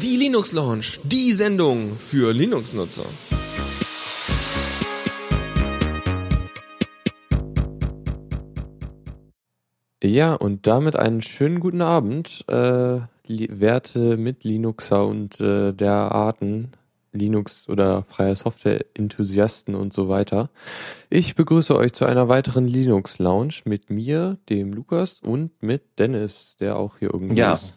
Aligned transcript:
Die 0.00 0.16
Linux 0.16 0.52
Launch, 0.52 1.00
die 1.04 1.32
Sendung 1.32 1.96
für 1.98 2.32
Linux-Nutzer. 2.32 3.04
Ja, 10.02 10.34
und 10.34 10.66
damit 10.66 10.96
einen 10.96 11.20
schönen 11.20 11.60
guten 11.60 11.82
Abend, 11.82 12.44
äh, 12.48 13.00
werte 13.28 14.16
mit 14.16 14.44
Linuxer 14.44 15.06
und 15.06 15.38
äh, 15.40 15.72
der 15.72 15.92
Arten, 15.92 16.72
Linux 17.12 17.68
oder 17.68 18.04
freie 18.04 18.36
Software-Enthusiasten 18.36 19.74
und 19.74 19.92
so 19.92 20.08
weiter. 20.08 20.50
Ich 21.08 21.34
begrüße 21.34 21.76
euch 21.76 21.92
zu 21.92 22.04
einer 22.04 22.28
weiteren 22.28 22.66
Linux-Lounge 22.66 23.54
mit 23.64 23.90
mir, 23.90 24.38
dem 24.48 24.72
Lukas 24.72 25.20
und 25.20 25.50
mit 25.62 25.98
Dennis, 25.98 26.56
der 26.60 26.76
auch 26.76 26.98
hier 26.98 27.12
irgendwie 27.12 27.36
Ja. 27.40 27.54
ist. 27.54 27.76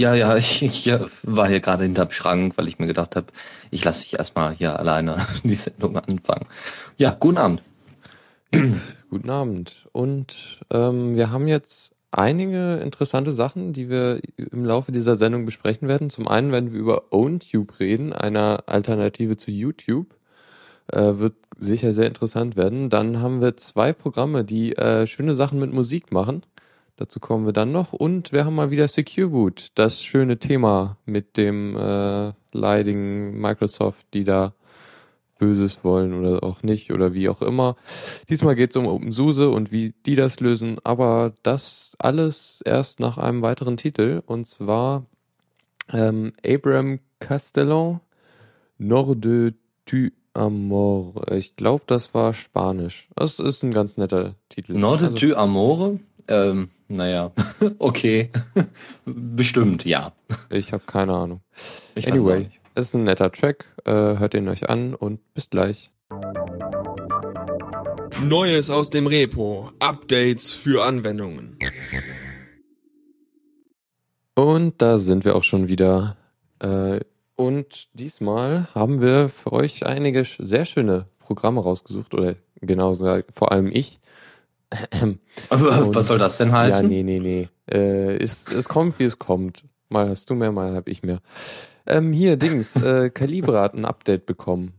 Ja, 0.00 0.14
ja, 0.14 0.36
ich, 0.36 0.62
ich 0.62 0.90
war 1.22 1.48
hier 1.48 1.60
gerade 1.60 1.84
hinterm 1.84 2.10
Schrank, 2.10 2.56
weil 2.56 2.68
ich 2.68 2.78
mir 2.78 2.86
gedacht 2.86 3.16
habe, 3.16 3.26
ich 3.70 3.84
lasse 3.84 4.02
dich 4.02 4.18
erstmal 4.18 4.54
hier 4.54 4.78
alleine 4.78 5.16
die 5.44 5.54
Sendung 5.54 5.96
anfangen. 5.96 6.46
Ja, 6.98 7.16
guten 7.18 7.38
Abend. 7.38 7.62
Guten 9.10 9.30
Abend. 9.30 9.88
Und 9.92 10.60
ähm, 10.70 11.16
wir 11.16 11.30
haben 11.32 11.48
jetzt 11.48 11.93
einige 12.18 12.76
interessante 12.82 13.32
Sachen, 13.32 13.72
die 13.72 13.88
wir 13.88 14.20
im 14.36 14.64
Laufe 14.64 14.92
dieser 14.92 15.16
Sendung 15.16 15.44
besprechen 15.44 15.88
werden. 15.88 16.10
Zum 16.10 16.28
einen 16.28 16.52
werden 16.52 16.72
wir 16.72 16.80
über 16.80 17.12
OwnTube 17.12 17.80
reden, 17.80 18.12
einer 18.12 18.64
Alternative 18.66 19.36
zu 19.36 19.50
YouTube. 19.50 20.14
Äh, 20.92 21.18
wird 21.18 21.34
sicher 21.58 21.92
sehr 21.92 22.06
interessant 22.06 22.56
werden. 22.56 22.90
Dann 22.90 23.20
haben 23.20 23.40
wir 23.40 23.56
zwei 23.56 23.92
Programme, 23.92 24.44
die 24.44 24.76
äh, 24.76 25.06
schöne 25.06 25.34
Sachen 25.34 25.58
mit 25.58 25.72
Musik 25.72 26.12
machen. 26.12 26.42
Dazu 26.96 27.18
kommen 27.20 27.46
wir 27.46 27.52
dann 27.52 27.72
noch. 27.72 27.92
Und 27.92 28.32
wir 28.32 28.44
haben 28.44 28.54
mal 28.54 28.70
wieder 28.70 28.86
Secure 28.86 29.28
Boot, 29.28 29.68
das 29.74 30.02
schöne 30.02 30.38
Thema 30.38 30.98
mit 31.06 31.36
dem 31.36 31.76
äh, 31.76 32.32
leidigen 32.52 33.40
Microsoft, 33.40 34.06
die 34.14 34.24
da 34.24 34.54
Böses 35.38 35.84
wollen 35.84 36.14
oder 36.14 36.42
auch 36.42 36.62
nicht 36.62 36.92
oder 36.92 37.12
wie 37.14 37.28
auch 37.28 37.42
immer. 37.42 37.76
Diesmal 38.28 38.54
geht 38.54 38.70
es 38.70 38.76
um 38.76 38.86
OpenSUSE 38.86 39.50
und 39.50 39.72
wie 39.72 39.92
die 40.06 40.14
das 40.16 40.40
lösen, 40.40 40.78
aber 40.84 41.32
das 41.42 41.96
alles 41.98 42.60
erst 42.64 43.00
nach 43.00 43.18
einem 43.18 43.42
weiteren 43.42 43.76
Titel 43.76 44.22
und 44.26 44.46
zwar 44.46 45.06
ähm, 45.92 46.32
Abraham 46.46 47.00
Castellon 47.20 48.00
Norde 48.78 49.54
tu 49.86 50.08
Amor. 50.34 51.30
Ich 51.32 51.54
glaube, 51.56 51.84
das 51.86 52.12
war 52.12 52.34
Spanisch. 52.34 53.08
Das 53.14 53.38
ist 53.38 53.62
ein 53.62 53.70
ganz 53.70 53.96
netter 53.96 54.34
Titel. 54.48 54.72
Norte 54.74 55.06
Also- 55.06 55.16
tu 55.16 55.34
Amore? 55.36 56.00
Ähm, 56.26 56.70
naja, 56.88 57.32
okay. 57.78 58.30
Bestimmt, 59.04 59.84
ja. 59.84 60.12
Ich 60.50 60.72
habe 60.72 60.82
keine 60.86 61.12
Ahnung. 61.14 61.40
Ich 61.94 62.10
Anyway, 62.10 62.44
nicht. 62.44 62.60
Es 62.74 62.88
ist 62.88 62.94
ein 62.94 63.04
netter 63.04 63.30
Track. 63.32 63.66
Äh, 63.84 63.90
hört 63.92 64.34
ihn 64.34 64.48
euch 64.48 64.68
an 64.68 64.94
und 64.94 65.20
bis 65.34 65.50
gleich. 65.50 65.90
Neues 68.22 68.70
aus 68.70 68.90
dem 68.90 69.06
Repo. 69.06 69.70
Updates 69.80 70.52
für 70.52 70.84
Anwendungen. 70.84 71.58
Und 74.34 74.80
da 74.82 74.98
sind 74.98 75.24
wir 75.24 75.36
auch 75.36 75.44
schon 75.44 75.68
wieder. 75.68 76.16
Äh, 76.60 77.00
und 77.36 77.88
diesmal 77.94 78.68
haben 78.74 79.00
wir 79.00 79.28
für 79.28 79.52
euch 79.52 79.84
einige 79.86 80.24
sehr 80.24 80.64
schöne 80.64 81.06
Programme 81.18 81.60
rausgesucht. 81.60 82.14
Oder 82.14 82.36
genau 82.60 82.90
gesagt, 82.90 83.30
vor 83.34 83.52
allem 83.52 83.70
ich. 83.72 84.00
Und- 85.02 85.20
Was 85.50 86.08
soll 86.08 86.18
das 86.18 86.36
denn 86.38 86.48
Ja, 86.48 86.54
heißen? 86.58 86.88
nee, 86.88 87.02
nee, 87.02 87.20
nee. 87.20 87.48
Äh, 87.70 88.16
es, 88.16 88.48
es 88.52 88.68
kommt, 88.68 88.98
wie 88.98 89.04
es 89.04 89.18
kommt. 89.18 89.64
Mal 89.88 90.08
hast 90.08 90.30
du 90.30 90.34
mehr, 90.34 90.50
mal 90.52 90.74
hab 90.74 90.88
ich 90.88 91.02
mehr. 91.02 91.20
Ähm, 91.86 92.12
hier, 92.12 92.36
Dings, 92.36 92.76
äh, 92.82 93.10
Calibre 93.10 93.60
hat 93.60 93.74
ein 93.74 93.84
Update 93.84 94.26
bekommen. 94.26 94.74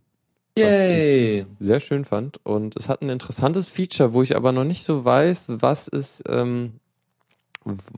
Yay! 0.58 1.46
sehr 1.60 1.80
schön 1.82 2.06
fand. 2.06 2.40
Und 2.46 2.78
es 2.78 2.88
hat 2.88 3.02
ein 3.02 3.10
interessantes 3.10 3.70
Feature, 3.70 4.14
wo 4.14 4.22
ich 4.22 4.36
aber 4.36 4.52
noch 4.52 4.64
nicht 4.64 4.86
so 4.86 5.04
weiß, 5.04 5.48
was 5.62 5.88
ist, 5.88 6.24
ähm, 6.30 6.80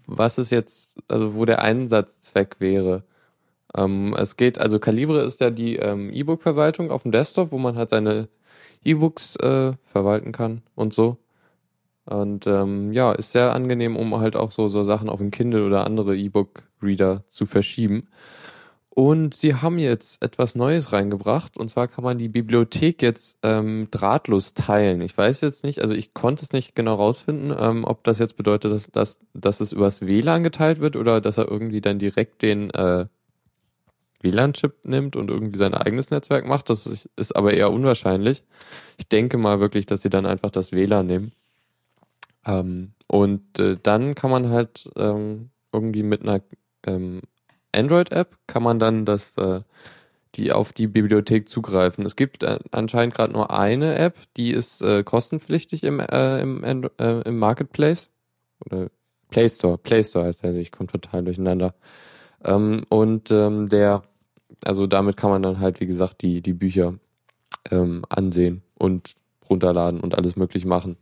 was 0.08 0.38
ist 0.40 0.50
jetzt, 0.50 0.98
also 1.08 1.36
wo 1.36 1.46
der 1.46 1.62
Einsatzzweck 1.62 2.56
wäre. 2.60 3.04
Ähm, 3.76 4.16
es 4.18 4.38
geht, 4.38 4.58
also 4.58 4.80
Calibre 4.80 5.22
ist 5.22 5.40
ja 5.40 5.52
die 5.52 5.76
ähm, 5.76 6.12
E-Book-Verwaltung 6.12 6.90
auf 6.90 7.04
dem 7.04 7.12
Desktop, 7.12 7.52
wo 7.52 7.60
man 7.60 7.76
halt 7.76 7.92
seine 7.92 8.28
E-Books 8.84 9.36
äh, 9.38 9.74
verwalten 9.86 10.32
kann 10.32 10.64
und 10.76 10.94
so. 10.94 11.18
Und 12.06 12.48
ähm, 12.48 12.94
ja, 12.94 13.12
ist 13.12 13.34
sehr 13.34 13.54
angenehm, 13.54 13.98
um 13.98 14.18
halt 14.18 14.36
auch 14.36 14.52
so, 14.52 14.68
so 14.70 14.82
Sachen 14.84 15.10
auf 15.10 15.20
dem 15.20 15.30
Kindle 15.30 15.66
oder 15.66 15.86
andere 15.86 16.16
E-Book-Reader 16.16 17.24
zu 17.28 17.46
verschieben. 17.46 18.08
Und 18.98 19.36
sie 19.36 19.54
haben 19.54 19.78
jetzt 19.78 20.24
etwas 20.24 20.56
Neues 20.56 20.92
reingebracht. 20.92 21.56
Und 21.56 21.70
zwar 21.70 21.88
kann 21.88 22.04
man 22.04 22.18
die 22.18 22.30
Bibliothek 22.30 23.04
jetzt 23.04 23.38
ähm, 23.44 23.90
drahtlos 23.92 24.56
teilen. 24.56 25.02
Ich 25.02 25.16
weiß 25.16 25.42
jetzt 25.42 25.64
nicht, 25.64 25.82
also 25.82 25.94
ich 25.94 26.16
konnte 26.16 26.44
es 26.44 26.52
nicht 26.52 26.74
genau 26.74 26.96
rausfinden, 26.96 27.56
ähm, 27.60 27.84
ob 27.84 28.04
das 28.04 28.18
jetzt 28.18 28.38
bedeutet, 28.38 28.72
dass, 28.72 28.90
dass, 28.90 29.20
dass 29.36 29.62
es 29.62 29.72
übers 29.72 30.02
WLAN 30.02 30.42
geteilt 30.42 30.80
wird 30.80 30.96
oder 30.96 31.22
dass 31.22 31.38
er 31.38 31.48
irgendwie 31.48 31.80
dann 31.80 32.00
direkt 32.00 32.42
den 32.42 32.72
äh, 32.72 33.06
WLAN-Chip 34.24 34.78
nimmt 34.86 35.16
und 35.16 35.30
irgendwie 35.30 35.60
sein 35.60 35.76
eigenes 35.76 36.10
Netzwerk 36.10 36.48
macht. 36.48 36.72
Das 36.72 36.88
ist, 36.88 37.36
aber 37.36 37.54
eher 37.54 37.72
unwahrscheinlich. 37.72 38.42
Ich 38.98 39.08
denke 39.08 39.38
mal 39.38 39.60
wirklich, 39.60 39.86
dass 39.86 40.02
sie 40.02 40.10
dann 40.10 40.26
einfach 40.26 40.50
das 40.50 40.72
WLAN 40.72 41.06
nehmen. 41.06 41.34
Ähm, 42.48 42.94
und 43.06 43.60
äh, 43.60 43.78
dann 43.80 44.16
kann 44.16 44.32
man 44.32 44.50
halt 44.50 44.90
ähm, 44.96 45.52
irgendwie 45.72 46.02
mit 46.02 46.24
einer 46.24 46.42
ähm, 46.88 47.22
Android-App 47.74 48.38
kann 48.48 48.64
man 48.64 48.80
dann 48.80 49.06
das 49.06 49.38
äh, 49.38 49.62
die 50.36 50.52
auf 50.52 50.72
die 50.74 50.88
Bibliothek 50.88 51.50
zugreifen. 51.50 52.06
Es 52.06 52.16
gibt 52.16 52.44
äh, 52.44 52.60
anscheinend 52.72 53.16
gerade 53.16 53.34
nur 53.34 53.52
eine 53.52 53.96
App, 53.96 54.18
die 54.38 54.52
ist 54.52 54.82
äh, 54.82 55.04
kostenpflichtig 55.04 55.84
im 55.84 56.00
äh, 56.00 56.40
im, 56.42 56.64
äh, 57.00 57.22
im 57.22 57.40
Marketplace 57.40 58.12
oder 58.66 58.90
Play 59.30 59.50
Store. 59.50 59.78
Play 59.78 60.04
Store 60.04 60.26
heißt 60.26 60.44
er, 60.44 60.54
ich 60.54 60.72
komme 60.72 60.88
total 60.88 61.24
durcheinander. 61.24 61.74
Ähm, 62.44 62.84
und 62.90 63.32
ähm, 63.32 63.68
der, 63.70 64.04
also 64.64 64.88
damit 64.88 65.18
kann 65.18 65.32
man 65.32 65.42
dann 65.44 65.60
halt 65.60 65.80
wie 65.80 65.88
gesagt 65.88 66.22
die 66.22 66.42
die 66.42 66.54
Bücher 66.54 66.96
ähm, 67.72 68.06
ansehen 68.10 68.64
und 68.76 69.16
runterladen 69.50 70.02
und 70.02 70.16
alles 70.16 70.36
möglich 70.36 70.66
machen. 70.66 70.98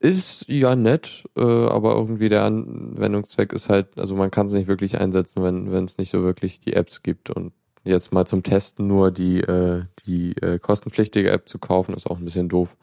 Ist 0.00 0.48
ja 0.48 0.76
nett, 0.76 1.24
äh, 1.36 1.42
aber 1.42 1.96
irgendwie 1.96 2.28
der 2.28 2.44
Anwendungszweck 2.44 3.52
ist 3.52 3.68
halt, 3.68 3.98
also 3.98 4.14
man 4.14 4.30
kann 4.30 4.46
es 4.46 4.52
nicht 4.52 4.68
wirklich 4.68 5.00
einsetzen, 5.00 5.42
wenn 5.42 5.72
wenn 5.72 5.86
es 5.86 5.98
nicht 5.98 6.10
so 6.10 6.22
wirklich 6.22 6.60
die 6.60 6.74
Apps 6.74 7.02
gibt. 7.02 7.30
Und 7.30 7.52
jetzt 7.84 8.12
mal 8.12 8.24
zum 8.24 8.44
Testen 8.44 8.86
nur 8.86 9.10
die 9.10 9.40
äh, 9.40 9.84
die 10.06 10.36
äh, 10.40 10.60
kostenpflichtige 10.60 11.30
App 11.30 11.48
zu 11.48 11.58
kaufen, 11.58 11.94
ist 11.94 12.08
auch 12.08 12.18
ein 12.18 12.24
bisschen 12.24 12.48
doof. 12.48 12.76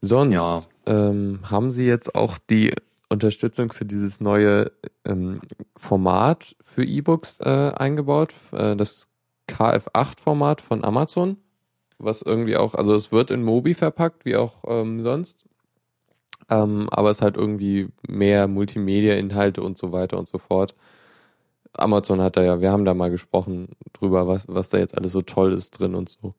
Sonst 0.00 0.34
Ja. 0.34 0.60
ähm, 0.86 1.40
haben 1.42 1.72
sie 1.72 1.86
jetzt 1.86 2.14
auch 2.14 2.38
die 2.38 2.72
Unterstützung 3.08 3.72
für 3.72 3.84
dieses 3.84 4.20
neue 4.20 4.70
ähm, 5.04 5.40
Format 5.76 6.54
für 6.60 6.84
E-Books 6.84 7.40
äh, 7.40 7.72
eingebaut, 7.76 8.34
äh, 8.52 8.76
das 8.76 9.08
KF8-Format 9.48 10.60
von 10.60 10.84
Amazon, 10.84 11.38
was 11.98 12.22
irgendwie 12.22 12.56
auch, 12.56 12.74
also 12.74 12.94
es 12.94 13.12
wird 13.12 13.30
in 13.32 13.42
Mobi 13.42 13.74
verpackt, 13.74 14.24
wie 14.24 14.36
auch 14.36 14.64
ähm, 14.68 15.02
sonst. 15.02 15.45
Ähm, 16.48 16.88
aber 16.90 17.10
es 17.10 17.22
hat 17.22 17.36
irgendwie 17.36 17.88
mehr 18.06 18.46
Multimedia-Inhalte 18.48 19.62
und 19.62 19.76
so 19.76 19.92
weiter 19.92 20.18
und 20.18 20.28
so 20.28 20.38
fort. 20.38 20.74
Amazon 21.72 22.20
hat 22.20 22.36
da 22.36 22.42
ja, 22.42 22.60
wir 22.60 22.70
haben 22.70 22.84
da 22.84 22.94
mal 22.94 23.10
gesprochen 23.10 23.68
drüber, 23.92 24.26
was, 24.26 24.46
was 24.48 24.70
da 24.70 24.78
jetzt 24.78 24.96
alles 24.96 25.12
so 25.12 25.22
toll 25.22 25.52
ist 25.52 25.78
drin 25.78 25.94
und 25.94 26.08
so. 26.08 26.34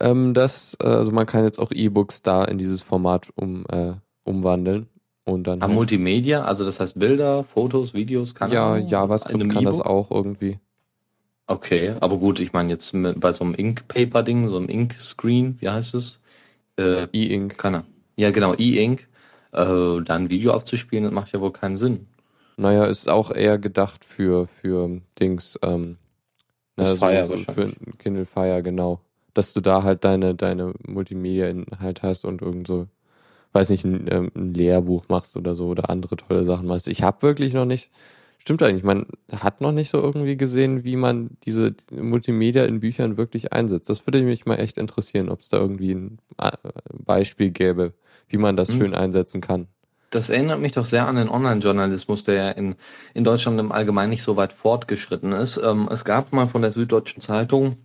Ähm, 0.00 0.34
das, 0.34 0.76
äh, 0.80 0.86
also 0.86 1.12
man 1.12 1.26
kann 1.26 1.44
jetzt 1.44 1.58
auch 1.58 1.70
E-Books 1.70 2.22
da 2.22 2.44
in 2.44 2.58
dieses 2.58 2.82
Format 2.82 3.28
um, 3.34 3.64
äh, 3.68 3.94
umwandeln 4.24 4.88
und 5.24 5.46
dann 5.46 5.60
Am 5.60 5.68
halt- 5.68 5.74
Multimedia, 5.76 6.42
also 6.44 6.64
das 6.64 6.80
heißt 6.80 6.98
Bilder, 6.98 7.44
Fotos, 7.44 7.94
Videos, 7.94 8.34
kann 8.34 8.50
ja, 8.50 8.70
das 8.70 8.72
auch? 8.72 8.84
In 8.84 8.88
JavaScript 8.88 9.50
kann 9.50 9.64
das 9.64 9.76
E-Book? 9.76 9.86
auch 9.86 10.10
irgendwie. 10.10 10.58
Okay, 11.46 11.94
aber 12.00 12.16
gut, 12.16 12.40
ich 12.40 12.52
meine 12.52 12.70
jetzt 12.70 12.94
mit, 12.94 13.20
bei 13.20 13.32
so 13.32 13.44
einem 13.44 13.54
Ink-Paper-Ding, 13.54 14.48
so 14.48 14.56
einem 14.56 14.68
Ink-Screen, 14.68 15.56
wie 15.60 15.68
heißt 15.68 15.94
es? 15.94 16.20
Äh, 16.78 17.08
E-Ink. 17.12 17.58
kann 17.58 17.74
er. 17.74 17.84
Ja, 18.16 18.30
genau, 18.30 18.54
E-Ink. 18.54 19.08
Äh, 19.52 20.02
da 20.02 20.14
ein 20.16 20.30
Video 20.30 20.52
abzuspielen, 20.52 21.04
das 21.04 21.12
macht 21.12 21.32
ja 21.32 21.40
wohl 21.40 21.52
keinen 21.52 21.76
Sinn. 21.76 22.06
Naja, 22.56 22.84
ist 22.84 23.08
auch 23.08 23.30
eher 23.30 23.58
gedacht 23.58 24.04
für, 24.04 24.46
für 24.46 25.00
Dings, 25.18 25.58
ähm, 25.62 25.98
Das 26.76 26.88
na, 26.90 26.96
Fire 26.96 27.26
so, 27.26 27.36
so 27.36 27.52
für. 27.52 27.72
Kindle 27.98 28.26
Fire, 28.26 28.62
genau. 28.62 29.00
Dass 29.34 29.52
du 29.54 29.60
da 29.60 29.82
halt 29.82 30.04
deine, 30.04 30.34
deine 30.34 30.74
Multimedia-Inhalt 30.86 32.02
hast 32.02 32.24
und 32.24 32.42
irgend 32.42 32.66
so, 32.66 32.88
weiß 33.52 33.70
nicht, 33.70 33.84
ein, 33.84 34.06
ähm, 34.10 34.30
ein 34.34 34.54
Lehrbuch 34.54 35.04
machst 35.08 35.36
oder 35.36 35.54
so 35.54 35.68
oder 35.68 35.90
andere 35.90 36.16
tolle 36.16 36.44
Sachen 36.44 36.66
machst. 36.66 36.88
Ich 36.88 37.02
habe 37.02 37.22
wirklich 37.22 37.54
noch 37.54 37.64
nicht, 37.64 37.90
stimmt 38.38 38.62
eigentlich, 38.62 38.84
man 38.84 39.06
hat 39.30 39.60
noch 39.60 39.72
nicht 39.72 39.90
so 39.90 39.98
irgendwie 39.98 40.36
gesehen, 40.36 40.84
wie 40.84 40.96
man 40.96 41.30
diese 41.44 41.74
Multimedia 41.90 42.64
in 42.64 42.80
Büchern 42.80 43.16
wirklich 43.16 43.52
einsetzt. 43.52 43.88
Das 43.90 44.06
würde 44.06 44.22
mich 44.22 44.46
mal 44.46 44.56
echt 44.56 44.78
interessieren, 44.78 45.28
ob 45.30 45.40
es 45.40 45.48
da 45.48 45.58
irgendwie 45.58 45.92
ein 45.94 46.18
äh, 46.38 46.52
Beispiel 46.92 47.50
gäbe, 47.50 47.94
wie 48.32 48.38
man 48.38 48.56
das 48.56 48.70
Hm. 48.70 48.78
schön 48.78 48.94
einsetzen 48.94 49.40
kann. 49.40 49.68
Das 50.10 50.28
erinnert 50.28 50.60
mich 50.60 50.72
doch 50.72 50.84
sehr 50.84 51.06
an 51.06 51.16
den 51.16 51.30
Online-Journalismus, 51.30 52.24
der 52.24 52.34
ja 52.34 52.50
in, 52.50 52.74
in 53.14 53.24
Deutschland 53.24 53.58
im 53.58 53.72
Allgemeinen 53.72 54.10
nicht 54.10 54.22
so 54.22 54.36
weit 54.36 54.52
fortgeschritten 54.52 55.32
ist. 55.32 55.58
Ähm, 55.62 55.88
es 55.90 56.04
gab 56.04 56.32
mal 56.32 56.46
von 56.46 56.60
der 56.60 56.72
Süddeutschen 56.72 57.22
Zeitung 57.22 57.76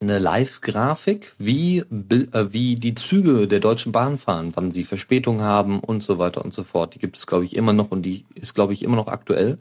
eine 0.00 0.20
Live-Grafik, 0.20 1.34
wie, 1.38 1.78
äh, 1.78 2.52
wie 2.52 2.76
die 2.76 2.94
Züge 2.94 3.48
der 3.48 3.58
Deutschen 3.58 3.90
Bahn 3.90 4.16
fahren, 4.16 4.52
wann 4.54 4.70
sie 4.70 4.84
Verspätung 4.84 5.40
haben 5.40 5.80
und 5.80 6.02
so 6.02 6.18
weiter 6.18 6.44
und 6.44 6.54
so 6.54 6.62
fort. 6.62 6.94
Die 6.94 7.00
gibt 7.00 7.16
es, 7.16 7.26
glaube 7.26 7.44
ich, 7.44 7.56
immer 7.56 7.72
noch 7.72 7.90
und 7.90 8.02
die 8.02 8.24
ist, 8.36 8.54
glaube 8.54 8.72
ich, 8.72 8.84
immer 8.84 8.96
noch 8.96 9.08
aktuell. 9.08 9.58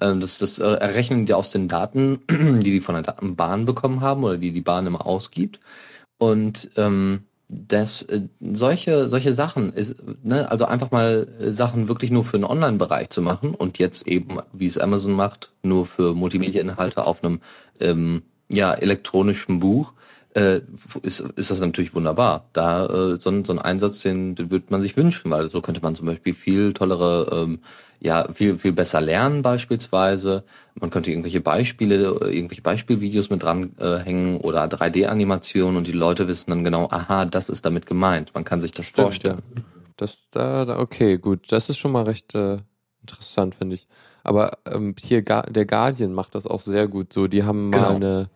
Ähm, 0.00 0.20
das, 0.20 0.38
das 0.38 0.58
äh, 0.58 0.64
errechnen 0.64 1.24
die 1.24 1.32
aus 1.32 1.50
den 1.50 1.68
Daten, 1.68 2.20
die 2.30 2.70
die 2.70 2.80
von 2.80 3.02
der 3.02 3.14
Bahn 3.22 3.64
bekommen 3.64 4.02
haben 4.02 4.24
oder 4.24 4.36
die 4.36 4.52
die 4.52 4.60
Bahn 4.60 4.86
immer 4.86 5.06
ausgibt. 5.06 5.60
Und 6.18 6.70
ähm, 6.76 7.24
das, 7.50 8.02
äh, 8.02 8.22
solche, 8.40 9.08
solche 9.08 9.32
Sachen 9.32 9.72
ist, 9.72 9.96
ne, 10.22 10.50
also 10.50 10.66
einfach 10.66 10.90
mal 10.90 11.26
Sachen 11.40 11.88
wirklich 11.88 12.10
nur 12.10 12.24
für 12.24 12.38
den 12.38 12.44
Online-Bereich 12.44 13.10
zu 13.10 13.22
machen 13.22 13.54
und 13.54 13.78
jetzt 13.78 14.06
eben, 14.06 14.38
wie 14.52 14.66
es 14.66 14.78
Amazon 14.78 15.12
macht, 15.12 15.50
nur 15.62 15.84
für 15.84 16.14
Multimedia-Inhalte 16.14 17.04
auf 17.04 17.24
einem 17.24 17.40
ähm, 17.80 18.22
ja, 18.48 18.72
elektronischen 18.72 19.58
Buch, 19.58 19.92
äh, 20.34 20.60
ist, 21.02 21.20
ist 21.20 21.50
das 21.50 21.60
natürlich 21.60 21.94
wunderbar. 21.94 22.48
Da 22.52 22.86
äh, 22.86 23.20
so, 23.20 23.30
ein, 23.30 23.44
so 23.44 23.52
ein 23.52 23.58
Einsatz, 23.58 24.00
den, 24.00 24.36
den 24.36 24.50
würde 24.50 24.66
man 24.68 24.80
sich 24.80 24.96
wünschen, 24.96 25.30
weil 25.30 25.48
so 25.48 25.60
könnte 25.60 25.80
man 25.82 25.96
zum 25.96 26.06
Beispiel 26.06 26.34
viel 26.34 26.72
tollere, 26.72 27.30
ähm, 27.32 27.60
ja, 28.00 28.32
viel, 28.32 28.58
viel 28.58 28.72
besser 28.72 29.00
lernen 29.00 29.42
beispielsweise. 29.42 30.44
Man 30.74 30.90
könnte 30.90 31.10
irgendwelche 31.10 31.40
Beispiele, 31.40 32.18
irgendwelche 32.20 32.62
Beispielvideos 32.62 33.28
mit 33.28 33.42
dran 33.42 33.72
äh, 33.78 34.36
oder 34.38 34.64
3D-Animationen 34.64 35.76
und 35.76 35.86
die 35.86 35.92
Leute 35.92 36.26
wissen 36.26 36.50
dann 36.50 36.64
genau, 36.64 36.88
aha, 36.90 37.26
das 37.26 37.50
ist 37.50 37.66
damit 37.66 37.86
gemeint. 37.86 38.34
Man 38.34 38.44
kann 38.44 38.60
sich 38.60 38.72
das 38.72 38.86
Stimmt, 38.86 39.04
vorstellen. 39.04 39.42
Ja. 39.54 39.62
Das 39.96 40.28
da, 40.30 40.78
okay, 40.78 41.18
gut. 41.18 41.52
Das 41.52 41.68
ist 41.68 41.76
schon 41.76 41.92
mal 41.92 42.04
recht 42.04 42.34
äh, 42.34 42.58
interessant, 43.02 43.54
finde 43.54 43.74
ich. 43.74 43.86
Aber 44.24 44.58
ähm, 44.66 44.94
hier 44.98 45.22
der 45.22 45.66
Guardian 45.66 46.14
macht 46.14 46.34
das 46.34 46.46
auch 46.46 46.60
sehr 46.60 46.88
gut. 46.88 47.12
So, 47.12 47.26
die 47.26 47.44
haben 47.44 47.68
mal 47.68 47.76
genau. 47.78 47.96
eine 47.96 48.30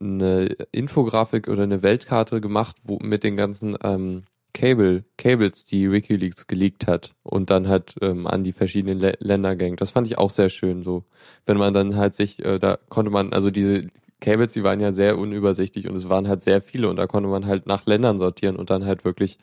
eine 0.00 0.46
Infografik 0.72 1.48
oder 1.48 1.64
eine 1.64 1.82
Weltkarte 1.82 2.40
gemacht, 2.40 2.76
wo 2.82 2.98
mit 3.02 3.22
den 3.22 3.36
ganzen 3.36 3.76
ähm, 3.82 4.24
Cable, 4.52 5.04
Cables, 5.16 5.64
die 5.64 5.90
WikiLeaks 5.90 6.46
geleakt 6.46 6.86
hat 6.86 7.12
und 7.22 7.50
dann 7.50 7.68
halt 7.68 7.94
ähm, 8.00 8.26
an 8.26 8.44
die 8.44 8.52
verschiedenen 8.52 8.98
Lä 8.98 9.14
Länder 9.20 9.56
ging. 9.56 9.76
Das 9.76 9.90
fand 9.90 10.06
ich 10.06 10.18
auch 10.18 10.30
sehr 10.30 10.48
schön 10.48 10.82
so. 10.82 11.04
Wenn 11.46 11.56
man 11.56 11.74
dann 11.74 11.96
halt 11.96 12.14
sich, 12.14 12.44
äh, 12.44 12.58
da 12.58 12.78
konnte 12.88 13.10
man, 13.10 13.32
also 13.32 13.50
diese 13.50 13.82
Cables, 14.20 14.52
die 14.52 14.62
waren 14.62 14.80
ja 14.80 14.92
sehr 14.92 15.18
unübersichtlich 15.18 15.88
und 15.88 15.96
es 15.96 16.08
waren 16.08 16.28
halt 16.28 16.42
sehr 16.42 16.60
viele 16.62 16.88
und 16.88 16.96
da 16.96 17.06
konnte 17.06 17.28
man 17.28 17.46
halt 17.46 17.66
nach 17.66 17.86
Ländern 17.86 18.18
sortieren 18.18 18.56
und 18.56 18.70
dann 18.70 18.84
halt 18.84 19.04
wirklich 19.04 19.38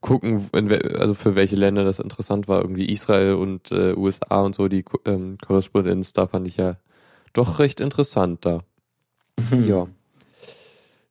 gucken, 0.00 0.50
also 0.52 1.14
für 1.14 1.34
welche 1.34 1.56
Länder 1.56 1.82
das 1.82 1.98
interessant 1.98 2.46
war. 2.46 2.60
Irgendwie 2.60 2.90
Israel 2.90 3.34
und 3.34 3.72
äh, 3.72 3.94
USA 3.94 4.42
und 4.42 4.54
so, 4.54 4.68
die 4.68 4.84
ähm, 5.06 5.38
Korrespondenz, 5.44 6.12
da 6.12 6.26
fand 6.26 6.46
ich 6.46 6.58
ja 6.58 6.76
doch 7.32 7.58
recht 7.58 7.80
interessant 7.80 8.44
da. 8.44 8.60
Ja. 9.66 9.88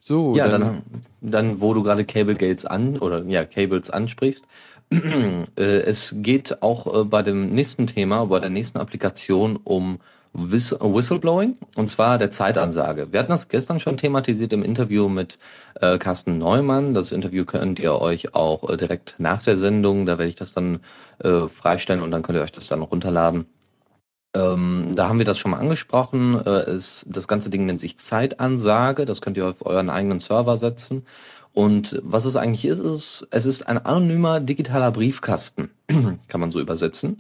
So. 0.06 0.34
Ja, 0.36 0.50
dann, 0.50 0.62
dann, 0.62 0.84
dann 1.22 1.62
wo 1.62 1.74
du 1.74 1.82
gerade 1.82 2.04
Cable 2.04 2.36
Gates 2.36 2.66
an 2.66 3.00
oder 3.00 3.24
ja, 3.24 3.46
Cables 3.46 3.90
ansprichst. 3.90 4.44
äh, 4.92 5.46
es 5.56 6.14
geht 6.18 6.62
auch 6.62 6.94
äh, 6.94 7.06
bei 7.06 7.22
dem 7.22 7.54
nächsten 7.56 7.88
Thema, 7.88 8.26
bei 8.26 8.42
der 8.42 8.50
nächsten 8.50 8.80
Applikation 8.80 9.56
um 9.64 10.00
Whistleblowing 10.34 11.58
und 11.78 11.90
zwar 11.90 12.18
der 12.18 12.32
Zeitansage. 12.32 13.14
Wir 13.14 13.20
hatten 13.22 13.32
das 13.32 13.48
gestern 13.48 13.80
schon 13.80 13.96
thematisiert 13.96 14.52
im 14.52 14.62
Interview 14.62 15.08
mit 15.08 15.40
äh, 15.80 15.98
Carsten 15.98 16.38
Neumann. 16.38 16.94
Das 16.94 17.14
Interview 17.14 17.46
könnt 17.46 17.80
ihr 17.80 17.94
euch 17.94 18.36
auch 18.36 18.70
äh, 18.70 18.76
direkt 18.76 19.16
nach 19.20 19.42
der 19.42 19.56
Sendung, 19.56 20.06
da 20.06 20.18
werde 20.18 20.30
ich 20.30 20.36
das 20.36 20.52
dann 20.52 20.82
äh, 21.20 21.48
freistellen 21.48 22.02
und 22.02 22.12
dann 22.12 22.24
könnt 22.24 22.38
ihr 22.38 22.44
euch 22.44 22.52
das 22.52 22.68
dann 22.68 22.82
runterladen. 22.82 23.46
Ähm, 24.36 24.92
da 24.96 25.10
haben 25.10 25.20
wir 25.20 25.26
das 25.26 25.38
schon 25.38 25.52
mal 25.52 25.60
angesprochen. 25.60 26.40
Äh, 26.46 26.72
es, 26.72 27.06
das 27.08 27.28
ganze 27.28 27.50
Ding 27.50 27.66
nennt 27.66 27.80
sich 27.80 27.98
Zeitansage. 27.98 29.06
Das 29.06 29.22
könnt 29.22 29.38
ihr 29.38 29.48
auf 29.48 29.66
euren 29.66 29.90
eigenen 29.90 30.20
Server 30.20 30.58
setzen. 30.58 31.06
Und 31.54 32.02
was 32.04 32.26
es 32.26 32.36
eigentlich 32.36 32.66
ist, 32.66 32.80
ist, 32.80 33.28
es 33.30 33.46
ist 33.46 33.68
ein 33.68 33.78
anonymer 33.78 34.40
digitaler 34.40 34.92
Briefkasten, 34.92 35.70
kann 36.28 36.42
man 36.42 36.52
so 36.52 36.60
übersetzen. 36.60 37.18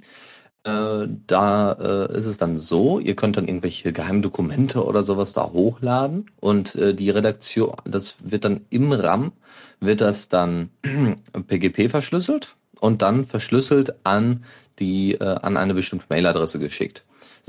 Äh, 0.63 1.07
da 1.27 1.73
äh, 1.73 2.17
ist 2.17 2.25
es 2.25 2.37
dann 2.37 2.57
so, 2.57 2.99
ihr 2.99 3.15
könnt 3.15 3.37
dann 3.37 3.47
irgendwelche 3.47 3.91
Geheimdokumente 3.91 4.83
oder 4.83 5.03
sowas 5.03 5.33
da 5.33 5.51
hochladen 5.51 6.31
und 6.39 6.75
äh, 6.75 6.95
die 6.95 7.09
Redaktion, 7.09 7.75
das 7.83 8.15
wird 8.23 8.45
dann 8.45 8.61
im 8.69 8.91
RAM, 8.91 9.33
wird 9.81 10.01
das 10.01 10.29
dann 10.29 10.69
PGP 11.47 11.89
verschlüsselt 11.91 12.55
und 12.79 13.01
dann 13.01 13.25
verschlüsselt 13.25 14.05
an 14.05 14.45
die 14.79 15.13
äh, 15.13 15.23
an 15.23 15.57
eine 15.57 15.73
bestimmte 15.73 16.05
Mailadresse 16.09 16.59
geschickt. 16.59 17.03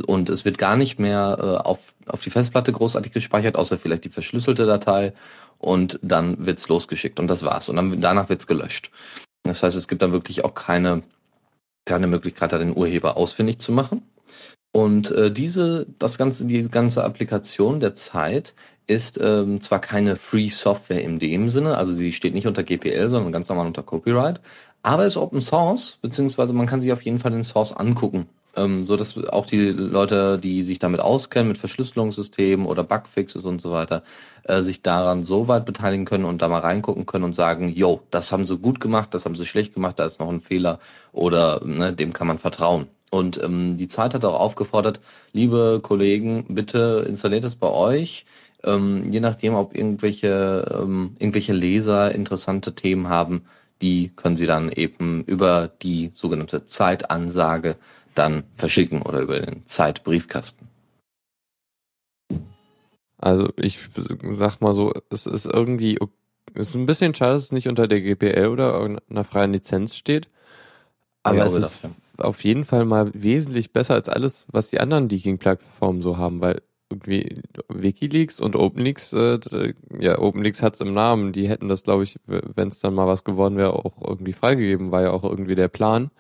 Und 0.07 0.29
es 0.29 0.45
wird 0.45 0.59
gar 0.59 0.77
nicht 0.77 0.99
mehr 0.99 1.39
äh, 1.39 1.67
auf, 1.67 1.95
auf 2.07 2.21
die 2.21 2.31
Festplatte 2.31 2.73
großartig 2.73 3.13
gespeichert, 3.13 3.57
außer 3.57 3.79
vielleicht 3.79 4.05
die 4.05 4.11
verschlüsselte 4.11 4.67
Datei. 4.67 5.13
Und 5.59 5.99
dann 6.03 6.45
wird's 6.45 6.69
losgeschickt 6.69 7.21
und 7.21 7.29
das 7.29 7.45
war's. 7.45 7.69
Und 7.69 7.77
dann 7.77 8.01
danach 8.01 8.29
wird's 8.29 8.47
gelöscht. 8.47 8.91
Das 9.45 9.63
heißt, 9.63 9.77
es 9.77 9.89
gibt 9.89 10.03
dann 10.03 10.13
wirklich 10.13 10.45
auch 10.45 10.55
keine, 10.55 11.03
keine 11.85 12.07
Möglichkeit, 12.07 12.53
da 12.53 12.59
den 12.59 12.77
Urheber 12.77 13.17
ausfindig 13.17 13.59
zu 13.59 13.73
machen. 13.73 14.03
Und 14.73 15.13
äh, 15.13 15.31
diese, 15.31 15.87
das 16.01 16.19
ganze, 16.19 16.47
die 16.47 16.69
ganze 16.69 17.05
Applikation 17.05 17.79
der 17.79 17.95
Zeit 17.95 18.55
ist 18.87 19.19
ähm, 19.23 19.61
zwar 19.61 19.81
keine 19.81 20.17
Free 20.17 20.49
Software 20.49 21.03
in 21.03 21.21
dem 21.21 21.49
Sinne, 21.49 21.77
also 21.77 21.93
sie 21.93 22.13
steht 22.13 22.35
nicht 22.35 22.47
unter 22.47 22.65
GPL, 22.65 23.09
sondern 23.09 23.33
ganz 23.33 23.49
normal 23.49 23.67
unter 23.67 23.83
Copyright, 23.83 24.41
aber 24.85 25.07
ist 25.07 25.17
Open 25.17 25.41
Source, 25.41 25.99
beziehungsweise 26.03 26.53
man 26.53 26.67
kann 26.67 26.81
sich 26.81 26.93
auf 26.93 27.03
jeden 27.03 27.19
Fall 27.19 27.31
den 27.31 27.43
Source 27.43 27.73
angucken. 27.73 28.29
Ähm, 28.55 28.85
so 28.85 28.97
dass 28.97 29.17
auch 29.29 29.47
die 29.47 29.71
Leute, 29.71 30.39
die 30.39 30.63
sich 30.63 30.79
damit 30.79 31.01
auskennen, 31.01 31.49
mit 31.49 31.59
Verschlüsselungssystemen 31.59 32.67
oder 32.67 32.85
Bugfixes 32.85 33.45
und 33.45 33.61
so 33.61 33.73
weiter, 33.73 34.05
äh, 34.45 34.61
sich 34.63 34.83
daran 34.83 35.23
so 35.23 35.49
weit 35.49 35.65
beteiligen 35.65 36.05
können 36.05 36.27
und 36.27 36.43
da 36.43 36.49
mal 36.49 36.61
reingucken 36.61 37.07
können 37.07 37.25
und 37.25 37.33
sagen, 37.33 37.71
yo, 37.71 38.03
das 38.11 38.31
haben 38.31 38.45
sie 38.45 38.59
gut 38.59 38.79
gemacht, 38.79 39.13
das 39.15 39.25
haben 39.25 39.35
sie 39.35 39.47
schlecht 39.47 39.75
gemacht, 39.75 39.99
da 39.99 40.05
ist 40.05 40.21
noch 40.21 40.29
ein 40.29 40.41
Fehler 40.41 40.79
oder 41.13 41.65
ne, 41.65 41.93
dem 41.93 42.13
kann 42.13 42.27
man 42.29 42.39
vertrauen. 42.39 42.87
Und 43.11 43.43
ähm, 43.43 43.77
die 43.77 43.89
Zeit 43.89 44.15
hat 44.15 44.25
auch 44.25 44.39
aufgefordert, 44.39 45.01
liebe 45.33 45.81
Kollegen, 45.83 46.45
bitte 46.49 47.05
installiert 47.09 47.45
es 47.45 47.57
bei 47.57 47.71
euch. 47.71 48.27
Ähm, 48.63 49.11
je 49.11 49.21
nachdem, 49.21 49.55
ob 49.55 49.75
irgendwelche, 49.75 50.81
ähm, 50.83 51.17
irgendwelche 51.19 51.53
Leser 51.55 52.15
interessante 52.15 52.75
Themen 52.75 53.09
haben, 53.09 53.43
die 53.83 54.11
können 54.15 54.37
Sie 54.37 54.47
dann 54.47 54.71
eben 54.71 55.25
über 55.25 55.69
die 55.69 56.11
sogenannte 56.13 56.65
Zeitansage 56.65 57.77
dann 58.15 58.45
verschicken 58.55 59.03
oder 59.03 59.21
über 59.21 59.41
den 59.41 59.65
Zeitbriefkasten. 59.65 60.69
Also 63.19 63.51
ich 63.57 63.79
sag 64.29 64.61
mal 64.61 64.75
so, 64.75 64.93
es 65.11 65.27
ist 65.27 65.47
irgendwie, 65.47 65.99
es 66.53 66.71
ist 66.71 66.75
ein 66.75 66.87
bisschen 66.87 67.15
schade, 67.15 67.35
dass 67.35 67.45
es 67.45 67.53
nicht 67.53 67.69
unter 67.69 67.89
der 67.89 68.01
GPL 68.01 68.49
oder 68.49 68.99
einer 69.09 69.25
freien 69.25 69.53
Lizenz 69.53 69.97
steht. 69.97 70.29
Aber 71.23 71.39
ja, 71.39 71.47
es 71.47 71.55
ist 71.55 71.81
auf 72.19 72.45
jeden 72.45 72.65
Fall 72.65 72.85
mal 72.85 73.11
wesentlich 73.15 73.73
besser 73.73 73.95
als 73.95 74.09
alles, 74.09 74.47
was 74.53 74.71
die 74.71 74.81
anderen 74.81 75.09
Leaking-Plattformen 75.09 76.03
so 76.03 76.19
haben, 76.19 76.41
weil 76.41 76.63
irgendwie 76.95 77.43
WikiLeaks 77.69 78.41
und 78.41 78.57
OpenLeaks, 78.57 79.13
äh, 79.13 79.75
ja, 79.99 80.19
OpenLeaks 80.19 80.63
hat's 80.63 80.81
im 80.81 80.93
Namen, 80.93 81.33
die 81.33 81.49
hätten 81.49 81.69
das, 81.69 81.83
glaube 81.83 82.05
ich, 82.05 82.17
wenn 82.27 82.69
es 82.69 82.81
dann 82.81 82.95
mal 82.95 83.07
was 83.07 83.25
geworden 83.25 83.57
wäre, 83.57 83.73
auch 83.73 84.01
irgendwie 84.03 84.33
freigegeben, 84.33 84.93
war 84.93 85.03
ja 85.03 85.11
auch 85.11 85.25
irgendwie 85.25 85.55
der 85.55 85.69
Plan. 85.69 86.11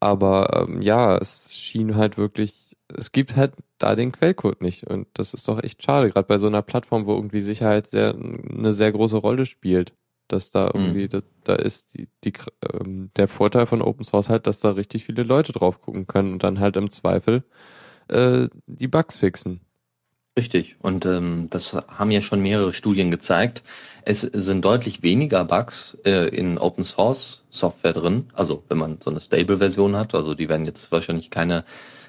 Aber 0.00 0.66
ähm, 0.68 0.82
ja, 0.82 1.16
es 1.16 1.52
schien 1.52 1.96
halt 1.96 2.18
wirklich, 2.18 2.76
es 2.88 3.12
gibt 3.12 3.36
halt 3.36 3.54
da 3.78 3.94
den 3.94 4.12
Quellcode 4.12 4.60
nicht. 4.60 4.86
Und 4.88 5.06
das 5.14 5.32
ist 5.32 5.46
doch 5.48 5.62
echt 5.62 5.82
schade, 5.82 6.10
gerade 6.10 6.26
bei 6.26 6.38
so 6.38 6.48
einer 6.48 6.62
Plattform, 6.62 7.06
wo 7.06 7.14
irgendwie 7.14 7.40
Sicherheit 7.40 7.86
sehr, 7.86 8.14
eine 8.14 8.72
sehr 8.72 8.92
große 8.92 9.16
Rolle 9.16 9.46
spielt. 9.46 9.94
Dass 10.28 10.50
da 10.50 10.70
irgendwie, 10.72 11.04
mhm. 11.04 11.08
da, 11.08 11.20
da 11.44 11.54
ist 11.54 11.94
die, 11.96 12.08
die, 12.24 12.32
ähm, 12.72 13.10
der 13.16 13.28
Vorteil 13.28 13.66
von 13.66 13.82
Open 13.82 14.04
Source 14.04 14.28
halt, 14.28 14.46
dass 14.46 14.60
da 14.60 14.70
richtig 14.70 15.04
viele 15.04 15.24
Leute 15.24 15.52
drauf 15.52 15.80
gucken 15.80 16.06
können 16.06 16.32
und 16.32 16.42
dann 16.42 16.58
halt 16.58 16.76
im 16.76 16.90
Zweifel 16.90 17.44
äh, 18.08 18.48
die 18.66 18.88
Bugs 18.88 19.16
fixen. 19.16 19.60
Richtig. 20.38 20.76
Und 20.80 21.04
ähm, 21.04 21.48
das 21.50 21.74
haben 21.74 22.10
ja 22.10 22.22
schon 22.22 22.40
mehrere 22.40 22.72
Studien 22.72 23.10
gezeigt. 23.10 23.62
Es 24.04 24.22
sind 24.22 24.64
deutlich 24.64 25.02
weniger 25.02 25.44
Bugs 25.44 25.98
äh, 26.06 26.28
in 26.34 26.56
Open 26.58 26.84
Source 26.84 27.42
Software 27.50 27.92
drin. 27.92 28.30
Also 28.32 28.62
wenn 28.68 28.78
man 28.78 28.98
so 29.00 29.10
eine 29.10 29.20
Stable-Version 29.20 29.94
hat, 29.94 30.14
also 30.14 30.34
die 30.34 30.48
werden 30.48 30.64
jetzt 30.64 30.90
wahrscheinlich 30.90 31.30
keine 31.30 31.64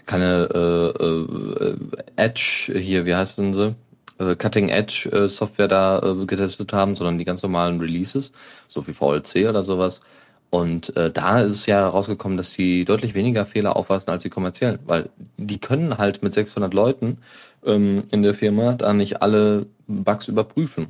keine 0.05 0.49
äh, 0.53 1.03
äh, 1.03 1.77
Edge 2.15 2.73
hier, 2.75 3.05
wie 3.05 3.15
heißt 3.15 3.37
denn 3.37 3.53
sie? 3.53 3.75
Äh, 4.19 4.35
Cutting 4.35 4.69
Edge 4.69 5.09
äh, 5.11 5.29
Software 5.29 5.67
da 5.67 5.99
äh, 5.99 6.25
getestet 6.25 6.73
haben, 6.73 6.95
sondern 6.95 7.17
die 7.17 7.25
ganz 7.25 7.41
normalen 7.43 7.79
Releases, 7.79 8.31
so 8.67 8.85
wie 8.87 8.93
VLC 8.93 9.49
oder 9.49 9.63
sowas. 9.63 10.01
Und 10.49 10.95
äh, 10.97 11.09
da 11.09 11.41
ist 11.41 11.51
es 11.53 11.65
ja 11.65 11.87
rausgekommen, 11.87 12.37
dass 12.37 12.51
sie 12.51 12.85
deutlich 12.85 13.15
weniger 13.15 13.43
Fehler 13.45 13.75
aufweisen 13.75 14.11
als 14.11 14.23
die 14.23 14.29
kommerziellen, 14.29 14.79
weil 14.85 15.09
die 15.37 15.59
können 15.59 15.97
halt 15.97 16.21
mit 16.21 16.33
600 16.33 16.73
Leuten 16.73 17.17
ähm, 17.65 18.03
in 18.11 18.21
der 18.21 18.33
Firma 18.33 18.73
da 18.73 18.93
nicht 18.93 19.21
alle 19.21 19.67
Bugs 19.87 20.27
überprüfen. 20.27 20.87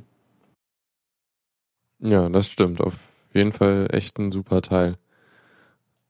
Ja, 2.00 2.28
das 2.28 2.48
stimmt. 2.48 2.80
Auf 2.80 2.94
jeden 3.32 3.52
Fall 3.52 3.88
echt 3.90 4.18
ein 4.18 4.32
super 4.32 4.62
Teil. 4.62 4.96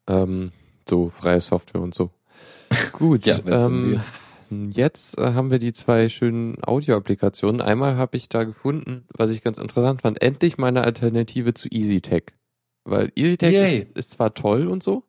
Ähm, 0.07 0.53
so 0.89 1.09
freie 1.11 1.41
Software 1.41 1.81
und 1.81 1.95
so. 1.95 2.11
Gut, 2.93 3.27
ja, 3.27 3.39
ähm, 3.47 4.01
jetzt 4.51 5.19
äh, 5.19 5.33
haben 5.33 5.51
wir 5.51 5.59
die 5.59 5.73
zwei 5.73 6.09
schönen 6.09 6.57
Audio-Applikationen. 6.63 7.61
Einmal 7.61 7.97
habe 7.97 8.17
ich 8.17 8.29
da 8.29 8.45
gefunden, 8.45 9.05
was 9.17 9.31
ich 9.31 9.43
ganz 9.43 9.59
interessant 9.59 10.03
fand, 10.03 10.21
endlich 10.21 10.59
meine 10.59 10.83
Alternative 10.83 11.55
zu 11.55 11.69
EasyTech. 11.71 12.25
Weil 12.85 13.13
EasyTech 13.17 13.55
ist, 13.55 13.97
ist, 13.97 14.11
zwar 14.11 14.35
toll 14.35 14.67
und 14.67 14.83
so, 14.83 15.05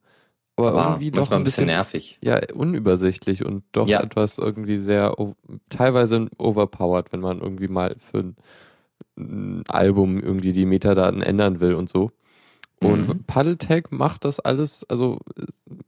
aber, 0.57 0.71
aber 0.71 0.89
irgendwie 0.89 1.12
doch 1.12 1.31
ein 1.31 1.43
bisschen, 1.43 1.65
nervig. 1.65 2.17
Ja, 2.21 2.39
unübersichtlich 2.53 3.45
und 3.45 3.63
doch 3.71 3.88
ja. 3.88 4.01
etwas 4.01 4.38
irgendwie 4.38 4.77
sehr 4.77 5.15
teilweise 5.69 6.29
overpowered, 6.38 7.12
wenn 7.12 7.19
man 7.19 7.39
irgendwie 7.39 7.67
mal 7.67 7.95
für 8.00 8.19
ein, 8.19 8.35
Album 9.67 10.21
irgendwie 10.21 10.51
die 10.51 10.65
Metadaten 10.65 11.21
ändern 11.21 11.62
will 11.62 11.74
und 11.74 11.89
so. 11.89 12.12
Und 12.81 13.07
mhm. 13.07 13.24
PaddleTech 13.24 13.85
macht 13.91 14.25
das 14.25 14.41
alles, 14.41 14.83
also 14.89 15.19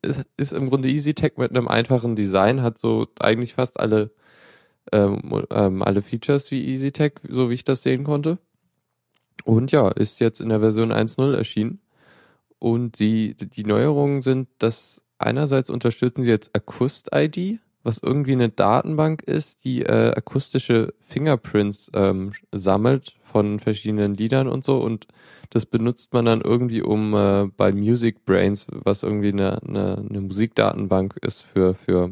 ist, 0.01 0.25
ist 0.38 0.53
im 0.53 0.69
Grunde 0.69 0.89
EasyTech 0.89 1.33
mit 1.38 1.51
einem 1.51 1.67
einfachen 1.67 2.15
Design, 2.15 2.62
hat 2.62 2.77
so 2.77 3.07
eigentlich 3.19 3.53
fast 3.53 3.79
alle, 3.79 4.12
ähm, 4.93 5.45
ähm, 5.50 5.83
alle 5.83 6.01
Features 6.01 6.50
wie 6.51 6.65
EasyTech, 6.71 7.15
so 7.27 7.50
wie 7.50 7.55
ich 7.55 7.65
das 7.65 7.83
sehen 7.83 8.05
konnte. 8.05 8.38
Und 9.43 9.71
ja, 9.71 9.89
ist 9.89 10.19
jetzt 10.19 10.39
in 10.39 10.50
der 10.50 10.62
Version 10.62 10.91
1.0 10.91 11.33
erschienen. 11.36 11.79
Und 12.59 12.99
die, 12.99 13.35
die 13.35 13.63
Neuerungen 13.63 14.21
sind, 14.21 14.49
dass 14.59 15.03
einerseits 15.17 15.69
unterstützen 15.69 16.23
sie 16.23 16.29
jetzt 16.29 16.55
Akust-ID, 16.55 17.59
was 17.83 17.99
irgendwie 17.99 18.33
eine 18.33 18.49
Datenbank 18.49 19.23
ist, 19.23 19.63
die 19.63 19.83
äh, 19.83 20.13
akustische 20.15 20.93
Fingerprints 21.07 21.89
ähm, 21.93 22.33
sammelt 22.51 23.15
von 23.23 23.59
verschiedenen 23.59 24.15
Liedern 24.15 24.47
und 24.47 24.65
so 24.65 24.79
und 24.79 25.07
das 25.49 25.65
benutzt 25.65 26.13
man 26.13 26.25
dann 26.25 26.41
irgendwie 26.41 26.81
um 26.81 27.13
äh, 27.13 27.47
bei 27.55 27.71
Music 27.71 28.25
Brains, 28.25 28.67
was 28.69 29.03
irgendwie 29.03 29.29
eine, 29.29 29.61
eine, 29.63 30.05
eine 30.09 30.21
Musikdatenbank 30.21 31.17
ist 31.21 31.43
für 31.43 31.75
für 31.75 32.11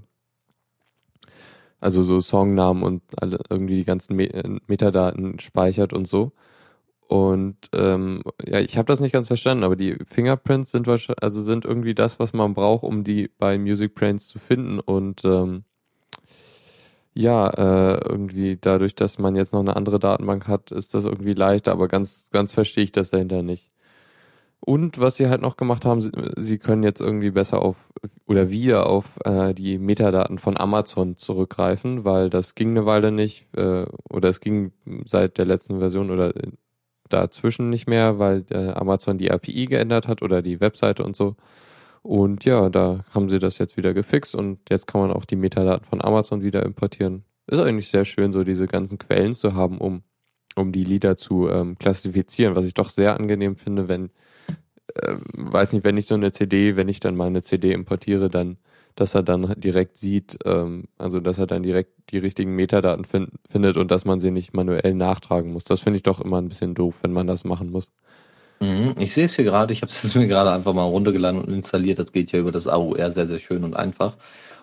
also 1.80 2.02
so 2.04 2.20
Songnamen 2.20 2.84
und 2.84 3.04
alle 3.22 3.40
irgendwie 3.50 3.76
die 3.76 3.84
ganzen 3.84 4.16
Metadaten 4.16 5.40
speichert 5.40 5.94
und 5.94 6.08
so. 6.08 6.32
Und 7.08 7.70
ähm, 7.74 8.24
ja, 8.44 8.60
ich 8.60 8.78
habe 8.78 8.88
das 8.88 9.00
nicht 9.00 9.12
ganz 9.12 9.28
verstanden, 9.28 9.64
aber 9.64 9.76
die 9.76 9.98
Fingerprints 10.06 10.72
sind 10.72 10.88
wahrscheinlich, 10.88 11.22
also 11.24 11.42
sind 11.42 11.66
irgendwie 11.66 11.94
das, 11.94 12.20
was 12.20 12.34
man 12.34 12.54
braucht, 12.54 12.84
um 12.84 13.04
die 13.04 13.30
bei 13.38 13.58
Music 13.60 13.94
Brains 13.94 14.28
zu 14.28 14.40
finden. 14.40 14.80
Und 14.80 15.24
ähm, 15.24 15.66
ja, 17.14 17.48
äh, 17.50 18.10
irgendwie 18.10 18.58
dadurch, 18.60 18.96
dass 18.96 19.20
man 19.20 19.36
jetzt 19.36 19.54
noch 19.54 19.62
eine 19.62 19.76
andere 19.76 20.00
Datenbank 20.00 20.48
hat, 20.48 20.72
ist 20.72 20.94
das 20.94 21.06
irgendwie 21.06 21.34
leichter, 21.34 21.72
aber 21.72 21.88
ganz, 21.88 22.30
ganz 22.32 22.54
verstehe 22.54 22.84
ich 22.84 22.92
das 22.92 23.12
dahinter 23.12 23.44
nicht. 23.44 23.72
Und 24.60 25.00
was 25.00 25.16
sie 25.18 25.28
halt 25.30 25.42
noch 25.42 25.58
gemacht 25.58 25.86
haben, 25.86 26.02
sie, 26.02 26.12
sie 26.38 26.58
können 26.58 26.84
jetzt 26.84 27.00
irgendwie 27.00 27.30
besser 27.32 27.62
auf 27.62 27.78
oder 28.26 28.50
wieder 28.50 28.88
auf 28.88 29.20
äh, 29.24 29.54
die 29.54 29.78
Metadaten 29.78 30.40
von 30.40 30.58
Amazon 30.58 31.18
zurückgreifen, 31.18 32.04
weil 32.04 32.30
das 32.32 32.56
ging 32.56 32.72
eine 32.72 32.86
Weile 32.88 33.12
nicht 33.12 33.48
äh, 33.56 33.86
oder 34.10 34.30
es 34.30 34.40
ging 34.40 34.72
seit 35.06 35.38
der 35.38 35.46
letzten 35.46 35.80
Version 35.80 36.10
oder 36.10 36.34
dazwischen 37.10 37.70
nicht 37.70 37.88
mehr, 37.88 38.20
weil 38.20 38.46
äh, 38.52 38.70
Amazon 38.70 39.18
die 39.18 39.32
API 39.32 39.68
geändert 39.68 40.08
hat 40.08 40.22
oder 40.22 40.42
die 40.42 40.60
Webseite 40.60 41.04
und 41.04 41.16
so. 41.16 41.36
Und 42.02 42.46
ja, 42.46 42.70
da 42.70 43.04
haben 43.12 43.30
sie 43.30 43.40
das 43.40 43.58
jetzt 43.58 43.78
wieder 43.78 43.94
gefixt 43.94 44.36
und 44.36 44.60
jetzt 44.70 44.86
kann 44.86 45.02
man 45.02 45.12
auch 45.12 45.26
die 45.26 45.36
Metadaten 45.36 45.86
von 45.86 46.04
Amazon 46.04 46.44
wieder 46.44 46.64
importieren. 46.64 47.24
Ist 47.48 47.60
eigentlich 47.60 47.88
sehr 47.88 48.06
schön, 48.06 48.32
so 48.32 48.44
diese 48.44 48.68
ganzen 48.68 48.98
Quellen 48.98 49.34
zu 49.34 49.56
haben, 49.56 49.80
um, 49.80 50.04
um 50.56 50.72
die 50.72 50.84
Lieder 50.84 51.18
zu 51.18 51.50
ähm, 51.50 51.78
klassifizieren, 51.80 52.56
was 52.56 52.66
ich 52.66 52.76
doch 52.76 52.90
sehr 52.90 53.20
angenehm 53.20 53.56
finde, 53.56 53.88
wenn, 53.88 54.12
äh, 54.94 55.16
weiß 55.34 55.74
nicht, 55.74 55.84
wenn 55.84 55.98
ich 55.98 56.06
so 56.06 56.16
eine 56.16 56.32
CD, 56.32 56.76
wenn 56.76 56.90
ich 56.90 57.00
dann 57.00 57.16
mal 57.16 57.28
eine 57.28 57.42
CD 57.42 57.72
importiere, 57.72 58.30
dann 58.30 58.58
dass 58.96 59.14
er 59.14 59.24
dann 59.24 59.54
direkt 59.58 59.98
sieht, 59.98 60.38
ähm, 60.46 60.86
also 60.98 61.20
dass 61.20 61.38
er 61.38 61.48
dann 61.48 61.64
direkt 61.64 61.92
die 62.12 62.18
richtigen 62.18 62.56
Metadaten 62.56 63.06
find, 63.06 63.30
findet 63.50 63.78
und 63.78 63.92
dass 63.92 64.06
man 64.06 64.22
sie 64.22 64.32
nicht 64.32 64.54
manuell 64.54 64.94
nachtragen 64.94 65.52
muss. 65.52 65.66
Das 65.66 65.82
finde 65.82 65.98
ich 65.98 66.04
doch 66.04 66.22
immer 66.22 66.42
ein 66.42 66.50
bisschen 66.50 66.76
doof, 66.76 66.96
wenn 67.02 67.14
man 67.14 67.28
das 67.28 67.44
machen 67.44 67.72
muss. 67.72 67.92
Mhm, 68.62 68.96
ich 68.98 69.14
sehe 69.14 69.26
es 69.26 69.36
hier 69.36 69.46
gerade, 69.46 69.74
ich 69.74 69.82
habe 69.82 69.92
es 69.92 70.16
mir 70.16 70.28
gerade 70.28 70.52
einfach 70.52 70.74
mal 70.74 70.84
runtergeladen 70.84 71.42
und 71.42 71.54
installiert. 71.54 72.00
Das 72.00 72.14
geht 72.14 72.32
ja 72.32 72.40
über 72.40 72.52
das 72.52 72.68
AUR 72.68 73.12
sehr, 73.12 73.26
sehr 73.26 73.40
schön 73.40 73.64
und 73.64 73.76
einfach. 73.76 74.18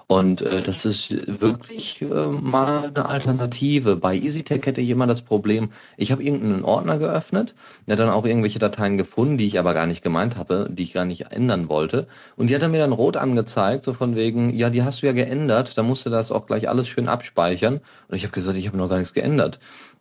Und 0.07 0.43
äh, 0.43 0.63
das 0.63 0.85
ist 0.85 1.41
wirklich 1.41 2.03
äh, 2.03 2.27
mal 2.27 2.87
eine 2.87 3.07
Alternative. 3.07 3.97
Bei 3.97 4.17
EasyTech 4.17 4.67
hätte 4.67 4.81
ich 4.81 4.91
immer 4.91 5.07
das 5.07 5.23
Problem, 5.23 5.71
ich 5.97 6.13
habe 6.13 6.23
irgendeinen 6.23 6.65
Ordner 6.65 6.99
geöffnet, 6.99 7.55
der 7.87 7.97
dann 7.97 8.11
auch 8.11 8.27
irgendwelche 8.27 8.59
Dateien 8.59 8.97
gefunden, 8.97 9.39
die 9.39 9.47
ich 9.47 9.59
aber 9.59 9.75
gar 9.75 9.87
nicht 9.87 10.03
gemeint 10.03 10.37
habe, 10.37 10.69
die 10.71 10.83
ich 10.83 10.93
gar 10.93 11.05
nicht 11.05 11.33
ändern 11.33 11.69
wollte. 11.69 12.07
Und 12.37 12.51
die 12.51 12.55
hat 12.55 12.63
er 12.63 12.69
mir 12.69 12.79
dann 12.79 12.93
rot 12.93 13.17
angezeigt, 13.17 13.85
so 13.85 13.93
von 13.93 14.17
wegen, 14.17 14.51
ja, 14.51 14.71
die 14.71 14.83
hast 14.83 15.03
du 15.03 15.07
ja 15.07 15.13
geändert, 15.13 15.79
da 15.79 15.83
musst 15.83 16.05
du 16.07 16.11
das 16.11 16.31
auch 16.31 16.47
gleich 16.47 16.69
alles 16.69 16.89
schön 16.89 17.09
abspeichern. 17.09 17.81
Und 18.09 18.17
ich 18.17 18.25
habe 18.25 18.33
gesagt, 18.33 18.59
ich 18.59 18.67
habe 18.67 18.77
noch 18.77 18.89
gar 18.89 18.99
nichts 18.99 19.13
geändert. 19.13 19.59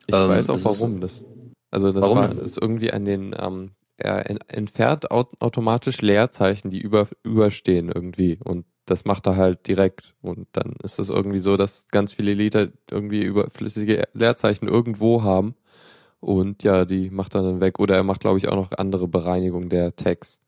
Ich 0.08 0.16
ähm, 0.16 0.30
weiß 0.30 0.50
auch 0.50 0.64
warum. 0.64 1.00
Das, 1.00 1.26
also 1.70 1.92
das 1.92 2.02
warum? 2.02 2.18
war 2.18 2.38
ist 2.42 2.58
irgendwie 2.58 2.92
an 2.92 3.06
den 3.06 3.36
ähm, 3.40 3.72
er 4.02 4.30
entfernt 4.50 5.12
automatisch 5.12 6.02
Leerzeichen, 6.02 6.72
die 6.72 6.80
über, 6.80 7.08
überstehen 7.24 7.92
irgendwie. 7.94 8.40
Und 8.44 8.66
das 8.92 9.06
macht 9.06 9.26
er 9.28 9.38
halt 9.38 9.68
direkt. 9.68 10.14
Und 10.22 10.48
dann 10.52 10.76
ist 10.84 11.00
es 11.00 11.10
irgendwie 11.10 11.40
so, 11.40 11.58
dass 11.58 11.88
ganz 11.88 12.14
viele 12.14 12.34
Lieder 12.34 12.68
irgendwie 12.90 13.24
überflüssige 13.24 14.08
Leerzeichen 14.14 14.68
irgendwo 14.68 15.24
haben. 15.24 15.56
Und 16.20 16.64
ja, 16.64 16.86
die 16.86 17.10
macht 17.10 17.34
er 17.34 17.42
dann 17.42 17.62
weg. 17.62 17.80
Oder 17.80 17.96
er 17.96 18.04
macht, 18.04 18.22
glaube 18.22 18.38
ich, 18.38 18.48
auch 18.48 18.56
noch 18.56 18.72
andere 18.78 19.08
Bereinigung 19.08 19.70
der 19.70 19.96
Tags. 19.96 20.40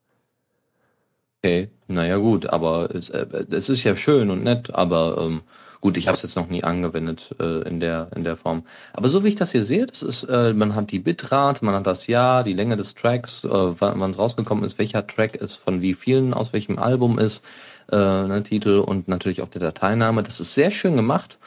Okay, 1.43 1.69
naja 1.87 2.17
gut, 2.17 2.45
aber 2.45 2.93
es, 2.93 3.09
äh, 3.09 3.45
es 3.49 3.69
ist 3.69 3.83
ja 3.83 3.95
schön 3.95 4.29
und 4.29 4.43
nett, 4.43 4.73
aber 4.73 5.17
ähm, 5.19 5.41
Gut, 5.83 5.97
ich 5.97 6.07
habe 6.07 6.15
es 6.15 6.21
jetzt 6.21 6.37
noch 6.37 6.47
nie 6.47 6.63
angewendet 6.63 7.35
äh, 7.41 7.67
in 7.67 7.81
der 7.81 8.07
in 8.15 8.23
der 8.23 8.37
Form. 8.37 8.63
Aber 8.93 9.09
so 9.09 9.25
wie 9.25 9.27
ich 9.27 9.35
das 9.35 9.51
hier 9.51 9.65
sehe, 9.65 9.85
das 9.85 10.01
ist, 10.01 10.23
äh, 10.23 10.53
man 10.53 10.75
hat 10.75 10.91
die 10.91 10.99
Bitrate, 10.99 11.65
man 11.65 11.75
hat 11.75 11.85
das 11.85 12.07
Jahr, 12.07 12.45
die 12.45 12.53
Länge 12.53 12.77
des 12.77 12.95
Tracks, 12.95 13.43
äh, 13.43 13.49
wann 13.49 14.09
es 14.09 14.17
rausgekommen 14.17 14.63
ist, 14.63 14.77
welcher 14.77 15.05
Track 15.05 15.35
ist 15.35 15.55
von 15.55 15.81
wie 15.81 15.93
vielen, 15.93 16.33
aus 16.33 16.53
welchem 16.53 16.79
Album 16.79 17.19
ist, 17.19 17.43
äh, 17.91 17.95
ne, 17.95 18.43
Titel 18.43 18.79
und 18.79 19.07
natürlich 19.07 19.41
auch 19.41 19.49
der 19.49 19.61
Dateiname. 19.61 20.23
Das 20.23 20.39
ist 20.39 20.53
sehr 20.53 20.71
schön 20.71 20.95
gemacht. 20.95 21.39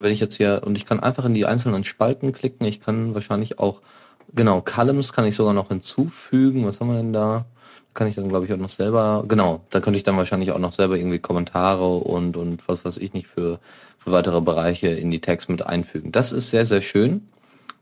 Wenn 0.00 0.12
ich 0.12 0.20
jetzt 0.20 0.36
hier 0.36 0.62
und 0.64 0.76
ich 0.76 0.86
kann 0.86 1.00
einfach 1.00 1.24
in 1.24 1.34
die 1.34 1.46
einzelnen 1.46 1.84
Spalten 1.84 2.32
klicken. 2.32 2.66
Ich 2.66 2.80
kann 2.80 3.14
wahrscheinlich 3.14 3.58
auch 3.58 3.80
genau 4.34 4.60
Columns 4.60 5.12
kann 5.12 5.24
ich 5.24 5.34
sogar 5.34 5.54
noch 5.54 5.68
hinzufügen. 5.68 6.66
Was 6.66 6.80
haben 6.80 6.88
wir 6.88 6.96
denn 6.96 7.12
da? 7.12 7.46
kann 7.98 8.06
ich 8.06 8.14
dann, 8.14 8.28
glaube 8.28 8.46
ich, 8.46 8.52
auch 8.52 8.58
noch 8.58 8.68
selber, 8.68 9.24
genau, 9.26 9.64
da 9.70 9.80
könnte 9.80 9.96
ich 9.96 10.04
dann 10.04 10.16
wahrscheinlich 10.16 10.52
auch 10.52 10.58
noch 10.60 10.72
selber 10.72 10.96
irgendwie 10.96 11.18
Kommentare 11.18 11.96
und, 11.96 12.36
und 12.36 12.68
was 12.68 12.84
weiß 12.84 12.96
ich 12.98 13.12
nicht 13.12 13.26
für, 13.26 13.58
für 13.98 14.12
weitere 14.12 14.40
Bereiche 14.40 14.86
in 14.86 15.10
die 15.10 15.20
Tags 15.20 15.48
mit 15.48 15.66
einfügen. 15.66 16.12
Das 16.12 16.30
ist 16.30 16.50
sehr, 16.50 16.64
sehr 16.64 16.80
schön. 16.80 17.26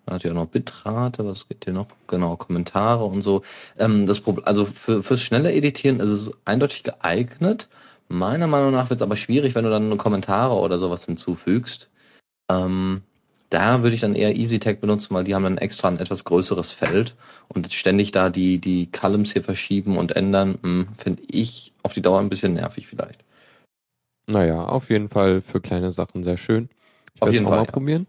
Dann 0.06 0.14
hat 0.14 0.22
ja 0.22 0.30
auch 0.30 0.36
noch 0.36 0.46
Bitrate, 0.46 1.26
was 1.26 1.48
geht 1.48 1.64
hier 1.64 1.74
noch? 1.74 1.88
Genau, 2.06 2.36
Kommentare 2.36 3.04
und 3.04 3.20
so. 3.20 3.42
Ähm, 3.78 4.06
das 4.06 4.20
Problem, 4.20 4.46
also 4.46 4.64
für, 4.64 5.02
fürs 5.02 5.20
schnelle 5.20 5.52
Editieren 5.52 6.00
ist 6.00 6.10
es 6.10 6.30
eindeutig 6.46 6.84
geeignet. 6.84 7.68
Meiner 8.08 8.46
Meinung 8.46 8.72
nach 8.72 8.90
wird 8.90 9.00
es 9.00 9.02
aber 9.02 9.16
schwierig, 9.16 9.54
wenn 9.54 9.64
du 9.64 9.70
dann 9.70 9.96
Kommentare 9.96 10.54
oder 10.54 10.78
sowas 10.78 11.04
hinzufügst. 11.04 11.88
Ähm, 12.50 13.02
da 13.50 13.82
würde 13.82 13.94
ich 13.94 14.00
dann 14.00 14.14
eher 14.14 14.36
EasyTag 14.36 14.80
benutzen, 14.80 15.14
weil 15.14 15.24
die 15.24 15.34
haben 15.34 15.44
dann 15.44 15.58
extra 15.58 15.88
ein 15.88 15.98
etwas 15.98 16.24
größeres 16.24 16.72
Feld 16.72 17.14
und 17.48 17.72
ständig 17.72 18.10
da 18.10 18.28
die, 18.28 18.58
die 18.58 18.90
Columns 18.90 19.32
hier 19.32 19.42
verschieben 19.42 19.96
und 19.96 20.12
ändern, 20.12 20.58
hm, 20.62 20.88
finde 20.96 21.22
ich 21.28 21.72
auf 21.82 21.92
die 21.92 22.02
Dauer 22.02 22.20
ein 22.20 22.28
bisschen 22.28 22.54
nervig 22.54 22.86
vielleicht. 22.86 23.24
Naja, 24.26 24.64
auf 24.64 24.90
jeden 24.90 25.08
Fall 25.08 25.40
für 25.40 25.60
kleine 25.60 25.92
Sachen 25.92 26.24
sehr 26.24 26.36
schön. 26.36 26.68
Ich 27.14 27.22
auf 27.22 27.32
jeden 27.32 27.46
Fall. 27.46 27.58
Mal 27.58 27.66
ja. 27.66 27.70
probieren. 27.70 28.06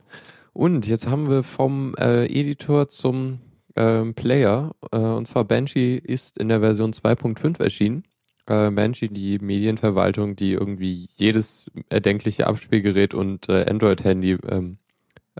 Und 0.53 0.87
jetzt 0.87 1.07
haben 1.07 1.29
wir 1.29 1.43
vom 1.43 1.93
äh, 1.99 2.25
Editor 2.25 2.89
zum 2.89 3.39
äh, 3.75 4.03
Player, 4.13 4.71
äh, 4.91 4.97
und 4.97 5.27
zwar 5.27 5.43
Banshee 5.45 5.97
ist 5.97 6.39
in 6.39 6.49
der 6.49 6.61
Version 6.61 6.93
2.5 6.93 7.61
erschienen. 7.61 8.03
Äh, 8.47 8.71
Banshee, 8.71 9.09
die 9.09 9.39
Medienverwaltung, 9.39 10.35
die 10.35 10.53
irgendwie 10.53 11.09
jedes 11.15 11.69
erdenkliche 11.89 12.47
Abspielgerät 12.47 13.13
und 13.13 13.49
äh, 13.49 13.65
Android-Handy 13.69 14.37
ähm, 14.49 14.77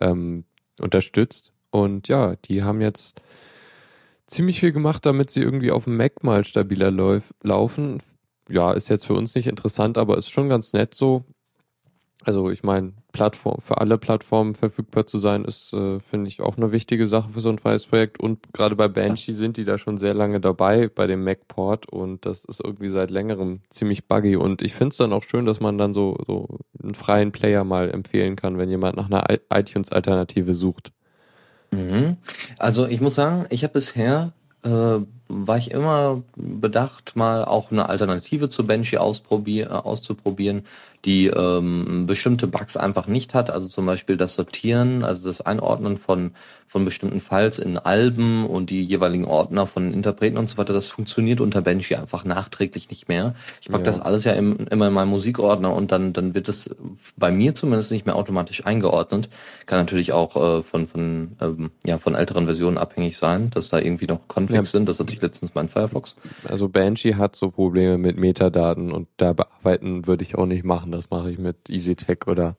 ähm, 0.02 0.44
unterstützt. 0.82 1.54
Und 1.72 2.10
ja, 2.10 2.36
die 2.36 2.64
haben 2.64 2.82
jetzt 2.82 3.22
ziemlich 4.28 4.60
viel 4.60 4.74
gemacht, 4.74 5.06
damit 5.06 5.32
sie 5.32 5.42
irgendwie 5.42 5.72
auf 5.72 5.86
dem 5.86 5.98
Mac 5.98 6.24
mal 6.24 6.44
stabiler 6.44 6.92
lauf, 6.92 7.34
laufen. 7.42 8.02
Ja, 8.50 8.74
ist 8.74 8.90
jetzt 8.90 9.06
für 9.06 9.14
uns 9.14 9.36
nicht 9.36 9.48
interessant, 9.48 9.98
aber 9.98 10.18
ist 10.18 10.30
schon 10.30 10.50
ganz 10.50 10.74
nett 10.74 10.94
so. 10.94 11.26
Also 12.24 12.50
ich 12.50 12.64
meine, 12.64 12.94
Plattform 13.14 13.62
für 13.62 13.80
alle 13.80 13.98
Plattformen 13.98 14.54
verfügbar 14.54 15.08
zu 15.08 15.18
sein, 15.18 15.46
ist, 15.46 15.72
äh, 15.74 16.00
finde 16.00 16.28
ich, 16.28 16.42
auch 16.42 16.58
eine 16.58 16.72
wichtige 16.72 17.08
Sache 17.08 17.30
für 17.32 17.40
so 17.40 17.50
ein 17.50 17.60
freies 17.60 17.86
Projekt. 17.86 18.20
Und 18.20 18.54
gerade 18.54 18.76
bei 18.76 18.88
Banshee 18.88 19.32
sind 19.32 19.58
die 19.58 19.64
da 19.64 19.78
schon 19.78 19.98
sehr 19.98 20.14
lange 20.14 20.40
dabei 20.40 20.88
bei 20.88 21.08
dem 21.08 21.24
Mac-Port 21.24 21.90
und 21.92 22.26
das 22.26 22.44
ist 22.44 22.60
irgendwie 22.64 22.90
seit 22.90 23.12
längerem 23.12 23.62
ziemlich 23.70 24.08
buggy. 24.08 24.36
Und 24.36 24.62
ich 24.62 24.74
finde 24.76 24.92
es 24.92 24.98
dann 24.98 25.14
auch 25.14 25.24
schön, 25.24 25.46
dass 25.46 25.60
man 25.60 25.78
dann 25.78 25.94
so, 25.94 26.18
so 26.28 26.60
einen 26.84 26.96
freien 26.96 27.32
Player 27.32 27.64
mal 27.64 27.90
empfehlen 27.92 28.36
kann, 28.36 28.58
wenn 28.58 28.70
jemand 28.70 28.98
nach 28.98 29.10
einer 29.10 29.26
iTunes-Alternative 29.54 30.54
sucht. 30.54 30.92
Mhm. 31.72 32.18
Also 32.58 32.88
ich 32.88 33.00
muss 33.00 33.16
sagen, 33.16 33.46
ich 33.50 33.64
habe 33.64 33.74
bisher 33.74 34.34
äh, 34.64 35.00
war 35.30 35.58
ich 35.58 35.72
immer 35.72 36.24
bedacht, 36.36 37.16
mal 37.16 37.46
auch 37.46 37.72
eine 37.72 37.90
Alternative 37.90 38.50
zu 38.50 38.66
Banshee 38.66 38.98
ausprobier, 38.98 39.68
äh, 39.68 39.74
auszuprobieren, 39.74 40.66
die 41.06 41.28
ähm, 41.28 42.06
bestimmte 42.06 42.48
Bugs 42.48 42.76
einfach 42.76 43.08
nicht 43.08 43.34
hat, 43.34 43.50
also 43.50 43.68
zum 43.68 43.86
Beispiel 43.86 44.18
das 44.18 44.34
Sortieren, 44.34 45.04
also 45.04 45.28
das 45.28 45.42
Einordnen 45.42 45.98
von, 45.98 46.32
von 46.66 46.86
bestimmten 46.86 47.22
Files 47.22 47.60
in 47.60 47.78
Alben 47.78 48.46
und 48.46 48.70
die 48.70 48.84
jeweiligen 48.84 49.26
Ordner 49.26 49.66
von 49.66 49.94
Interpreten 49.94 50.38
und 50.38 50.50
so 50.50 50.58
weiter, 50.58 50.74
das 50.74 50.88
funktioniert 50.88 51.40
unter 51.40 51.62
Banshee 51.62 51.96
einfach 51.96 52.26
nachträglich 52.26 52.90
nicht 52.90 53.08
mehr. 53.08 53.36
Ich 53.62 53.70
pack 53.70 53.82
ja. 53.82 53.86
das 53.86 54.00
alles 54.00 54.24
ja 54.24 54.34
im, 54.34 54.68
immer 54.70 54.88
in 54.88 54.94
meinen 54.94 55.10
Musikordner 55.10 55.74
und 55.74 55.92
dann, 55.92 56.14
dann 56.14 56.34
wird 56.34 56.50
es 56.50 56.76
bei 57.16 57.32
mir 57.32 57.54
zumindest 57.54 57.92
nicht 57.92 58.06
mehr 58.06 58.16
automatisch 58.16 58.66
eingeordnet. 58.66 59.30
Kann 59.66 59.80
natürlich 59.80 60.12
auch 60.12 60.36
äh, 60.36 60.62
von, 60.62 60.88
von, 60.88 61.38
ähm, 61.42 61.72
ja, 61.86 62.00
von 62.00 62.16
älteren 62.16 62.46
Versionen 62.46 62.78
abhängig 62.78 63.18
sein, 63.18 63.50
dass 63.52 63.70
da 63.70 63.80
irgendwie 63.80 64.08
noch 64.08 64.28
Configs 64.28 64.72
ja. 64.72 64.78
sind. 64.78 64.90
Das 64.90 65.00
hatte 65.00 65.14
ich 65.14 65.22
letztens 65.22 65.56
mal 65.56 65.62
in 65.62 65.70
Firefox. 65.70 66.16
Also 66.44 66.68
Banshee 66.68 67.16
hat 67.16 67.36
so 67.36 67.52
Probleme 67.52 67.98
mit 67.98 68.18
Metadaten 68.18 68.92
und 68.92 69.08
da 69.18 69.34
bearbeiten 69.34 70.06
würde 70.06 70.24
ich 70.24 70.36
auch 70.36 70.46
nicht 70.46 70.64
machen 70.64 70.87
das 70.92 71.10
mache 71.10 71.32
ich 71.32 71.38
mit 71.38 71.70
EasyTech 71.70 72.28
oder 72.28 72.56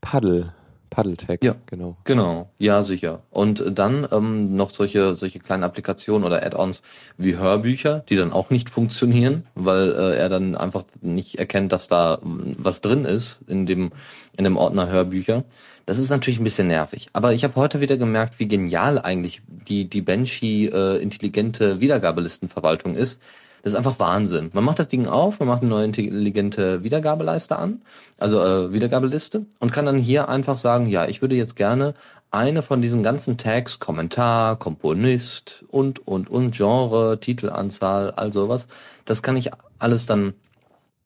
Paddle. 0.00 0.52
PaddleTech, 0.90 1.40
ja, 1.42 1.56
genau. 1.66 1.96
Genau, 2.04 2.50
ja, 2.58 2.82
sicher. 2.82 3.22
Und 3.30 3.62
dann 3.78 4.06
ähm, 4.10 4.56
noch 4.56 4.70
solche, 4.70 5.14
solche 5.14 5.38
kleinen 5.38 5.64
Applikationen 5.64 6.26
oder 6.26 6.44
Add-ons 6.44 6.82
wie 7.16 7.36
Hörbücher, 7.36 8.04
die 8.08 8.16
dann 8.16 8.32
auch 8.32 8.50
nicht 8.50 8.70
funktionieren, 8.70 9.46
weil 9.54 9.92
äh, 9.92 10.16
er 10.16 10.28
dann 10.28 10.56
einfach 10.56 10.84
nicht 11.00 11.38
erkennt, 11.38 11.72
dass 11.72 11.88
da 11.88 12.20
ähm, 12.22 12.56
was 12.58 12.80
drin 12.80 13.04
ist 13.04 13.42
in 13.48 13.66
dem, 13.66 13.92
in 14.36 14.44
dem 14.44 14.56
Ordner 14.56 14.88
Hörbücher. 14.88 15.44
Das 15.86 15.98
ist 15.98 16.10
natürlich 16.10 16.40
ein 16.40 16.44
bisschen 16.44 16.68
nervig. 16.68 17.08
Aber 17.12 17.32
ich 17.32 17.44
habe 17.44 17.56
heute 17.56 17.80
wieder 17.80 17.96
gemerkt, 17.96 18.38
wie 18.38 18.48
genial 18.48 18.98
eigentlich 18.98 19.42
die, 19.46 19.88
die 19.88 20.02
Banshee 20.02 20.66
äh, 20.66 20.96
intelligente 20.98 21.80
Wiedergabelistenverwaltung 21.80 22.94
ist 22.94 23.20
das 23.62 23.72
ist 23.72 23.76
einfach 23.76 23.98
Wahnsinn. 23.98 24.50
Man 24.52 24.64
macht 24.64 24.78
das 24.78 24.88
Ding 24.88 25.06
auf, 25.06 25.38
man 25.38 25.48
macht 25.48 25.62
eine 25.62 25.70
neue 25.70 25.84
intelligente 25.84 26.82
Wiedergabeleiste 26.82 27.56
an, 27.56 27.82
also 28.18 28.42
äh, 28.42 28.72
Wiedergabeliste 28.72 29.46
und 29.58 29.72
kann 29.72 29.86
dann 29.86 29.98
hier 29.98 30.28
einfach 30.28 30.56
sagen, 30.56 30.86
ja, 30.86 31.06
ich 31.06 31.22
würde 31.22 31.36
jetzt 31.36 31.56
gerne 31.56 31.94
eine 32.30 32.62
von 32.62 32.82
diesen 32.82 33.02
ganzen 33.02 33.38
Tags, 33.38 33.78
Kommentar, 33.78 34.58
Komponist 34.58 35.64
und, 35.68 36.06
und, 36.06 36.28
und 36.28 36.54
Genre, 36.54 37.18
Titelanzahl, 37.20 38.10
all 38.12 38.32
sowas, 38.32 38.66
das 39.04 39.22
kann 39.22 39.36
ich 39.36 39.50
alles 39.78 40.06
dann 40.06 40.34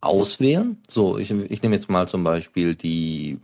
auswählen. 0.02 0.78
So, 0.88 1.16
ich, 1.16 1.30
ich 1.30 1.62
nehme 1.62 1.76
jetzt 1.76 1.88
mal 1.88 2.08
zum 2.08 2.24
Beispiel 2.24 2.74
die, 2.74 3.38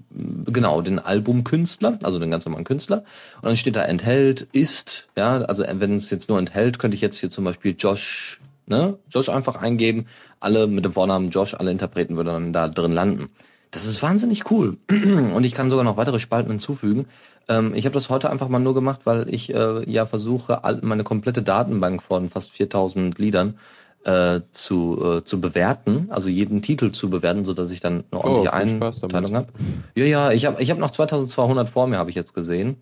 genau, 0.45 0.83
den 0.83 0.99
Albumkünstler, 0.99 2.01
also 2.03 2.19
den 2.19 2.33
ganz 2.33 2.45
normalen 2.45 2.65
Künstler. 2.65 3.05
Und 3.37 3.45
dann 3.45 3.57
steht 3.57 3.77
da 3.77 3.83
enthält, 3.83 4.49
ist, 4.53 5.07
ja, 5.17 5.39
also 5.43 5.63
wenn 5.67 5.95
es 5.95 6.11
jetzt 6.11 6.29
nur 6.29 6.39
enthält, 6.39 6.81
könnte 6.81 6.97
ich 6.97 7.01
jetzt 7.01 7.19
hier 7.19 7.31
zum 7.31 7.45
Beispiel 7.45 7.77
Josh 7.79 8.41
ne? 8.69 8.99
Josh 9.09 9.29
einfach 9.29 9.57
eingeben, 9.57 10.07
alle 10.41 10.67
mit 10.67 10.85
dem 10.85 10.93
Vornamen 10.93 11.31
Josh, 11.31 11.55
alle 11.55 11.71
Interpreten 11.71 12.17
würden 12.17 12.27
dann 12.27 12.53
da 12.53 12.69
drin 12.69 12.93
landen. 12.93 13.31
Das 13.71 13.85
ist 13.85 14.03
wahnsinnig 14.03 14.51
cool. 14.51 14.79
Und 14.91 15.45
ich 15.45 15.55
kann 15.55 15.71
sogar 15.71 15.85
noch 15.85 15.97
weitere 15.97 16.19
Spalten 16.19 16.51
hinzufügen. 16.51 17.07
Ähm, 17.49 17.75
ich 17.75 17.85
habe 17.85 17.95
das 17.95 18.09
heute 18.09 18.31
einfach 18.31 18.49
mal 18.49 18.59
nur 18.59 18.75
gemacht, 18.75 19.01
weil 19.05 19.33
ich 19.33 19.53
äh, 19.55 19.91
ja 19.91 20.07
versuche, 20.07 20.65
all, 20.65 20.81
meine 20.83 21.05
komplette 21.05 21.43
Datenbank 21.43 22.03
von 22.03 22.31
fast 22.31 22.51
4000 22.53 23.19
Liedern 23.19 23.59
äh, 24.05 24.41
zu, 24.51 25.03
äh, 25.03 25.25
zu 25.25 25.41
bewerten, 25.41 26.07
also 26.11 26.29
jeden 26.29 26.63
Titel 26.63 26.93
zu 26.93 27.11
bewerten, 27.11 27.45
so 27.45 27.53
dass 27.53 27.71
ich 27.71 27.81
dann 27.81 28.05
eine 28.11 28.21
oh, 28.23 28.25
ordentliche 28.25 28.51
oh, 28.81 29.07
Einteilung 29.07 29.35
habe. 29.35 29.49
Ja, 29.95 30.05
ja, 30.05 30.33
ich 30.33 30.47
habe 30.47 30.63
ich 30.63 30.71
hab 30.71 30.79
noch 30.79 30.91
2200 30.91 31.69
vor 31.69 31.87
mir, 31.87 31.99
habe 31.99 32.11
ich 32.11 32.17
jetzt 32.17 32.35
gesehen. 32.35 32.77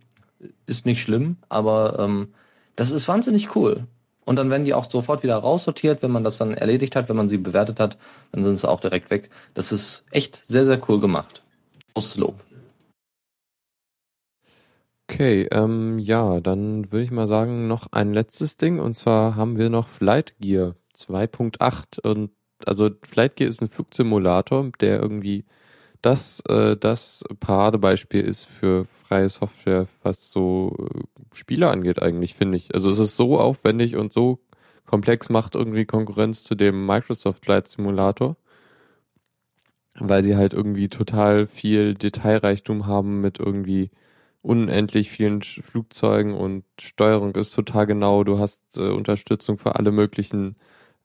Ist 0.66 0.86
nicht 0.86 1.02
schlimm, 1.02 1.36
aber 1.48 1.98
ähm, 1.98 2.28
das 2.76 2.90
ist 2.90 3.08
wahnsinnig 3.08 3.56
cool. 3.56 3.86
Und 4.26 4.36
dann 4.36 4.50
werden 4.50 4.64
die 4.64 4.74
auch 4.74 4.84
sofort 4.84 5.22
wieder 5.22 5.36
raussortiert, 5.36 6.02
wenn 6.02 6.10
man 6.10 6.24
das 6.24 6.36
dann 6.36 6.52
erledigt 6.52 6.96
hat, 6.96 7.08
wenn 7.08 7.16
man 7.16 7.28
sie 7.28 7.38
bewertet 7.38 7.80
hat, 7.80 7.96
dann 8.32 8.42
sind 8.42 8.58
sie 8.58 8.68
auch 8.68 8.80
direkt 8.80 9.08
weg. 9.10 9.30
Das 9.54 9.72
ist 9.72 10.04
echt 10.10 10.42
sehr, 10.44 10.66
sehr 10.66 10.80
cool 10.88 11.00
gemacht. 11.00 11.42
Großes 11.94 12.16
Lob. 12.16 12.34
Okay, 15.08 15.46
ähm, 15.52 16.00
ja, 16.00 16.40
dann 16.40 16.90
würde 16.90 17.04
ich 17.04 17.12
mal 17.12 17.28
sagen, 17.28 17.68
noch 17.68 17.86
ein 17.92 18.12
letztes 18.12 18.56
Ding 18.56 18.80
und 18.80 18.94
zwar 18.94 19.36
haben 19.36 19.56
wir 19.56 19.70
noch 19.70 19.86
Flight 19.86 20.34
Gear 20.40 20.74
2.8 20.96 22.00
und 22.00 22.32
also 22.64 22.90
Flight 23.02 23.36
Gear 23.36 23.48
ist 23.48 23.62
ein 23.62 23.68
Flugsimulator, 23.68 24.70
der 24.80 25.00
irgendwie 25.00 25.44
das, 26.02 26.40
äh, 26.48 26.76
das 26.76 27.24
Paradebeispiel 27.40 28.22
ist 28.22 28.46
für 28.46 28.84
freie 28.84 29.28
Software, 29.28 29.86
was 30.02 30.30
so 30.30 30.74
äh, 30.78 31.15
Spiele 31.36 31.70
angeht 31.70 32.02
eigentlich, 32.02 32.34
finde 32.34 32.56
ich. 32.56 32.74
Also 32.74 32.90
es 32.90 32.98
ist 32.98 33.16
so 33.16 33.38
aufwendig 33.38 33.96
und 33.96 34.12
so 34.12 34.40
komplex, 34.86 35.28
macht 35.28 35.54
irgendwie 35.54 35.84
Konkurrenz 35.84 36.44
zu 36.44 36.54
dem 36.54 36.86
Microsoft 36.86 37.44
Flight 37.44 37.68
Simulator, 37.68 38.36
weil 39.94 40.22
sie 40.22 40.36
halt 40.36 40.52
irgendwie 40.52 40.88
total 40.88 41.46
viel 41.46 41.94
Detailreichtum 41.94 42.86
haben 42.86 43.20
mit 43.20 43.38
irgendwie 43.38 43.90
unendlich 44.42 45.10
vielen 45.10 45.42
Flugzeugen 45.42 46.32
und 46.32 46.64
Steuerung 46.80 47.34
ist 47.34 47.54
total 47.54 47.86
genau. 47.86 48.22
Du 48.22 48.38
hast 48.38 48.78
äh, 48.78 48.90
Unterstützung 48.90 49.58
für 49.58 49.74
alle 49.74 49.90
möglichen 49.90 50.56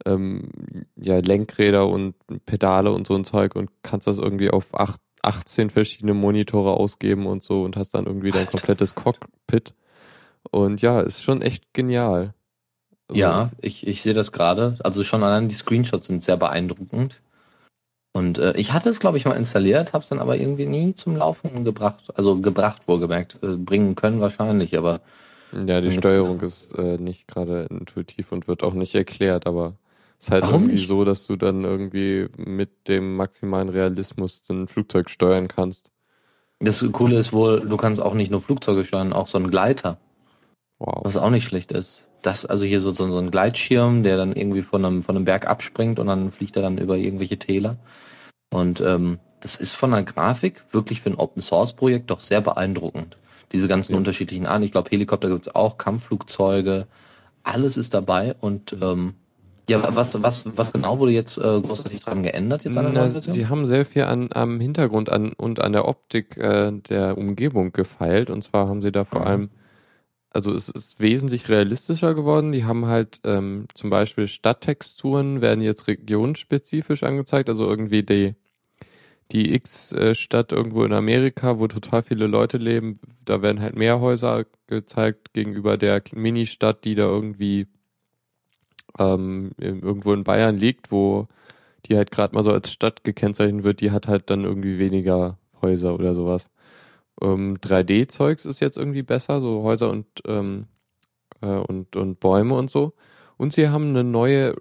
ähm, 0.06 0.50
ja, 0.96 1.18
Lenkräder 1.18 1.88
und 1.88 2.16
Pedale 2.46 2.92
und 2.92 3.08
so 3.08 3.16
ein 3.16 3.26
Zeug 3.26 3.56
und 3.56 3.72
kannst 3.82 4.06
das 4.08 4.20
irgendwie 4.20 4.52
auf 4.52 4.80
acht, 4.80 5.02
18 5.24 5.72
verschiedene 5.72 6.14
Monitore 6.14 6.72
ausgeben 6.74 7.26
und 7.26 7.44
so 7.44 7.64
und 7.64 7.78
hast 7.78 7.96
dann 7.96 8.06
irgendwie 8.06 8.32
dein 8.32 8.46
komplettes 8.48 8.96
Cockpit. 8.96 9.74
Und 10.50 10.82
ja, 10.82 11.02
ist 11.02 11.24
schon 11.24 11.42
echt 11.42 11.74
genial. 11.74 12.34
Also, 13.08 13.20
ja, 13.20 13.52
ich, 13.60 13.86
ich 13.86 14.02
sehe 14.02 14.14
das 14.14 14.32
gerade. 14.32 14.78
Also 14.84 15.04
schon 15.04 15.24
allein 15.24 15.50
die 15.50 15.56
Screenshots 15.56 16.08
sind 16.08 16.22
sehr 16.22 16.38
beeindruckend. 16.38 17.22
Und 18.14 18.38
äh, 18.40 18.54
ich 18.58 18.74
hatte 18.74 18.90
es, 18.90 19.00
glaube 19.00 19.18
ich, 19.18 19.26
mal 19.26 19.36
installiert, 19.36 19.94
habe 19.94 20.04
es 20.04 20.10
dann 20.10 20.20
aber 20.20 20.38
irgendwie 20.38 20.66
nie 20.66 20.94
zum 20.94 21.16
Laufen 21.16 21.64
gebracht. 21.64 22.04
Also 22.16 22.42
gebracht, 22.42 22.82
wohlgemerkt. 22.88 23.38
Äh, 23.42 23.56
bringen 23.56 23.96
können 23.96 24.20
wahrscheinlich, 24.20 24.78
aber. 24.78 25.02
Ja, 25.54 25.82
die 25.82 25.92
Steuerung 25.92 26.42
ist 26.42 26.78
äh, 26.78 26.98
nicht 26.98 27.28
gerade 27.28 27.68
intuitiv 27.70 28.32
und 28.32 28.48
wird 28.48 28.64
auch 28.64 28.74
nicht 28.74 28.96
erklärt, 28.96 29.48
aber 29.48 29.76
ist 30.18 30.32
halt 30.32 30.44
Warum 30.44 30.64
irgendwie 30.64 30.76
nicht? 30.76 30.88
so, 30.88 31.04
dass 31.04 31.26
du 31.28 31.36
dann 31.36 31.64
irgendwie 31.64 32.28
mit 32.38 32.88
dem 32.88 33.16
maximalen 33.16 33.70
Realismus 33.70 34.44
ein 34.50 34.68
Flugzeug 34.68 35.10
steuern 35.10 35.48
kannst. 35.48 35.92
Das 36.60 36.86
Coole 36.92 37.18
ist 37.18 37.34
wohl, 37.34 37.62
du 37.62 37.76
kannst 37.76 38.02
auch 38.02 38.14
nicht 38.14 38.30
nur 38.30 38.40
Flugzeuge 38.40 38.86
steuern, 38.86 39.14
auch 39.14 39.28
so 39.28 39.40
einen 39.40 39.50
Gleiter. 39.50 39.98
Wow. 40.82 41.02
Was 41.04 41.16
auch 41.16 41.30
nicht 41.30 41.46
schlecht 41.46 41.72
ist. 41.72 42.04
Das, 42.24 42.46
also 42.46 42.66
hier 42.66 42.80
so, 42.80 42.90
so, 42.90 43.08
so 43.10 43.20
ein 43.20 43.30
Gleitschirm, 43.30 44.02
der 44.02 44.18
dann 44.18 44.34
irgendwie 44.34 44.64
von 44.64 44.84
einem, 44.84 45.02
von 45.04 45.16
einem 45.16 45.26
Berg 45.26 45.48
abspringt 45.48 46.00
und 46.00 46.08
dann 46.08 46.32
fliegt 46.32 46.56
er 46.56 46.64
dann 46.64 46.80
über 46.80 46.98
irgendwelche 46.98 47.38
Täler. 47.38 47.78
Und 48.52 48.82
ähm, 48.82 49.20
das 49.42 49.56
ist 49.56 49.74
von 49.74 49.92
der 49.92 50.04
Grafik 50.04 50.64
wirklich 50.72 51.02
für 51.02 51.12
ein 51.12 51.18
Open 51.18 51.42
Source 51.42 51.74
Projekt 51.74 52.10
doch 52.10 52.20
sehr 52.20 52.42
beeindruckend. 52.42 53.16
Diese 53.52 53.68
ganzen 53.68 53.94
ja. 53.94 53.98
unterschiedlichen 54.00 54.48
Arten. 54.48 54.64
Ich 54.64 54.72
glaube, 54.72 54.90
Helikopter 54.90 55.30
gibt's 55.30 55.54
auch, 55.54 55.78
Kampfflugzeuge, 55.78 56.88
alles 57.44 57.78
ist 57.78 57.94
dabei 57.94 58.36
und 58.40 58.76
ähm, 58.82 59.14
ja, 59.70 59.96
was, 59.96 60.22
was, 60.22 60.46
was 60.58 60.74
genau 60.74 60.98
wurde 60.98 61.12
jetzt 61.12 61.38
äh, 61.38 61.62
großartig 61.62 62.02
dran 62.02 62.24
geändert 62.24 62.64
jetzt 62.64 62.78
an 62.78 62.92
der 62.92 63.04
Na, 63.04 63.10
Sie 63.10 63.48
haben 63.48 63.68
sehr 63.68 63.86
viel 63.86 64.04
an, 64.04 64.30
am 64.34 64.60
Hintergrund 64.60 65.12
an, 65.12 65.34
und 65.34 65.62
an 65.62 65.74
der 65.74 65.88
Optik 65.88 66.38
äh, 66.38 66.72
der 66.72 67.18
Umgebung 67.18 67.72
gefeilt. 67.72 68.32
Und 68.32 68.44
zwar 68.44 68.68
haben 68.68 68.82
sie 68.82 68.92
da 68.92 69.06
vor 69.06 69.22
mhm. 69.22 69.28
allem, 69.28 69.50
also 70.34 70.54
es 70.54 70.70
ist 70.70 71.00
wesentlich 71.00 71.50
realistischer 71.50 72.14
geworden. 72.16 72.52
Die 72.52 72.66
haben 72.66 72.86
halt 72.86 73.20
ähm, 73.26 73.66
zum 73.76 73.90
Beispiel 73.90 74.28
Stadttexturen 74.28 75.42
werden 75.42 75.62
jetzt 75.62 75.88
regionsspezifisch 75.88 77.04
angezeigt. 77.04 77.50
Also 77.50 77.68
irgendwie 77.68 78.04
die, 78.04 78.36
die 79.32 79.54
X-Stadt 79.54 80.52
irgendwo 80.54 80.84
in 80.86 80.94
Amerika, 80.94 81.60
wo 81.60 81.68
total 81.68 82.04
viele 82.04 82.28
Leute 82.28 82.58
leben, 82.58 82.98
da 83.26 83.42
werden 83.42 83.62
halt 83.62 83.76
mehr 83.76 84.00
Häuser 84.00 84.46
gezeigt 84.68 85.34
gegenüber 85.34 85.78
der 85.78 86.02
Mini-Stadt, 86.14 86.86
die 86.86 86.96
da 86.96 87.04
irgendwie 87.04 87.68
ähm, 89.00 89.52
irgendwo 89.58 90.14
in 90.14 90.24
Bayern 90.24 90.58
liegt, 90.58 90.92
wo 90.92 91.28
die 91.88 91.98
halt 91.98 92.12
gerade 92.12 92.36
mal 92.36 92.44
so 92.44 92.52
als 92.52 92.72
Stadt 92.72 93.04
gekennzeichnet 93.04 93.64
wird, 93.64 93.82
die 93.82 93.92
hat 93.92 94.08
halt 94.08 94.30
dann 94.30 94.44
irgendwie 94.46 94.80
weniger 94.80 95.38
Häuser 95.62 95.94
oder 95.94 96.14
sowas. 96.14 96.50
Ähm, 97.22 97.58
3D-Zeugs 97.58 98.46
ist 98.46 98.60
jetzt 98.60 98.78
irgendwie 98.78 99.04
besser, 99.04 99.42
so 99.42 99.64
Häuser 99.64 99.90
und, 99.90 100.08
ähm, 100.28 100.68
äh, 101.42 101.48
und, 101.48 101.96
und 101.96 102.20
Bäume 102.20 102.56
und 102.56 102.70
so. 102.70 102.94
Und 103.38 103.54
sie 103.54 103.70
haben 103.70 103.90
eine 103.90 104.04
neue 104.04 104.56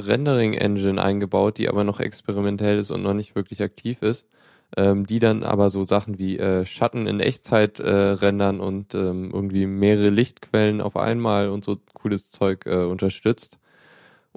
Rendering-Engine 0.00 1.02
eingebaut, 1.02 1.58
die 1.58 1.68
aber 1.68 1.84
noch 1.84 2.00
experimentell 2.00 2.78
ist 2.78 2.90
und 2.90 3.02
noch 3.02 3.14
nicht 3.14 3.34
wirklich 3.36 3.62
aktiv 3.62 4.02
ist, 4.02 4.28
ähm, 4.76 5.06
die 5.06 5.18
dann 5.18 5.44
aber 5.44 5.70
so 5.70 5.84
Sachen 5.84 6.18
wie 6.18 6.38
äh, 6.38 6.64
Schatten 6.66 7.06
in 7.06 7.20
Echtzeit 7.20 7.80
äh, 7.80 7.92
rendern 7.92 8.60
und 8.60 8.94
ähm, 8.94 9.30
irgendwie 9.32 9.66
mehrere 9.66 10.10
Lichtquellen 10.10 10.80
auf 10.80 10.96
einmal 10.96 11.48
und 11.48 11.64
so 11.64 11.78
cooles 11.94 12.30
Zeug 12.30 12.66
äh, 12.66 12.84
unterstützt. 12.84 13.58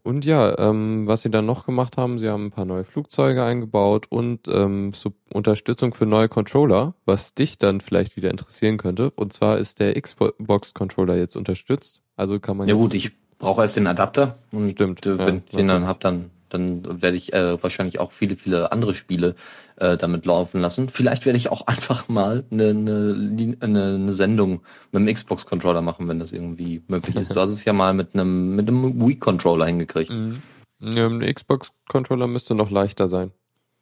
Und 0.07 0.23
ja, 0.23 0.57
ähm, 0.57 1.05
was 1.05 1.23
sie 1.23 1.29
dann 1.29 1.45
noch 1.45 1.65
gemacht 1.65 1.97
haben, 1.97 2.17
sie 2.17 2.29
haben 2.29 2.45
ein 2.45 2.51
paar 2.51 2.63
neue 2.63 2.85
Flugzeuge 2.85 3.43
eingebaut 3.43 4.05
und 4.09 4.47
ähm, 4.47 4.93
so 4.93 5.11
Unterstützung 5.33 5.93
für 5.93 6.05
neue 6.05 6.29
Controller, 6.29 6.93
was 7.03 7.33
dich 7.33 7.57
dann 7.57 7.81
vielleicht 7.81 8.15
wieder 8.15 8.31
interessieren 8.31 8.77
könnte. 8.77 9.11
Und 9.11 9.33
zwar 9.33 9.57
ist 9.57 9.81
der 9.81 10.01
Xbox-Controller 10.01 11.17
jetzt 11.17 11.35
unterstützt. 11.35 12.03
Also 12.15 12.39
kann 12.39 12.55
man 12.55 12.69
ja 12.69 12.75
gut, 12.75 12.93
ich 12.93 13.11
brauche 13.37 13.63
erst 13.63 13.75
den 13.75 13.85
Adapter 13.85 14.37
und 14.53 14.69
Stimmt, 14.69 15.05
äh, 15.05 15.17
wenn 15.17 15.35
ja, 15.35 15.41
ich 15.49 15.55
den 15.57 15.67
dann 15.67 15.85
habe, 15.85 15.99
dann 15.99 16.31
dann 16.49 17.01
werde 17.01 17.17
ich 17.17 17.33
äh, 17.33 17.61
wahrscheinlich 17.61 17.99
auch 17.99 18.11
viele, 18.11 18.35
viele 18.37 18.71
andere 18.71 18.93
Spiele 18.93 19.35
äh, 19.77 19.97
damit 19.97 20.25
laufen 20.25 20.61
lassen. 20.61 20.89
Vielleicht 20.89 21.25
werde 21.25 21.37
ich 21.37 21.49
auch 21.49 21.61
einfach 21.67 22.07
mal 22.07 22.43
eine, 22.51 22.69
eine, 22.69 23.55
eine, 23.59 23.95
eine 23.95 24.13
Sendung 24.13 24.61
mit 24.91 25.01
einem 25.01 25.13
Xbox-Controller 25.13 25.81
machen, 25.81 26.07
wenn 26.07 26.19
das 26.19 26.31
irgendwie 26.31 26.81
möglich 26.87 27.15
ist. 27.15 27.35
Du 27.35 27.39
hast 27.39 27.49
es 27.49 27.65
ja 27.65 27.73
mal 27.73 27.93
mit 27.93 28.13
einem, 28.13 28.55
mit 28.55 28.67
einem 28.67 28.99
Wii-Controller 28.99 29.65
hingekriegt. 29.65 30.11
Mhm. 30.11 30.41
Ja, 30.79 31.07
ein 31.07 31.21
Xbox-Controller 31.21 32.27
müsste 32.27 32.55
noch 32.55 32.69
leichter 32.69 33.07
sein. 33.07 33.31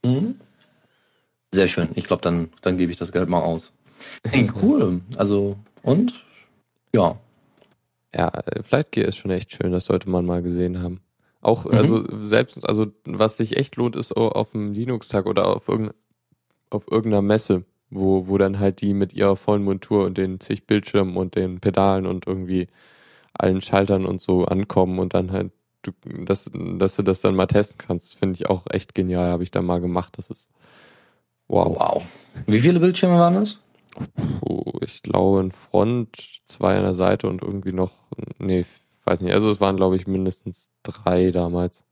Mhm. 0.06 0.36
Sehr 1.54 1.68
schön. 1.68 1.90
Ich 1.96 2.06
glaube, 2.06 2.22
dann, 2.22 2.50
dann 2.62 2.78
gebe 2.78 2.92
ich 2.92 2.98
das 2.98 3.12
Geld 3.12 3.30
mal 3.30 3.42
aus. 3.42 3.72
Hey, 4.28 4.50
cool. 4.62 5.02
Also, 5.18 5.58
und? 5.84 6.26
Ja. 6.94 7.14
Ja, 8.16 8.32
Flight 8.64 8.92
Gear 8.92 9.08
ist 9.08 9.18
schon 9.18 9.32
echt 9.32 9.52
schön. 9.52 9.72
Das 9.72 9.86
sollte 9.86 10.10
man 10.10 10.26
mal 10.26 10.42
gesehen 10.42 10.82
haben. 10.82 11.02
Auch, 11.46 11.66
mhm. 11.66 11.78
also 11.78 12.04
selbst, 12.22 12.68
also 12.68 12.88
was 13.04 13.38
sich 13.38 13.56
echt 13.56 13.76
lohnt, 13.76 13.96
ist 13.96 14.18
auf 14.18 14.54
dem 14.54 14.74
Linux-Tag 14.74 15.28
oder 15.28 15.46
auf, 15.56 15.68
irgendein, 15.68 15.94
auf 16.72 16.90
irgendeiner 16.90 17.22
Messe, 17.22 17.66
wo, 17.92 18.28
wo 18.28 18.40
dann 18.40 18.60
halt 18.60 18.82
die 18.82 18.96
mit 18.96 19.14
ihrer 19.14 19.36
vollen 19.36 19.64
Montur 19.64 20.06
und 20.06 20.18
den 20.18 20.40
zig 20.40 20.66
Bildschirmen 20.66 21.16
und 21.16 21.36
den 21.36 21.60
Pedalen 21.60 22.08
und 22.08 22.26
irgendwie 22.26 22.68
allen 23.34 23.62
Schaltern 23.62 24.08
und 24.08 24.22
so 24.22 24.46
ankommen 24.46 24.98
und 24.98 25.14
dann 25.14 25.32
halt, 25.32 25.52
du, 25.84 25.92
dass, 26.24 26.50
dass 26.52 26.96
du 26.96 27.04
das 27.04 27.22
dann 27.22 27.36
mal 27.36 27.46
testen 27.46 27.78
kannst, 27.78 28.18
finde 28.18 28.38
ich 28.38 28.50
auch 28.50 28.64
echt 28.72 28.96
genial, 28.96 29.30
habe 29.30 29.44
ich 29.44 29.52
da 29.52 29.62
mal 29.62 29.82
gemacht. 29.82 30.18
Das 30.18 30.32
ist 30.32 30.50
wow. 31.48 31.78
Wow. 31.80 32.04
Wie 32.48 32.60
viele 32.60 32.80
Bildschirme 32.80 33.20
waren 33.20 33.36
das? 33.36 33.60
Puh, 34.42 34.80
ich 34.82 35.04
glaube 35.04 35.42
in 35.42 35.52
Front, 35.52 36.42
zwei 36.48 36.76
an 36.76 36.84
der 36.86 36.96
Seite 36.96 37.28
und 37.28 37.44
irgendwie 37.44 37.72
noch, 37.72 37.92
nee, 38.40 38.66
weiß 39.06 39.22
nicht, 39.22 39.34
also 39.34 39.50
es 39.50 39.62
waren 39.62 39.78
glaube 39.78 39.96
ich 39.96 40.08
mindestens 40.08 40.70
drei 40.84 41.32
damals. 41.32 41.84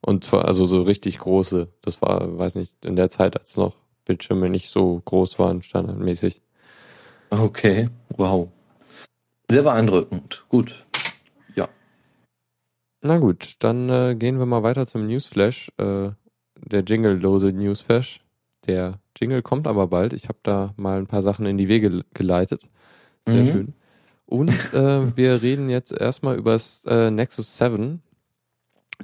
Und 0.00 0.24
zwar, 0.24 0.44
also 0.44 0.64
so 0.64 0.82
richtig 0.82 1.18
große. 1.18 1.68
Das 1.80 2.00
war, 2.02 2.38
weiß 2.38 2.54
nicht, 2.54 2.84
in 2.84 2.96
der 2.96 3.10
Zeit, 3.10 3.38
als 3.38 3.56
noch 3.56 3.76
Bildschirme 4.04 4.48
nicht 4.48 4.70
so 4.70 5.02
groß 5.04 5.38
waren, 5.38 5.62
standardmäßig. 5.62 6.40
Okay, 7.30 7.88
wow. 8.16 8.48
Sehr 9.50 9.62
beeindruckend. 9.62 10.44
Gut. 10.48 10.86
Ja. 11.56 11.68
Na 13.02 13.18
gut, 13.18 13.56
dann 13.58 13.88
äh, 13.88 14.14
gehen 14.14 14.38
wir 14.38 14.46
mal 14.46 14.62
weiter 14.62 14.86
zum 14.86 15.06
Newsflash. 15.06 15.72
Äh, 15.78 16.10
der 16.56 16.80
jingle-lose 16.80 17.52
Newsflash. 17.52 18.20
Der 18.66 19.00
Jingle 19.18 19.42
kommt 19.42 19.66
aber 19.66 19.88
bald. 19.88 20.12
Ich 20.12 20.28
habe 20.28 20.38
da 20.42 20.74
mal 20.76 20.98
ein 20.98 21.06
paar 21.06 21.22
Sachen 21.22 21.46
in 21.46 21.58
die 21.58 21.68
Wege 21.68 22.04
geleitet. 22.14 22.62
Sehr 23.26 23.42
mhm. 23.42 23.46
schön. 23.46 23.74
Und 24.28 24.74
äh, 24.74 25.16
wir 25.16 25.42
reden 25.42 25.68
jetzt 25.68 25.92
erstmal 25.92 26.36
über 26.36 26.52
das 26.52 26.84
äh, 26.84 27.10
Nexus 27.10 27.56
7 27.56 28.02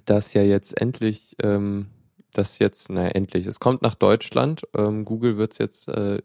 dass 0.05 0.35
ja 0.35 0.43
jetzt 0.43 0.81
endlich, 0.81 1.37
ähm, 1.43 1.87
das 2.33 2.59
jetzt, 2.59 2.91
naja, 2.91 3.11
endlich, 3.11 3.47
es 3.47 3.61
kommt 3.61 3.83
nach 3.83 3.95
Deutschland. 3.95 4.63
Ähm, 4.77 5.05
Google 5.05 5.37
wird 5.37 5.53
es 5.53 5.59
jetzt 5.59 5.89
äh, 5.89 6.21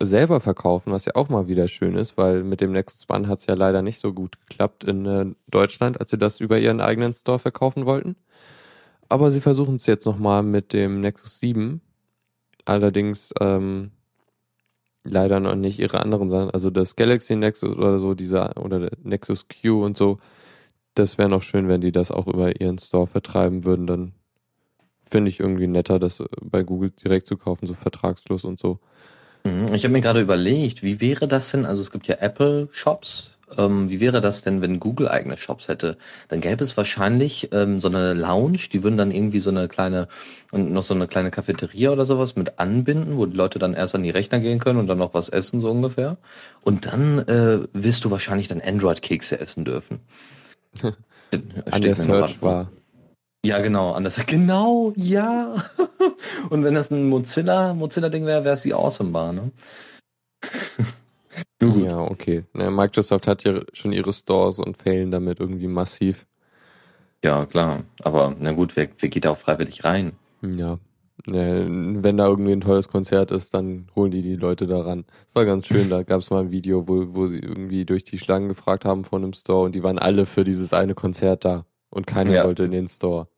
selber 0.00 0.40
verkaufen, 0.40 0.92
was 0.92 1.04
ja 1.04 1.16
auch 1.16 1.28
mal 1.28 1.48
wieder 1.48 1.66
schön 1.68 1.96
ist, 1.96 2.16
weil 2.16 2.44
mit 2.44 2.60
dem 2.60 2.72
Nexus 2.72 3.08
One 3.10 3.26
hat 3.26 3.40
es 3.40 3.46
ja 3.46 3.54
leider 3.54 3.82
nicht 3.82 3.98
so 3.98 4.12
gut 4.12 4.38
geklappt 4.46 4.84
in 4.84 5.06
äh, 5.06 5.26
Deutschland, 5.48 6.00
als 6.00 6.10
sie 6.10 6.18
das 6.18 6.40
über 6.40 6.58
ihren 6.58 6.80
eigenen 6.80 7.14
Store 7.14 7.38
verkaufen 7.38 7.86
wollten. 7.86 8.16
Aber 9.08 9.30
sie 9.30 9.40
versuchen 9.40 9.76
es 9.76 9.86
jetzt 9.86 10.06
nochmal 10.06 10.42
mit 10.42 10.72
dem 10.72 11.00
Nexus 11.00 11.40
7. 11.40 11.80
Allerdings 12.64 13.34
ähm, 13.40 13.90
leider 15.04 15.40
noch 15.40 15.54
nicht 15.54 15.78
ihre 15.78 16.00
anderen 16.00 16.30
Sachen. 16.30 16.50
Also 16.50 16.70
das 16.70 16.96
Galaxy 16.96 17.36
Nexus 17.36 17.76
oder 17.76 17.98
so, 17.98 18.14
dieser, 18.14 18.56
oder 18.56 18.80
der 18.80 18.92
Nexus 19.02 19.46
Q 19.48 19.84
und 19.84 19.96
so, 19.96 20.18
das 20.94 21.18
wäre 21.18 21.28
noch 21.28 21.42
schön, 21.42 21.68
wenn 21.68 21.80
die 21.80 21.92
das 21.92 22.10
auch 22.10 22.26
über 22.26 22.60
ihren 22.60 22.78
Store 22.78 23.06
vertreiben 23.06 23.64
würden. 23.64 23.86
Dann 23.86 24.12
finde 24.98 25.30
ich 25.30 25.40
irgendwie 25.40 25.66
netter, 25.66 25.98
das 25.98 26.22
bei 26.40 26.62
Google 26.62 26.90
direkt 26.90 27.26
zu 27.26 27.36
kaufen, 27.36 27.66
so 27.66 27.74
vertragslos 27.74 28.44
und 28.44 28.58
so. 28.58 28.78
Mhm. 29.44 29.72
Ich 29.74 29.84
habe 29.84 29.92
mir 29.92 30.00
gerade 30.00 30.20
überlegt, 30.20 30.82
wie 30.82 31.00
wäre 31.00 31.28
das 31.28 31.50
denn? 31.50 31.64
Also 31.64 31.82
es 31.82 31.90
gibt 31.90 32.08
ja 32.08 32.16
Apple 32.16 32.68
Shops. 32.72 33.31
Ähm, 33.58 33.88
wie 33.90 34.00
wäre 34.00 34.20
das 34.20 34.42
denn, 34.42 34.60
wenn 34.60 34.80
Google 34.80 35.08
eigene 35.08 35.36
Shops 35.36 35.68
hätte? 35.68 35.96
Dann 36.28 36.40
gäbe 36.40 36.62
es 36.64 36.76
wahrscheinlich 36.76 37.50
ähm, 37.52 37.80
so 37.80 37.88
eine 37.88 38.14
Lounge, 38.14 38.68
die 38.72 38.82
würden 38.82 38.96
dann 38.96 39.10
irgendwie 39.10 39.40
so 39.40 39.50
eine 39.50 39.68
kleine 39.68 40.08
und 40.50 40.72
noch 40.72 40.82
so 40.82 40.94
eine 40.94 41.08
kleine 41.08 41.30
Cafeteria 41.30 41.90
oder 41.90 42.04
sowas 42.04 42.36
mit 42.36 42.58
anbinden, 42.58 43.16
wo 43.16 43.26
die 43.26 43.36
Leute 43.36 43.58
dann 43.58 43.74
erst 43.74 43.94
an 43.94 44.02
die 44.02 44.10
Rechner 44.10 44.40
gehen 44.40 44.58
können 44.58 44.78
und 44.78 44.86
dann 44.86 44.98
noch 44.98 45.14
was 45.14 45.28
essen, 45.28 45.60
so 45.60 45.70
ungefähr. 45.70 46.18
Und 46.62 46.86
dann 46.86 47.20
äh, 47.20 47.60
wirst 47.72 48.04
du 48.04 48.10
wahrscheinlich 48.10 48.48
dann 48.48 48.60
Android-Kekse 48.60 49.38
essen 49.40 49.64
dürfen. 49.64 50.00
an 51.70 51.82
der 51.82 51.96
Search 51.96 52.42
war. 52.42 52.70
Ja, 53.44 53.58
genau, 53.58 53.92
anders. 53.92 54.24
Genau, 54.26 54.92
ja. 54.96 55.56
Und 56.50 56.62
wenn 56.62 56.74
das 56.74 56.92
ein 56.92 57.08
Mozilla, 57.08 57.74
Mozilla-Ding 57.74 58.24
wäre, 58.24 58.44
wäre 58.44 58.54
es 58.54 58.62
die 58.62 58.72
Awesome 58.72 59.10
Bar, 59.10 59.32
ne? 59.32 59.50
ja, 61.68 62.00
okay. 62.00 62.44
Microsoft 62.52 63.26
hat 63.26 63.44
ja 63.44 63.60
schon 63.72 63.92
ihre 63.92 64.12
Stores 64.12 64.58
und 64.58 64.76
failen 64.76 65.10
damit 65.10 65.40
irgendwie 65.40 65.68
massiv. 65.68 66.26
Ja, 67.24 67.46
klar. 67.46 67.84
Aber 68.02 68.34
na 68.38 68.52
gut, 68.52 68.76
wer, 68.76 68.88
wer 68.98 69.08
geht 69.08 69.24
da 69.24 69.30
auch 69.30 69.38
freiwillig 69.38 69.84
rein? 69.84 70.12
Ja, 70.42 70.78
wenn 71.26 72.16
da 72.16 72.26
irgendwie 72.26 72.52
ein 72.52 72.60
tolles 72.60 72.88
Konzert 72.88 73.30
ist, 73.30 73.54
dann 73.54 73.86
holen 73.94 74.10
die 74.10 74.22
die 74.22 74.36
Leute 74.36 74.66
daran. 74.66 75.04
Es 75.28 75.34
war 75.34 75.44
ganz 75.44 75.66
schön, 75.66 75.88
da 75.88 76.02
gab 76.02 76.20
es 76.20 76.30
mal 76.30 76.40
ein 76.40 76.50
Video, 76.50 76.88
wo, 76.88 77.14
wo 77.14 77.28
sie 77.28 77.38
irgendwie 77.38 77.84
durch 77.84 78.04
die 78.04 78.18
Schlangen 78.18 78.48
gefragt 78.48 78.84
haben 78.84 79.04
von 79.04 79.22
einem 79.22 79.32
Store 79.32 79.64
und 79.64 79.74
die 79.74 79.82
waren 79.82 79.98
alle 79.98 80.26
für 80.26 80.44
dieses 80.44 80.72
eine 80.72 80.94
Konzert 80.94 81.44
da 81.44 81.64
und 81.90 82.06
keiner 82.06 82.32
ja. 82.32 82.44
wollte 82.44 82.64
in 82.64 82.72
den 82.72 82.88
Store. 82.88 83.28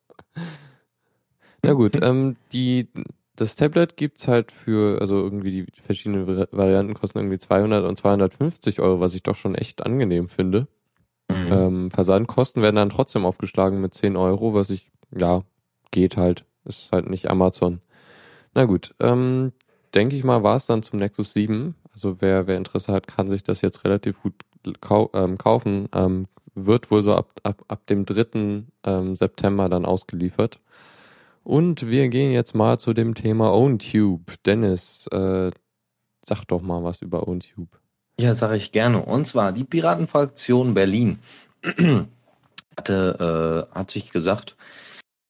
Na 1.62 1.72
gut, 1.72 2.02
ähm, 2.02 2.36
die, 2.52 2.88
das 3.36 3.56
Tablet 3.56 3.96
gibt's 3.96 4.28
halt 4.28 4.52
für, 4.52 5.00
also 5.00 5.16
irgendwie 5.16 5.50
die 5.50 5.66
verschiedenen 5.82 6.26
Varianten 6.52 6.94
kosten 6.94 7.18
irgendwie 7.18 7.38
200 7.38 7.84
und 7.84 7.98
250 7.98 8.80
Euro, 8.80 9.00
was 9.00 9.14
ich 9.14 9.22
doch 9.22 9.36
schon 9.36 9.54
echt 9.54 9.84
angenehm 9.84 10.28
finde. 10.28 10.68
Mhm. 11.28 11.52
Ähm, 11.52 11.90
Versandkosten 11.90 12.62
werden 12.62 12.76
dann 12.76 12.90
trotzdem 12.90 13.24
aufgeschlagen 13.24 13.80
mit 13.80 13.94
10 13.94 14.16
Euro, 14.16 14.54
was 14.54 14.70
ich, 14.70 14.90
ja, 15.16 15.42
geht 15.90 16.16
halt. 16.16 16.44
Ist 16.64 16.92
halt 16.92 17.10
nicht 17.10 17.30
Amazon. 17.30 17.80
Na 18.54 18.64
gut, 18.64 18.94
ähm, 19.00 19.52
denke 19.94 20.16
ich 20.16 20.24
mal, 20.24 20.42
war 20.42 20.56
es 20.56 20.66
dann 20.66 20.82
zum 20.82 20.98
Nexus 20.98 21.32
7. 21.32 21.74
Also 21.92 22.20
wer, 22.20 22.46
wer 22.46 22.56
Interesse 22.56 22.92
hat, 22.92 23.06
kann 23.06 23.30
sich 23.30 23.42
das 23.42 23.60
jetzt 23.60 23.84
relativ 23.84 24.20
gut 24.22 24.34
kau 24.80 25.10
ähm, 25.14 25.38
kaufen. 25.38 25.88
Ähm, 25.94 26.26
wird 26.54 26.90
wohl 26.90 27.02
so 27.02 27.14
ab, 27.14 27.32
ab, 27.42 27.64
ab 27.68 27.86
dem 27.86 28.06
3. 28.06 28.64
Ähm, 28.84 29.16
September 29.16 29.68
dann 29.68 29.84
ausgeliefert. 29.84 30.60
Und 31.44 31.88
wir 31.88 32.08
gehen 32.08 32.32
jetzt 32.32 32.54
mal 32.54 32.78
zu 32.78 32.94
dem 32.94 33.14
Thema 33.14 33.52
OwnTube. 33.52 34.42
Dennis, 34.44 35.06
äh, 35.08 35.50
sag 36.24 36.44
doch 36.46 36.62
mal 36.62 36.82
was 36.82 37.02
über 37.02 37.28
OwnTube. 37.28 37.68
Ja, 38.18 38.32
sage 38.32 38.56
ich 38.56 38.72
gerne. 38.72 39.04
Und 39.04 39.26
zwar 39.26 39.52
die 39.52 39.64
Piratenfraktion 39.64 40.72
Berlin 40.72 41.18
hatte, 42.76 43.68
äh, 43.72 43.78
hat 43.78 43.90
sich 43.90 44.10
gesagt, 44.10 44.56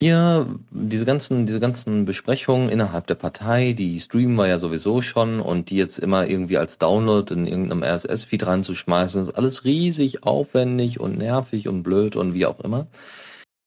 hier, 0.00 0.46
diese 0.70 1.04
ganzen, 1.04 1.46
diese 1.46 1.60
ganzen 1.60 2.04
Besprechungen 2.04 2.68
innerhalb 2.68 3.06
der 3.06 3.14
Partei, 3.14 3.72
die 3.72 3.98
streamen 4.00 4.36
wir 4.36 4.46
ja 4.46 4.58
sowieso 4.58 5.00
schon 5.00 5.40
und 5.40 5.70
die 5.70 5.76
jetzt 5.76 5.98
immer 5.98 6.26
irgendwie 6.26 6.58
als 6.58 6.78
Download 6.78 7.32
in 7.32 7.46
irgendeinem 7.46 7.82
RSS-Feed 7.82 8.46
reinzuschmeißen, 8.46 9.22
ist 9.22 9.30
alles 9.30 9.64
riesig 9.64 10.24
aufwendig 10.24 11.00
und 11.00 11.16
nervig 11.16 11.68
und 11.68 11.82
blöd 11.82 12.16
und 12.16 12.34
wie 12.34 12.44
auch 12.44 12.60
immer. 12.60 12.86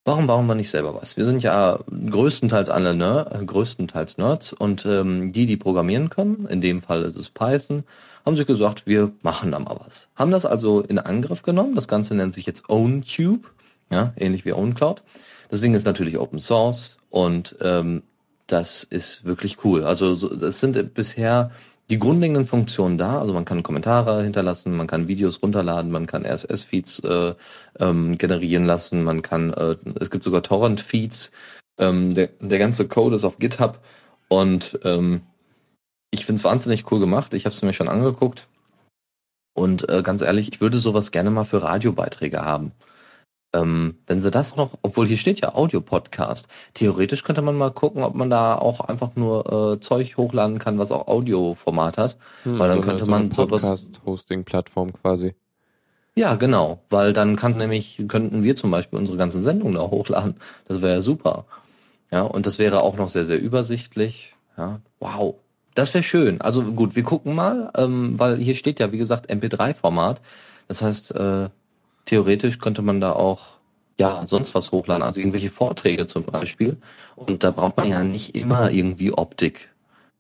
Warum 0.07 0.25
bauen 0.25 0.45
wir 0.45 0.55
nicht 0.55 0.69
selber 0.69 0.95
was? 0.95 1.17
Wir 1.17 1.25
sind 1.25 1.43
ja 1.43 1.79
größtenteils 1.91 2.69
alle 2.69 2.95
Ner 2.95 3.25
größtenteils 3.45 4.17
Nerds 4.17 4.53
und 4.53 4.85
ähm, 4.85 5.33
die, 5.33 5.45
die 5.45 5.57
programmieren 5.57 6.07
können, 6.09 6.45
in 6.45 6.61
dem 6.61 6.81
Fall 6.81 7.01
ist 7.01 7.17
es 7.17 7.27
Python, 7.27 7.83
haben 8.25 8.37
sich 8.37 8.47
gesagt, 8.47 8.87
wir 8.87 9.11
machen 9.21 9.51
da 9.51 9.59
mal 9.59 9.77
was. 9.85 10.07
Haben 10.15 10.31
das 10.31 10.45
also 10.45 10.79
in 10.79 10.97
Angriff 10.97 11.41
genommen. 11.41 11.75
Das 11.75 11.89
Ganze 11.89 12.15
nennt 12.15 12.33
sich 12.33 12.45
jetzt 12.45 12.69
OwnCube, 12.69 13.49
ja, 13.91 14.13
ähnlich 14.15 14.45
wie 14.45 14.53
OwnCloud. 14.53 15.03
Das 15.49 15.59
Ding 15.59 15.73
ist 15.73 15.85
natürlich 15.85 16.17
Open 16.17 16.39
Source 16.39 16.99
und 17.09 17.57
ähm, 17.59 18.01
das 18.47 18.85
ist 18.85 19.25
wirklich 19.25 19.65
cool. 19.65 19.83
Also 19.83 20.15
so, 20.15 20.33
das 20.33 20.61
sind 20.61 20.93
bisher 20.93 21.51
die 21.89 22.00
grundlegenden 22.00 22.45
Funktionen 22.45 22.97
da. 22.97 23.19
Also 23.19 23.34
man 23.34 23.45
kann 23.45 23.63
Kommentare 23.63 24.23
hinterlassen, 24.23 24.76
man 24.76 24.88
kann 24.88 25.08
Videos 25.08 25.41
runterladen, 25.41 25.91
man 25.91 26.06
kann 26.06 26.26
RSS-Feeds 26.26 27.00
äh, 27.00 27.36
ähm, 27.80 28.17
generieren 28.17 28.65
lassen, 28.65 29.04
man 29.04 29.21
kann, 29.21 29.54
äh, 29.54 29.76
es 30.00 30.10
gibt 30.10 30.23
sogar 30.23 30.43
Torrent-Feeds. 30.43 31.32
Ähm, 31.80 32.13
der, 32.13 32.30
der 32.39 32.60
ganze 32.60 32.88
Code 32.88 33.15
ist 33.15 33.23
auf 33.23 33.38
GitHub 33.38 33.80
und 34.28 34.80
ähm, 34.84 35.21
ich 36.12 36.26
finde 36.26 36.39
es 36.39 36.43
wahnsinnig 36.43 36.91
cool 36.91 37.00
gemacht. 37.00 37.34
Ich 37.34 37.45
habe 37.45 37.54
es 37.54 37.62
mir 37.62 37.73
schon 37.73 37.89
angeguckt. 37.89 38.47
Und 39.54 39.89
äh, 39.89 40.04
ganz 40.04 40.21
ehrlich, 40.21 40.50
ich 40.50 40.62
würde 40.62 40.78
sowas 40.78 41.12
gerne 41.12 41.32
mal 41.32 41.43
für 41.43 41.63
Radiobeiträge 41.63 42.41
haben. 42.43 42.73
Ähm, 43.53 43.99
wenn 44.07 44.19
sie 44.19 44.29
das 44.29 44.55
noch, 44.55 44.73
obwohl 44.81 45.07
hier 45.07 45.17
steht 45.17 45.39
ja 45.39 45.55
Audio-Podcast, 45.55 46.47
theoretisch 46.73 47.23
könnte 47.23 47.41
man 47.41 47.55
mal 47.55 47.71
gucken, 47.71 48.03
ob 48.03 48.13
man 48.13 48.29
da 48.29 48.55
auch 48.55 48.81
einfach 48.81 49.15
nur 49.15 49.73
äh, 49.73 49.79
Zeug 49.79 50.17
hochladen 50.17 50.60
kann, 50.60 50.77
was 50.77 50.91
auch 50.91 51.07
Audioformat 51.07 51.97
hat. 51.97 52.17
Hm, 52.43 52.60
weil 52.60 52.67
dann 52.67 52.79
so 52.79 52.83
könnte 52.83 53.03
eine, 53.03 53.12
man 53.12 53.31
so 53.31 53.43
eine 53.43 53.49
Podcast-Hosting-Plattform 53.51 54.93
quasi. 54.93 55.36
Ja, 56.15 56.36
genau, 56.36 56.81
weil 56.89 57.13
dann 57.13 57.36
kann 57.36 57.51
nämlich, 57.51 58.03
könnten 58.07 58.43
wir 58.43 58.55
zum 58.55 58.71
Beispiel 58.71 58.97
unsere 58.97 59.17
ganzen 59.17 59.43
Sendungen 59.43 59.75
da 59.75 59.81
hochladen. 59.81 60.36
Das 60.67 60.81
wäre 60.81 60.95
ja 60.95 61.01
super. 61.01 61.45
Ja, 62.12 62.23
und 62.23 62.45
das 62.45 62.57
wäre 62.57 62.81
auch 62.81 62.97
noch 62.97 63.10
sehr, 63.10 63.23
sehr 63.23 63.39
übersichtlich. 63.39 64.36
Ja, 64.57 64.79
wow. 64.99 65.36
Das 65.75 65.93
wäre 65.93 66.03
schön. 66.03 66.41
Also 66.41 66.63
gut, 66.63 66.95
wir 66.95 67.03
gucken 67.03 67.36
mal, 67.36 67.71
ähm, 67.77 68.19
weil 68.19 68.38
hier 68.38 68.55
steht 68.55 68.79
ja, 68.79 68.91
wie 68.91 68.97
gesagt, 68.97 69.29
MP3-Format. 69.29 70.21
Das 70.67 70.81
heißt, 70.81 71.12
äh, 71.12 71.49
theoretisch 72.07 72.57
könnte 72.59 72.81
man 72.81 72.99
da 72.99 73.11
auch 73.11 73.57
ja 73.99 74.23
sonst 74.27 74.55
was 74.55 74.71
hochladen, 74.71 75.03
also 75.03 75.19
irgendwelche 75.19 75.49
Vorträge 75.49 76.05
zum 76.07 76.23
Beispiel. 76.23 76.77
Und 77.15 77.43
da 77.43 77.51
braucht 77.51 77.77
man 77.77 77.89
ja 77.89 78.03
nicht 78.03 78.35
immer 78.35 78.71
irgendwie 78.71 79.11
Optik. 79.11 79.69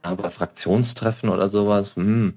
Ja, 0.05 0.13
bei 0.15 0.29
Fraktionstreffen 0.29 1.29
oder 1.29 1.49
sowas, 1.49 1.95
hm, 1.95 2.35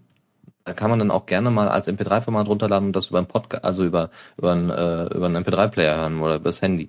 da 0.64 0.72
kann 0.72 0.90
man 0.90 0.98
dann 0.98 1.10
auch 1.10 1.26
gerne 1.26 1.50
mal 1.50 1.68
als 1.68 1.88
MP3-Format 1.88 2.48
runterladen 2.48 2.88
und 2.88 2.96
das 2.96 3.08
über 3.08 3.18
ein 3.18 3.28
Podcast, 3.28 3.64
also 3.64 3.84
über 3.84 4.10
über 4.36 4.52
einen, 4.52 4.70
äh, 4.70 5.04
über 5.14 5.26
einen 5.26 5.44
MP3-Player 5.44 5.96
hören 5.96 6.20
oder 6.20 6.36
übers 6.36 6.62
Handy. 6.62 6.88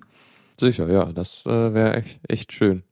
Sicher, 0.60 0.88
ja, 0.89 1.06
das 1.06 1.45
äh, 1.45 1.74
wäre 1.74 1.95
echt, 1.95 2.19
echt 2.28 2.54
schön. 2.54 2.84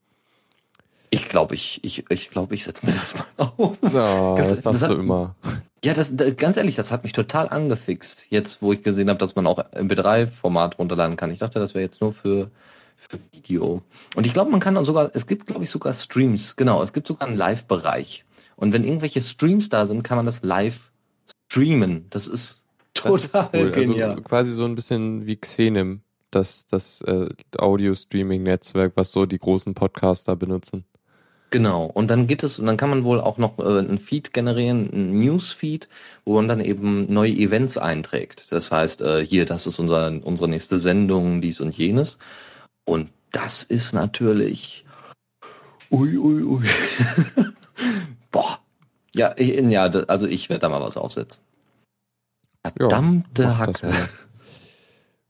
Glaube, 1.30 1.56
ich, 1.56 1.80
ich, 1.84 2.06
ich 2.10 2.30
glaube, 2.32 2.56
ich 2.56 2.64
setze 2.64 2.86
mir 2.86 2.92
das 2.92 3.14
mal 3.16 3.26
auf. 3.58 3.78
Ja, 3.94 4.36
ganz, 4.36 4.50
das 4.50 4.62
sagst 4.64 4.82
das 4.82 4.90
hat, 4.90 4.98
du 4.98 5.02
immer. 5.02 5.36
Ja, 5.82 5.94
das, 5.94 6.14
ganz 6.36 6.58
ehrlich, 6.58 6.76
das 6.76 6.92
hat 6.92 7.04
mich 7.04 7.14
total 7.14 7.48
angefixt. 7.48 8.26
Jetzt, 8.30 8.62
wo 8.62 8.74
ich 8.74 8.84
gesehen 8.84 9.08
habe, 9.08 9.18
dass 9.18 9.38
man 9.38 9.48
auch 9.48 9.60
MP3-Format 9.60 10.78
runterladen 10.78 11.16
kann. 11.16 11.32
Ich 11.32 11.40
dachte, 11.40 11.58
das 11.58 11.74
wäre 11.74 11.82
jetzt 11.86 12.02
nur 12.02 12.12
für, 12.12 12.52
für 12.98 13.18
Video. 13.32 13.82
Und 14.14 14.26
ich 14.26 14.34
glaube, 14.34 14.52
man 14.52 14.60
kann 14.60 14.76
auch 14.76 14.84
sogar, 14.84 15.10
es 15.14 15.26
gibt, 15.26 15.48
glaube 15.48 15.64
ich, 15.64 15.70
sogar 15.70 15.94
Streams. 15.94 16.58
Genau, 16.58 16.84
es 16.84 16.92
gibt 16.92 17.08
sogar 17.08 17.30
einen 17.30 17.38
Live-Bereich. 17.38 18.26
Und 18.58 18.74
wenn 18.74 18.84
irgendwelche 18.84 19.22
Streams 19.22 19.70
da 19.70 19.86
sind, 19.86 20.04
kann 20.04 20.18
man 20.18 20.26
das 20.26 20.44
live 20.44 20.92
streamen. 21.50 22.08
Das 22.10 22.28
ist 22.28 22.66
total 22.94 23.14
das 23.14 23.26
ist 23.26 23.36
cool. 23.36 23.50
Also 23.54 23.72
genial. 23.72 24.10
Also 24.10 24.22
quasi 24.24 24.52
so 24.52 24.66
ein 24.66 24.76
bisschen 24.76 25.26
wie 25.26 25.38
Xenim, 25.38 26.02
das, 26.30 26.66
das 26.68 27.00
äh, 27.04 27.30
Audio-Streaming-Netzwerk, 27.58 28.94
was 28.96 29.14
so 29.14 29.26
die 29.26 29.40
großen 29.40 29.76
Podcaster 29.76 30.36
benutzen. 30.36 30.84
Genau. 31.50 31.86
Und 31.86 32.12
dann 32.12 32.28
gibt 32.28 32.44
es, 32.44 32.60
und 32.60 32.66
dann 32.66 32.78
kann 32.78 32.90
man 32.90 33.04
wohl 33.04 33.20
auch 33.20 33.38
noch 33.38 33.58
äh, 33.60 33.80
einen 33.80 33.98
Feed 33.98 34.34
generieren, 34.34 34.92
einen 34.92 35.18
Newsfeed, 35.18 35.90
wo 36.26 36.36
man 36.36 36.48
dann 36.48 36.62
eben 36.62 37.12
neue 37.12 37.32
Events 37.32 37.78
einträgt. 37.78 38.52
Das 38.52 38.72
heißt, 38.72 39.02
äh, 39.02 39.26
hier, 39.26 39.46
das 39.46 39.66
ist 39.66 39.80
unser, 39.80 40.12
unsere 40.24 40.48
nächste 40.48 40.78
Sendung, 40.78 41.42
dies 41.42 41.60
und 41.60 41.76
jenes. 41.76 42.18
Und 42.86 43.10
das 43.32 43.64
ist 43.64 43.94
natürlich. 43.94 44.86
Ui, 45.92 46.18
ui, 46.18 46.44
ui. 46.44 46.66
Boah. 48.32 48.60
Ja, 49.16 49.34
ich, 49.38 49.60
ja, 49.72 49.86
also 49.86 50.28
ich 50.28 50.50
werde 50.50 50.62
da 50.62 50.70
mal 50.70 50.82
was 50.82 50.98
aufsetzen. 50.98 51.44
Verdammte 52.78 53.44
ja, 53.44 53.58
Hacke. 53.58 53.92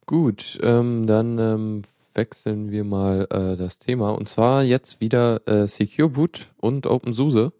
Gut, 0.05 0.59
ähm, 0.63 1.07
dann 1.07 1.39
ähm, 1.39 1.81
wechseln 2.19 2.69
wir 2.69 2.83
mal 2.83 3.27
äh, 3.29 3.55
das 3.55 3.79
Thema. 3.79 4.11
Und 4.11 4.27
zwar 4.27 4.63
jetzt 4.63 4.99
wieder 4.99 5.47
äh, 5.47 5.67
Secure 5.67 6.09
Boot 6.09 6.49
und 6.57 6.85
OpenSUSE. 6.85 7.53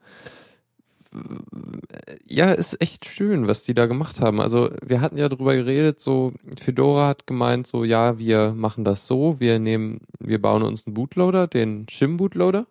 Ja, 2.27 2.51
ist 2.51 2.79
echt 2.81 3.05
schön, 3.05 3.47
was 3.47 3.63
die 3.63 3.73
da 3.73 3.85
gemacht 3.87 4.19
haben. 4.19 4.41
Also 4.41 4.69
wir 4.85 4.99
hatten 5.01 5.17
ja 5.17 5.29
drüber 5.29 5.55
geredet, 5.55 6.01
so 6.01 6.33
Fedora 6.61 7.07
hat 7.07 7.25
gemeint, 7.25 7.65
so 7.65 7.83
ja, 7.83 8.19
wir 8.19 8.53
machen 8.53 8.83
das 8.83 9.07
so, 9.07 9.39
wir 9.39 9.57
nehmen, 9.59 10.01
wir 10.19 10.39
bauen 10.39 10.61
uns 10.61 10.85
einen 10.85 10.93
Bootloader, 10.93 11.47
den 11.47 11.87
Shim 11.89 12.17
Bootloader, 12.17 12.67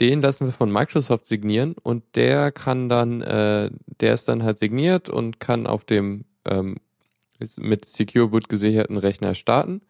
den 0.00 0.22
lassen 0.22 0.46
wir 0.46 0.52
von 0.52 0.72
Microsoft 0.72 1.26
signieren 1.26 1.74
und 1.82 2.04
der 2.14 2.52
kann 2.52 2.88
dann, 2.88 3.20
äh, 3.20 3.70
der 4.00 4.14
ist 4.14 4.28
dann 4.28 4.44
halt 4.44 4.58
signiert 4.58 5.10
und 5.10 5.38
kann 5.38 5.66
auf 5.66 5.84
dem 5.84 6.24
ähm, 6.46 6.76
mit 7.58 7.84
Secure 7.84 8.28
Boot 8.28 8.48
gesicherten 8.48 8.96
Rechner 8.96 9.34
starten 9.34 9.82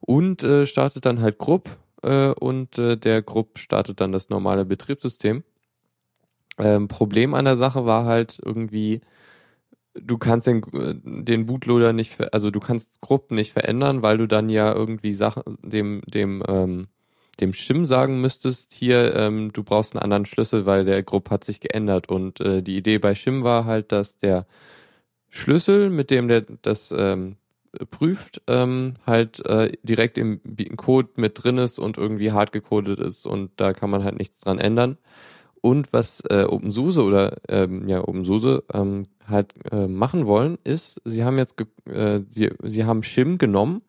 und 0.00 0.42
äh, 0.42 0.66
startet 0.66 1.06
dann 1.06 1.20
halt 1.20 1.38
Grupp 1.38 1.68
äh, 2.02 2.28
und 2.28 2.78
äh, 2.78 2.96
der 2.96 3.22
Grupp 3.22 3.58
startet 3.58 4.00
dann 4.00 4.12
das 4.12 4.30
normale 4.30 4.64
Betriebssystem. 4.64 5.44
Ähm, 6.58 6.88
Problem 6.88 7.34
an 7.34 7.44
der 7.44 7.56
Sache 7.56 7.86
war 7.86 8.04
halt 8.04 8.40
irgendwie, 8.44 9.00
du 9.94 10.18
kannst 10.18 10.46
den, 10.46 10.62
den 11.04 11.46
Bootloader 11.46 11.92
nicht, 11.92 12.20
also 12.32 12.50
du 12.50 12.60
kannst 12.60 13.00
Grupp 13.00 13.30
nicht 13.30 13.52
verändern, 13.52 14.02
weil 14.02 14.18
du 14.18 14.26
dann 14.26 14.48
ja 14.48 14.72
irgendwie 14.72 15.12
Sachen 15.12 15.58
dem 15.62 16.02
dem 16.06 16.42
ähm, 16.48 16.88
dem 17.40 17.52
Shim 17.52 17.86
sagen 17.86 18.20
müsstest, 18.20 18.72
hier, 18.72 19.14
ähm, 19.16 19.52
du 19.52 19.62
brauchst 19.62 19.94
einen 19.94 20.02
anderen 20.02 20.26
Schlüssel, 20.26 20.66
weil 20.66 20.84
der 20.84 21.02
Grupp 21.02 21.30
hat 21.30 21.44
sich 21.44 21.60
geändert. 21.60 22.08
Und 22.08 22.40
äh, 22.40 22.62
die 22.62 22.76
Idee 22.76 22.98
bei 22.98 23.14
Shim 23.14 23.42
war 23.42 23.64
halt, 23.64 23.92
dass 23.92 24.18
der 24.18 24.46
Schlüssel, 25.30 25.90
mit 25.90 26.10
dem 26.10 26.28
der 26.28 26.42
das 26.62 26.94
ähm, 26.96 27.36
prüft, 27.90 28.42
ähm, 28.46 28.94
halt 29.06 29.44
äh, 29.46 29.72
direkt 29.82 30.18
im 30.18 30.40
Code 30.76 31.08
mit 31.16 31.42
drin 31.42 31.58
ist 31.58 31.78
und 31.78 31.98
irgendwie 31.98 32.32
hart 32.32 32.52
gecodet 32.52 32.98
ist 32.98 33.26
und 33.26 33.50
da 33.56 33.72
kann 33.72 33.90
man 33.90 34.04
halt 34.04 34.18
nichts 34.18 34.40
dran 34.40 34.58
ändern. 34.58 34.98
Und 35.62 35.92
was 35.92 36.22
äh, 36.30 36.44
OpenSUSE 36.48 37.02
oder 37.02 37.36
ähm, 37.48 37.86
ja 37.88 38.00
OpenSUSE 38.06 38.64
ähm, 38.72 39.06
halt 39.26 39.54
äh, 39.70 39.86
machen 39.86 40.26
wollen, 40.26 40.58
ist, 40.64 41.00
sie 41.04 41.24
haben 41.24 41.38
jetzt 41.38 41.56
äh, 41.86 42.20
sie, 42.30 42.50
sie 42.62 42.84
haben 42.84 43.02
Shim 43.02 43.38
genommen 43.38 43.82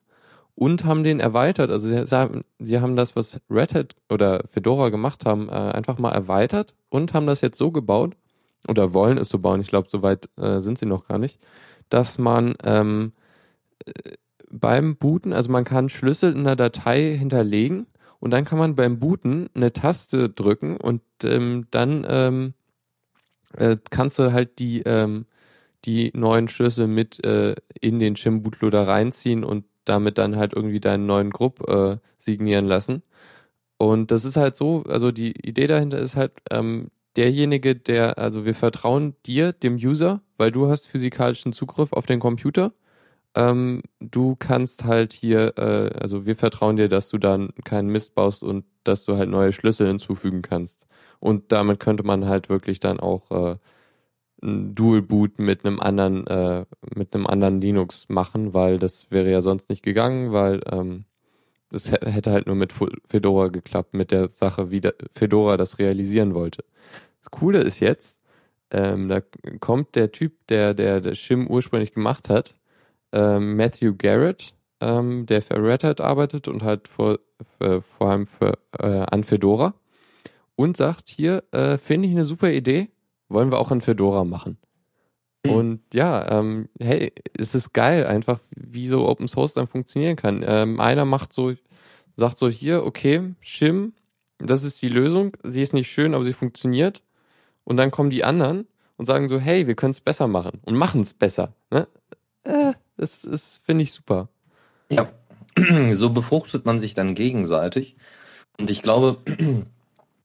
und 0.55 0.85
haben 0.85 1.03
den 1.03 1.19
erweitert. 1.19 1.71
Also 1.71 1.87
sie, 1.87 2.15
haben, 2.15 2.43
sie 2.59 2.81
haben 2.81 2.95
das, 2.95 3.15
was 3.15 3.39
Red 3.49 3.73
Hat 3.73 3.95
oder 4.09 4.43
Fedora 4.51 4.89
gemacht 4.89 5.25
haben, 5.25 5.49
äh, 5.49 5.53
einfach 5.53 5.97
mal 5.97 6.11
erweitert 6.11 6.75
und 6.89 7.13
haben 7.13 7.25
das 7.25 7.41
jetzt 7.41 7.57
so 7.57 7.71
gebaut 7.71 8.15
oder 8.67 8.93
wollen 8.93 9.17
es 9.17 9.29
so 9.29 9.39
bauen. 9.39 9.61
Ich 9.61 9.69
glaube, 9.69 9.87
soweit 9.89 10.29
äh, 10.37 10.59
sind 10.59 10.77
sie 10.77 10.85
noch 10.85 11.07
gar 11.07 11.17
nicht, 11.17 11.39
dass 11.89 12.19
man 12.19 12.55
ähm, 12.63 13.13
beim 14.49 14.97
Booten, 14.97 15.33
also 15.33 15.51
man 15.51 15.63
kann 15.63 15.89
Schlüssel 15.89 16.33
in 16.33 16.39
einer 16.39 16.55
Datei 16.55 17.17
hinterlegen 17.17 17.87
und 18.19 18.31
dann 18.31 18.45
kann 18.45 18.59
man 18.59 18.75
beim 18.75 18.99
Booten 18.99 19.49
eine 19.55 19.73
Taste 19.73 20.29
drücken 20.29 20.77
und 20.77 21.01
ähm, 21.23 21.67
dann 21.71 22.05
ähm, 22.07 22.53
äh, 23.57 23.77
kannst 23.89 24.19
du 24.19 24.33
halt 24.33 24.59
die, 24.59 24.81
ähm, 24.81 25.25
die 25.85 26.11
neuen 26.13 26.47
Schlüssel 26.47 26.87
mit 26.87 27.23
äh, 27.25 27.55
in 27.79 27.99
den 27.99 28.15
Shim 28.15 28.43
Bootloader 28.43 28.87
reinziehen 28.87 29.43
und 29.43 29.65
damit 29.85 30.17
dann 30.17 30.35
halt 30.35 30.53
irgendwie 30.53 30.79
deinen 30.79 31.05
neuen 31.05 31.31
Grupp 31.31 31.67
äh, 31.67 31.97
signieren 32.19 32.65
lassen. 32.65 33.01
Und 33.77 34.11
das 34.11 34.25
ist 34.25 34.37
halt 34.37 34.55
so, 34.55 34.83
also 34.87 35.11
die 35.11 35.31
Idee 35.31 35.67
dahinter 35.67 35.97
ist 35.97 36.15
halt, 36.15 36.33
ähm, 36.51 36.91
derjenige, 37.15 37.75
der, 37.75 38.17
also 38.17 38.45
wir 38.45 38.55
vertrauen 38.55 39.15
dir, 39.25 39.53
dem 39.53 39.75
User, 39.75 40.21
weil 40.37 40.51
du 40.51 40.69
hast 40.69 40.87
physikalischen 40.87 41.51
Zugriff 41.53 41.91
auf 41.93 42.05
den 42.05 42.19
Computer 42.19 42.73
ähm, 43.35 43.81
du 43.99 44.35
kannst 44.37 44.83
halt 44.83 45.13
hier, 45.13 45.57
äh, 45.57 45.89
also 45.99 46.25
wir 46.25 46.35
vertrauen 46.35 46.75
dir, 46.75 46.89
dass 46.89 47.09
du 47.09 47.17
dann 47.17 47.49
keinen 47.63 47.89
Mist 47.89 48.15
baust 48.15 48.43
und 48.43 48.65
dass 48.83 49.05
du 49.05 49.17
halt 49.17 49.29
neue 49.29 49.53
Schlüssel 49.53 49.87
hinzufügen 49.87 50.41
kannst. 50.41 50.87
Und 51.19 51.51
damit 51.51 51.79
könnte 51.79 52.03
man 52.03 52.27
halt 52.27 52.49
wirklich 52.49 52.79
dann 52.79 52.99
auch 52.99 53.31
äh, 53.31 53.55
ein 54.43 54.75
Dual 54.75 55.01
Boot 55.01 55.39
mit 55.39 55.65
einem 55.65 55.79
anderen, 55.79 56.27
äh, 56.27 56.65
mit 56.95 57.13
einem 57.13 57.27
anderen 57.27 57.61
Linux 57.61 58.09
machen, 58.09 58.53
weil 58.53 58.79
das 58.79 59.11
wäre 59.11 59.31
ja 59.31 59.41
sonst 59.41 59.69
nicht 59.69 59.83
gegangen, 59.83 60.31
weil 60.33 60.61
ähm, 60.71 61.05
das 61.69 61.91
hätte 61.91 62.31
halt 62.31 62.47
nur 62.47 62.55
mit 62.55 62.73
Fedora 63.07 63.47
geklappt, 63.47 63.93
mit 63.93 64.11
der 64.11 64.29
Sache, 64.29 64.71
wie 64.71 64.81
Fedora 65.13 65.57
das 65.57 65.79
realisieren 65.79 66.33
wollte. 66.33 66.65
Das 67.21 67.31
Coole 67.31 67.59
ist 67.59 67.79
jetzt, 67.79 68.19
ähm, 68.71 69.07
da 69.07 69.21
kommt 69.59 69.95
der 69.95 70.11
Typ, 70.11 70.33
der, 70.47 70.73
der, 70.73 70.99
der 71.01 71.15
Shim 71.15 71.47
ursprünglich 71.47 71.93
gemacht 71.93 72.29
hat, 72.29 72.55
ähm, 73.11 73.55
Matthew 73.55 73.95
Garrett, 73.97 74.53
ähm, 74.79 75.25
der 75.25 75.41
für 75.41 75.61
Red 75.61 75.83
Hat 75.83 76.01
arbeitet 76.01 76.47
und 76.47 76.63
halt 76.63 76.87
vor, 76.87 77.19
für, 77.57 77.81
vor 77.81 78.09
allem 78.09 78.27
für 78.27 78.53
äh, 78.79 79.05
an 79.09 79.23
Fedora 79.23 79.73
und 80.55 80.77
sagt 80.77 81.09
hier, 81.09 81.43
äh, 81.51 81.77
finde 81.77 82.07
ich 82.07 82.13
eine 82.13 82.23
super 82.23 82.51
Idee, 82.51 82.89
wollen 83.29 83.51
wir 83.51 83.59
auch 83.59 83.71
an 83.71 83.81
Fedora 83.81 84.23
machen. 84.23 84.57
Mhm. 85.45 85.51
Und 85.51 85.81
ja, 85.93 86.39
ähm, 86.39 86.69
hey, 86.79 87.11
es 87.37 87.55
ist 87.55 87.73
geil 87.73 88.05
einfach, 88.05 88.39
wie 88.55 88.87
so 88.87 89.07
Open 89.07 89.27
Source 89.27 89.53
dann 89.53 89.67
funktionieren 89.67 90.15
kann. 90.15 90.43
Ähm, 90.45 90.79
einer 90.79 91.05
macht 91.05 91.33
so, 91.33 91.53
sagt 92.15 92.37
so 92.37 92.49
hier, 92.49 92.85
okay, 92.85 93.33
Shim, 93.39 93.93
das 94.37 94.63
ist 94.63 94.81
die 94.81 94.89
Lösung, 94.89 95.35
sie 95.43 95.61
ist 95.61 95.73
nicht 95.73 95.91
schön, 95.91 96.13
aber 96.13 96.23
sie 96.23 96.33
funktioniert. 96.33 97.03
Und 97.63 97.77
dann 97.77 97.91
kommen 97.91 98.09
die 98.09 98.23
anderen 98.23 98.67
und 98.97 99.05
sagen 99.05 99.29
so, 99.29 99.39
hey, 99.39 99.67
wir 99.67 99.75
können 99.75 99.91
es 99.91 100.01
besser 100.01 100.27
machen 100.27 100.59
und 100.65 100.75
machen 100.75 101.01
es 101.01 101.13
besser. 101.13 101.53
Ne? 101.69 101.87
Äh, 102.43 102.73
das, 103.01 103.23
das 103.23 103.61
finde 103.65 103.83
ich 103.83 103.91
super. 103.91 104.29
Ja, 104.89 105.09
so 105.91 106.11
befruchtet 106.11 106.65
man 106.65 106.79
sich 106.79 106.93
dann 106.93 107.15
gegenseitig. 107.15 107.95
Und 108.59 108.69
ich 108.69 108.81
glaube, 108.81 109.17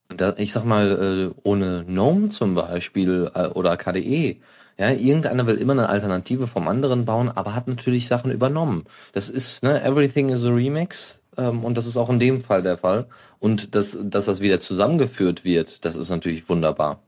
da, 0.09 0.35
ich 0.37 0.53
sag 0.53 0.65
mal, 0.65 1.33
äh, 1.33 1.41
ohne 1.43 1.85
GNOME 1.85 2.29
zum 2.29 2.55
Beispiel 2.55 3.31
äh, 3.35 3.49
oder 3.49 3.77
KDE, 3.77 4.41
ja, 4.79 4.91
irgendeiner 4.91 5.47
will 5.47 5.57
immer 5.57 5.73
eine 5.73 5.89
Alternative 5.89 6.47
vom 6.47 6.69
anderen 6.69 7.07
bauen, 7.07 7.31
aber 7.31 7.55
hat 7.55 7.67
natürlich 7.67 8.07
Sachen 8.07 8.31
übernommen. 8.31 8.85
Das 9.13 9.31
ist, 9.31 9.63
ne, 9.63 9.83
everything 9.83 10.29
is 10.29 10.45
a 10.45 10.51
remix. 10.51 11.23
Ähm, 11.39 11.65
und 11.65 11.79
das 11.79 11.87
ist 11.87 11.97
auch 11.97 12.11
in 12.11 12.19
dem 12.19 12.43
Fall 12.43 12.63
der 12.63 12.77
Fall. 12.77 13.07
Und 13.39 13.75
dass, 13.75 13.99
dass 14.03 14.27
das 14.27 14.41
wieder 14.41 14.61
zusammengeführt 14.61 15.45
wird, 15.45 15.85
das 15.87 15.97
ist 15.97 16.11
natürlich 16.11 16.47
wunderbar. 16.51 17.01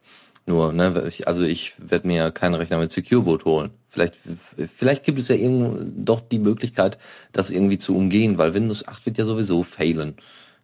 Nur, 0.47 0.73
ne, 0.73 1.13
also 1.27 1.43
ich 1.43 1.75
werde 1.77 2.07
mir 2.07 2.31
keinen 2.31 2.55
Rechner 2.55 2.79
mit 2.79 2.91
Secure 2.91 3.23
Boot 3.23 3.45
holen. 3.45 3.71
Vielleicht, 3.89 4.17
vielleicht 4.75 5.05
gibt 5.05 5.19
es 5.19 5.29
ja 5.29 5.35
irgendwo 5.35 5.79
doch 5.83 6.21
die 6.21 6.39
Möglichkeit, 6.39 6.99
das 7.33 7.51
irgendwie 7.51 7.79
zu 7.79 7.97
umgehen, 7.97 8.37
weil 8.37 8.55
Windows 8.55 8.87
8 8.87 9.07
wird 9.07 9.19
ja 9.19 9.25
sowieso 9.25 9.63
failen. 9.63 10.17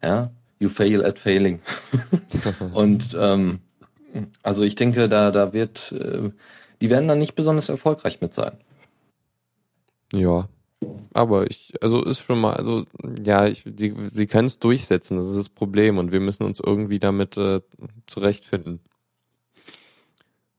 Ja, 0.02 0.30
you 0.58 0.68
fail 0.68 1.04
at 1.04 1.18
failing. 1.18 1.60
Und 2.74 3.16
ähm, 3.18 3.60
also 4.42 4.62
ich 4.62 4.74
denke, 4.74 5.08
da, 5.08 5.30
da 5.30 5.52
wird, 5.52 5.92
äh, 5.92 6.30
die 6.80 6.90
werden 6.90 7.08
dann 7.08 7.18
nicht 7.18 7.34
besonders 7.34 7.68
erfolgreich 7.68 8.20
mit 8.20 8.34
sein. 8.34 8.58
Ja. 10.12 10.48
Aber 11.14 11.48
ich, 11.50 11.72
also 11.80 12.04
ist 12.04 12.20
schon 12.20 12.40
mal, 12.40 12.54
also 12.54 12.84
ja, 13.24 13.46
ich, 13.46 13.62
die, 13.64 13.94
sie 14.10 14.26
können 14.26 14.46
es 14.46 14.58
durchsetzen, 14.58 15.16
das 15.16 15.30
ist 15.30 15.38
das 15.38 15.48
Problem 15.48 15.96
und 15.96 16.12
wir 16.12 16.20
müssen 16.20 16.44
uns 16.44 16.60
irgendwie 16.60 16.98
damit 16.98 17.38
äh, 17.38 17.62
zurechtfinden. 18.06 18.80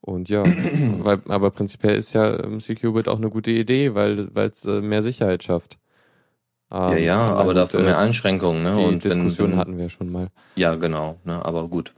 Und 0.05 0.29
ja, 0.29 0.43
weil, 0.99 1.19
aber 1.27 1.49
prinzipiell 1.49 1.95
ist 1.95 2.13
ja 2.13 2.39
ähm, 2.43 2.59
C-Qubit 2.59 3.07
auch 3.07 3.17
eine 3.17 3.31
gute 3.31 3.49
Idee, 3.51 3.95
weil 3.95 4.29
es 4.35 4.63
äh, 4.63 4.81
mehr 4.81 5.01
Sicherheit 5.01 5.43
schafft. 5.43 5.79
Ähm, 6.71 6.91
ja, 6.91 6.97
ja, 6.97 7.33
aber 7.33 7.49
gut, 7.49 7.57
dafür 7.57 7.81
mehr 7.81 7.97
Einschränkungen, 7.97 8.61
ne? 8.61 8.75
Die 8.75 8.83
und 8.83 9.03
Diskussion 9.03 9.51
wenn, 9.51 9.57
hatten 9.57 9.77
wir 9.79 9.89
schon 9.89 10.11
mal. 10.11 10.29
Ja, 10.55 10.75
genau, 10.75 11.17
ne? 11.23 11.43
Aber 11.43 11.67
gut. 11.67 11.93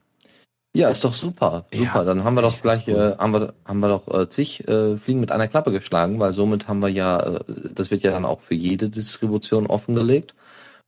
Ja, 0.73 0.89
ist 0.89 1.03
doch 1.03 1.13
super. 1.13 1.65
Super. 1.73 1.83
Ja, 1.83 2.03
Dann 2.03 2.23
haben 2.23 2.35
wir 2.35 2.43
doch 2.43 2.61
gleich, 2.61 2.87
äh, 2.87 3.17
haben 3.17 3.33
wir, 3.33 3.53
haben 3.65 3.79
wir 3.79 3.89
doch 3.89 4.07
äh, 4.07 4.29
zig 4.29 4.67
äh, 4.67 4.95
Fliegen 4.95 5.19
mit 5.19 5.31
einer 5.31 5.47
Klappe 5.47 5.71
geschlagen, 5.71 6.19
weil 6.19 6.33
somit 6.33 6.67
haben 6.67 6.81
wir 6.81 6.89
ja, 6.89 7.19
äh, 7.19 7.43
das 7.73 7.91
wird 7.91 8.03
ja 8.03 8.11
dann 8.11 8.25
auch 8.25 8.41
für 8.41 8.55
jede 8.55 8.89
Distribution 8.89 9.67
offengelegt. 9.67 10.33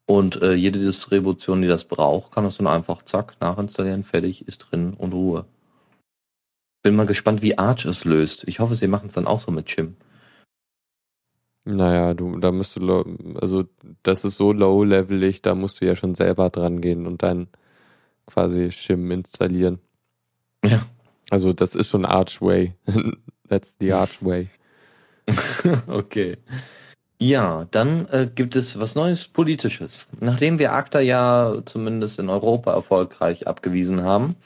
Und 0.05 0.41
äh, 0.41 0.53
jede 0.53 0.79
Distribution, 0.79 1.61
die 1.61 1.67
das 1.67 1.83
braucht, 1.83 2.31
kann 2.31 2.43
das 2.43 2.57
dann 2.57 2.67
einfach 2.67 3.03
zack, 3.03 3.35
nachinstallieren, 3.41 4.03
fertig, 4.03 4.47
ist 4.47 4.59
drin 4.59 4.93
und 4.97 5.13
Ruhe. 5.13 5.45
Bin 6.81 6.95
mal 6.95 7.05
gespannt, 7.05 7.41
wie 7.41 7.57
Arch 7.57 7.85
es 7.85 8.05
löst. 8.05 8.47
Ich 8.47 8.59
hoffe, 8.59 8.75
sie 8.75 8.87
machen 8.87 9.07
es 9.07 9.13
dann 9.13 9.27
auch 9.27 9.41
so 9.41 9.51
mit 9.51 9.65
Chim. 9.65 9.95
Naja, 11.65 12.13
du, 12.13 12.37
da 12.39 12.51
musst 12.51 12.77
du, 12.77 13.17
also 13.39 13.65
das 14.01 14.23
ist 14.23 14.37
so 14.37 14.53
low-levelig, 14.53 15.41
da 15.41 15.55
musst 15.55 15.81
du 15.81 15.85
ja 15.85 15.95
schon 15.95 16.15
selber 16.15 16.49
dran 16.49 16.81
gehen 16.81 17.05
und 17.05 17.21
dann 17.21 17.47
quasi 18.25 18.71
Shim 18.71 19.11
installieren. 19.11 19.79
Ja. 20.65 20.81
Also 21.29 21.53
das 21.53 21.75
ist 21.75 21.89
schon 21.89 22.05
Archway. 22.05 22.73
That's 23.49 23.75
the 23.79 23.93
Archway. 23.93 24.47
okay. 25.87 26.37
Ja, 27.21 27.67
dann 27.71 28.07
äh, 28.07 28.29
gibt 28.33 28.55
es 28.55 28.79
was 28.79 28.95
Neues 28.95 29.25
Politisches. 29.25 30.07
Nachdem 30.19 30.57
wir 30.57 30.73
ACTA 30.73 31.01
ja 31.01 31.61
zumindest 31.65 32.17
in 32.17 32.29
Europa 32.29 32.73
erfolgreich 32.73 33.47
abgewiesen 33.47 34.03
haben, 34.03 34.37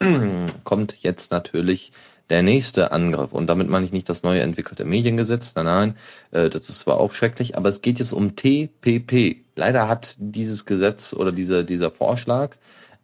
kommt 0.64 0.96
jetzt 1.02 1.32
natürlich 1.32 1.92
der 2.30 2.42
nächste 2.42 2.92
Angriff. 2.92 3.32
Und 3.32 3.48
damit 3.48 3.68
meine 3.68 3.86
ich 3.86 3.92
nicht 3.92 4.08
das 4.08 4.22
neue 4.22 4.40
entwickelte 4.40 4.84
Mediengesetz, 4.84 5.54
nein, 5.54 5.64
nein, 5.64 5.96
äh, 6.32 6.50
das 6.50 6.68
ist 6.68 6.80
zwar 6.80 6.98
auch 6.98 7.12
schrecklich, 7.12 7.56
aber 7.56 7.68
es 7.68 7.82
geht 7.82 7.98
jetzt 7.98 8.12
um 8.12 8.36
TPP. 8.36 9.44
Leider 9.54 9.88
hat 9.88 10.16
dieses 10.18 10.64
Gesetz 10.64 11.12
oder 11.12 11.32
dieser, 11.32 11.62
dieser 11.62 11.90
Vorschlag 11.90 12.56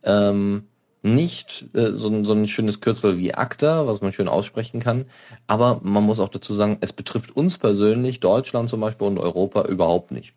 ähm, 0.03 0.65
nicht 1.03 1.67
äh, 1.75 1.93
so, 1.93 2.25
so 2.25 2.33
ein 2.33 2.47
schönes 2.47 2.81
Kürzel 2.81 3.19
wie 3.19 3.35
ACTA, 3.35 3.87
was 3.87 4.01
man 4.01 4.13
schön 4.13 4.29
aussprechen 4.29 4.81
kann, 4.81 5.07
aber 5.47 5.81
man 5.83 6.05
muss 6.05 6.21
auch 6.21 6.29
dazu 6.29 6.55
sagen, 6.55 6.79
es 6.81 6.93
betrifft 6.93 7.35
uns 7.37 7.59
persönlich, 7.59 8.21
Deutschland 8.21 8.69
zum 8.69 8.81
Beispiel 8.81 9.07
und 9.07 9.19
Europa 9.19 9.65
überhaupt 9.65 10.13
nicht. 10.13 10.35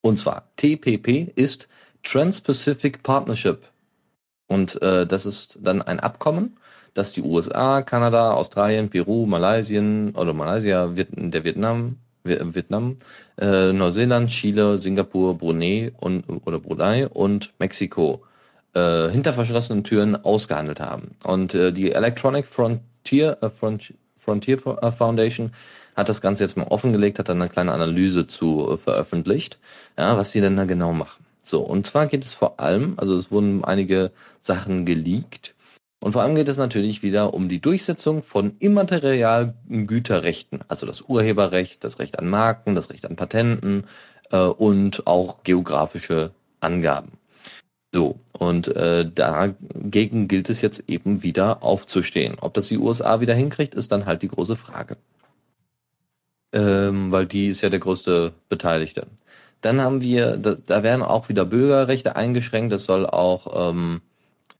Und 0.00 0.18
zwar 0.18 0.50
TPP 0.56 1.32
ist 1.34 1.68
Trans-Pacific 2.02 3.02
Partnership 3.02 3.62
und 4.48 4.80
äh, 4.82 5.06
das 5.06 5.26
ist 5.26 5.58
dann 5.60 5.82
ein 5.82 6.00
Abkommen, 6.00 6.58
das 6.94 7.12
die 7.12 7.22
USA, 7.22 7.82
Kanada, 7.82 8.32
Australien, 8.32 8.88
Peru, 8.90 9.26
Malaysien 9.26 10.14
oder 10.14 10.32
Malaysia, 10.32 10.86
der 10.88 11.44
Vietnam, 11.44 11.96
Vietnam, 12.24 12.96
äh, 13.38 13.72
Neuseeland, 13.72 14.30
Chile, 14.30 14.78
Singapur, 14.78 15.38
Brunei 15.38 15.92
und 16.00 16.24
oder 16.46 16.58
Brunei 16.58 17.06
und 17.06 17.52
Mexiko 17.58 18.22
äh, 18.74 19.08
hinter 19.08 19.32
verschlossenen 19.32 19.84
Türen 19.84 20.16
ausgehandelt 20.16 20.80
haben. 20.80 21.16
Und 21.24 21.54
äh, 21.54 21.72
die 21.72 21.92
Electronic 21.92 22.46
Frontier, 22.46 23.38
äh, 23.40 23.50
Front, 23.50 23.94
Frontier 24.16 24.58
äh, 24.82 24.90
Foundation 24.90 25.52
hat 25.96 26.08
das 26.08 26.20
Ganze 26.20 26.44
jetzt 26.44 26.56
mal 26.56 26.66
offengelegt, 26.68 27.18
hat 27.18 27.28
dann 27.28 27.40
eine 27.40 27.50
kleine 27.50 27.72
Analyse 27.72 28.26
zu 28.26 28.72
äh, 28.72 28.76
veröffentlicht, 28.76 29.58
ja, 29.98 30.16
was 30.16 30.30
sie 30.32 30.40
denn 30.40 30.56
da 30.56 30.64
genau 30.64 30.92
machen. 30.92 31.25
So, 31.48 31.60
und 31.60 31.86
zwar 31.86 32.06
geht 32.06 32.24
es 32.24 32.34
vor 32.34 32.58
allem, 32.58 32.94
also 32.96 33.14
es 33.14 33.30
wurden 33.30 33.64
einige 33.64 34.10
Sachen 34.40 34.84
geleakt. 34.84 35.54
Und 36.00 36.12
vor 36.12 36.22
allem 36.22 36.34
geht 36.34 36.48
es 36.48 36.58
natürlich 36.58 37.02
wieder 37.02 37.34
um 37.34 37.48
die 37.48 37.60
Durchsetzung 37.60 38.22
von 38.22 38.56
immaterialen 38.58 39.54
Güterrechten, 39.86 40.60
also 40.68 40.86
das 40.86 41.02
Urheberrecht, 41.02 41.84
das 41.84 41.98
Recht 42.00 42.18
an 42.18 42.28
Marken, 42.28 42.74
das 42.74 42.90
Recht 42.90 43.06
an 43.06 43.16
Patenten 43.16 43.86
äh, 44.30 44.38
und 44.38 45.06
auch 45.06 45.44
geografische 45.44 46.32
Angaben. 46.60 47.12
So, 47.94 48.18
und 48.32 48.68
äh, 48.68 49.08
dagegen 49.08 50.28
gilt 50.28 50.50
es 50.50 50.60
jetzt 50.60 50.88
eben 50.88 51.22
wieder 51.22 51.62
aufzustehen. 51.62 52.36
Ob 52.40 52.54
das 52.54 52.68
die 52.68 52.78
USA 52.78 53.20
wieder 53.20 53.34
hinkriegt, 53.34 53.74
ist 53.74 53.92
dann 53.92 54.04
halt 54.04 54.22
die 54.22 54.28
große 54.28 54.56
Frage. 54.56 54.96
Ähm, 56.52 57.12
weil 57.12 57.26
die 57.26 57.48
ist 57.48 57.62
ja 57.62 57.70
der 57.70 57.78
größte 57.78 58.32
Beteiligte. 58.48 59.06
Dann 59.66 59.80
haben 59.80 60.00
wir, 60.00 60.36
da, 60.36 60.54
da 60.64 60.84
werden 60.84 61.02
auch 61.02 61.28
wieder 61.28 61.44
Bürgerrechte 61.44 62.14
eingeschränkt. 62.14 62.72
Es 62.72 62.84
soll 62.84 63.04
auch 63.04 63.70
ähm, 63.70 64.00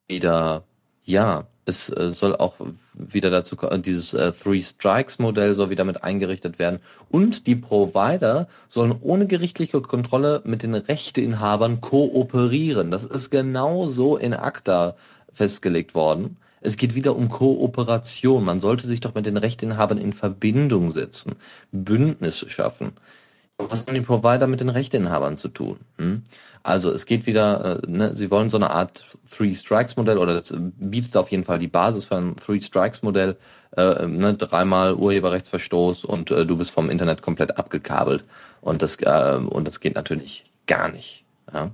wieder, 0.09 0.65
ja, 1.05 1.47
es 1.65 1.89
äh, 1.91 2.13
soll 2.13 2.35
auch 2.35 2.57
wieder 2.93 3.31
dazu 3.31 3.55
kommen, 3.55 3.83
dieses 3.83 4.15
äh, 4.15 4.33
Three 4.33 4.61
Strikes 4.61 5.21
Modell 5.21 5.55
soll 5.55 5.71
wieder 5.71 5.85
mit 5.85 6.03
eingerichtet 6.03 6.59
werden. 6.59 6.81
Und 7.09 7.47
die 7.47 7.55
Provider 7.55 8.49
sollen 8.67 8.97
ohne 9.01 9.29
gerichtliche 9.29 9.81
Kontrolle 9.81 10.43
mit 10.45 10.65
den 10.65 10.75
Rechteinhabern 10.75 11.81
kooperieren. 11.81 12.91
Das 12.91 13.05
ist 13.05 13.31
genau 13.31 13.87
so 13.87 14.17
in 14.17 14.35
ACTA 14.35 14.97
festgelegt 15.33 15.95
worden. 15.95 16.37
Es 16.63 16.77
geht 16.77 16.97
wieder 16.97 17.15
um 17.15 17.29
Kooperation. 17.29 18.43
Man 18.43 18.59
sollte 18.59 18.89
sich 18.89 18.99
doch 18.99 19.15
mit 19.15 19.27
den 19.27 19.37
Rechteinhabern 19.37 19.99
in 19.99 20.13
Verbindung 20.13 20.91
setzen, 20.91 21.37
Bündnisse 21.71 22.49
schaffen. 22.49 22.95
Was 23.59 23.87
haben 23.87 23.95
die 23.95 24.03
Provider 24.03 24.47
mit 24.47 24.61
den 24.61 24.69
Rechteinhabern 24.69 25.37
zu 25.39 25.49
tun? 25.49 25.79
Hm? 25.97 26.23
Also 26.63 26.91
es 26.91 27.07
geht 27.07 27.27
wieder, 27.27 27.83
äh, 27.83 27.91
ne, 27.91 28.15
sie 28.15 28.31
wollen 28.31 28.51
so 28.51 28.59
eine 28.59 28.71
Art 28.71 29.05
Three 29.31 29.55
Strikes 29.55 29.97
Modell 29.97 30.19
oder 30.19 30.35
das 30.35 30.53
bietet 30.57 31.17
auf 31.17 31.31
jeden 31.31 31.45
Fall 31.45 31.59
die 31.59 31.69
Basis 31.69 32.05
für 32.05 32.17
ein 32.17 32.37
Three 32.37 32.61
Strikes 32.61 33.03
Modell. 33.03 33.37
Äh, 33.77 34.07
ne, 34.07 34.35
dreimal 34.35 34.95
Urheberrechtsverstoß 34.95 36.05
und 36.05 36.31
äh, 36.31 36.45
du 36.45 36.57
bist 36.57 36.71
vom 36.71 36.91
Internet 36.91 37.23
komplett 37.23 37.59
abgekabelt 37.59 38.25
und 38.61 38.83
das 38.83 38.97
äh, 39.01 39.37
und 39.37 39.67
das 39.67 39.81
geht 39.81 39.95
natürlich 39.95 40.51
gar 40.67 40.91
nicht. 40.91 41.25
Ja? 41.53 41.71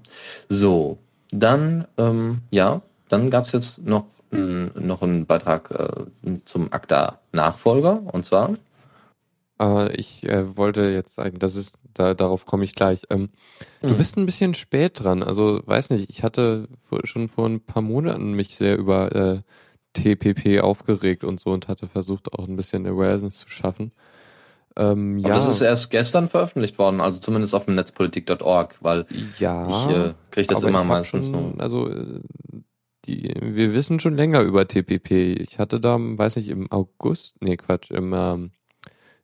So, 0.48 0.98
dann 1.30 1.86
ähm, 1.98 2.42
ja, 2.50 2.82
dann 3.08 3.30
gab's 3.30 3.52
jetzt 3.52 3.84
noch 3.84 4.06
noch 4.30 5.02
einen 5.02 5.26
Beitrag 5.26 5.70
äh, 5.70 6.38
zum 6.46 6.72
ACTA 6.72 7.18
Nachfolger 7.32 8.00
und 8.12 8.24
zwar 8.24 8.54
äh, 9.60 9.94
ich 9.96 10.24
äh, 10.24 10.56
wollte 10.56 10.82
jetzt 10.82 11.14
sagen, 11.14 11.38
das 11.38 11.56
ist, 11.56 11.78
da, 11.94 12.14
darauf 12.14 12.46
komme 12.46 12.64
ich 12.64 12.74
gleich. 12.74 13.02
Ähm, 13.10 13.30
mhm. 13.82 13.88
Du 13.88 13.96
bist 13.96 14.16
ein 14.16 14.26
bisschen 14.26 14.54
spät 14.54 15.02
dran. 15.02 15.22
Also, 15.22 15.62
weiß 15.64 15.90
nicht, 15.90 16.10
ich 16.10 16.22
hatte 16.22 16.68
schon 17.04 17.28
vor 17.28 17.48
ein 17.48 17.60
paar 17.60 17.82
Monaten 17.82 18.32
mich 18.32 18.56
sehr 18.56 18.76
über 18.76 19.14
äh, 19.14 19.42
TPP 19.94 20.60
aufgeregt 20.60 21.24
und 21.24 21.40
so 21.40 21.50
und 21.50 21.68
hatte 21.68 21.88
versucht, 21.88 22.32
auch 22.32 22.48
ein 22.48 22.56
bisschen 22.56 22.86
Awareness 22.86 23.40
zu 23.40 23.48
schaffen. 23.48 23.92
Ähm, 24.76 25.18
ja. 25.18 25.26
Aber 25.26 25.34
das 25.34 25.46
ist 25.46 25.60
erst 25.60 25.90
gestern 25.90 26.28
veröffentlicht 26.28 26.78
worden, 26.78 27.00
also 27.00 27.20
zumindest 27.20 27.54
auf 27.54 27.66
dem 27.66 27.74
netzpolitik.org, 27.74 28.78
weil 28.80 29.06
ja, 29.38 29.68
ich 29.68 29.94
äh, 29.94 30.14
kriege 30.30 30.48
das 30.48 30.62
immer 30.62 30.84
meistens 30.84 31.26
schon, 31.26 31.52
so. 31.52 31.62
Also 31.62 31.90
äh, 31.90 32.20
die, 33.04 33.34
wir 33.40 33.74
wissen 33.74 34.00
schon 34.00 34.16
länger 34.16 34.40
über 34.40 34.66
TPP. 34.66 35.36
Ich 35.40 35.58
hatte 35.58 35.80
da, 35.80 35.98
weiß 35.98 36.36
nicht, 36.36 36.48
im 36.48 36.70
August, 36.70 37.34
nee 37.40 37.56
Quatsch, 37.56 37.90
im 37.90 38.14
ähm, 38.14 38.50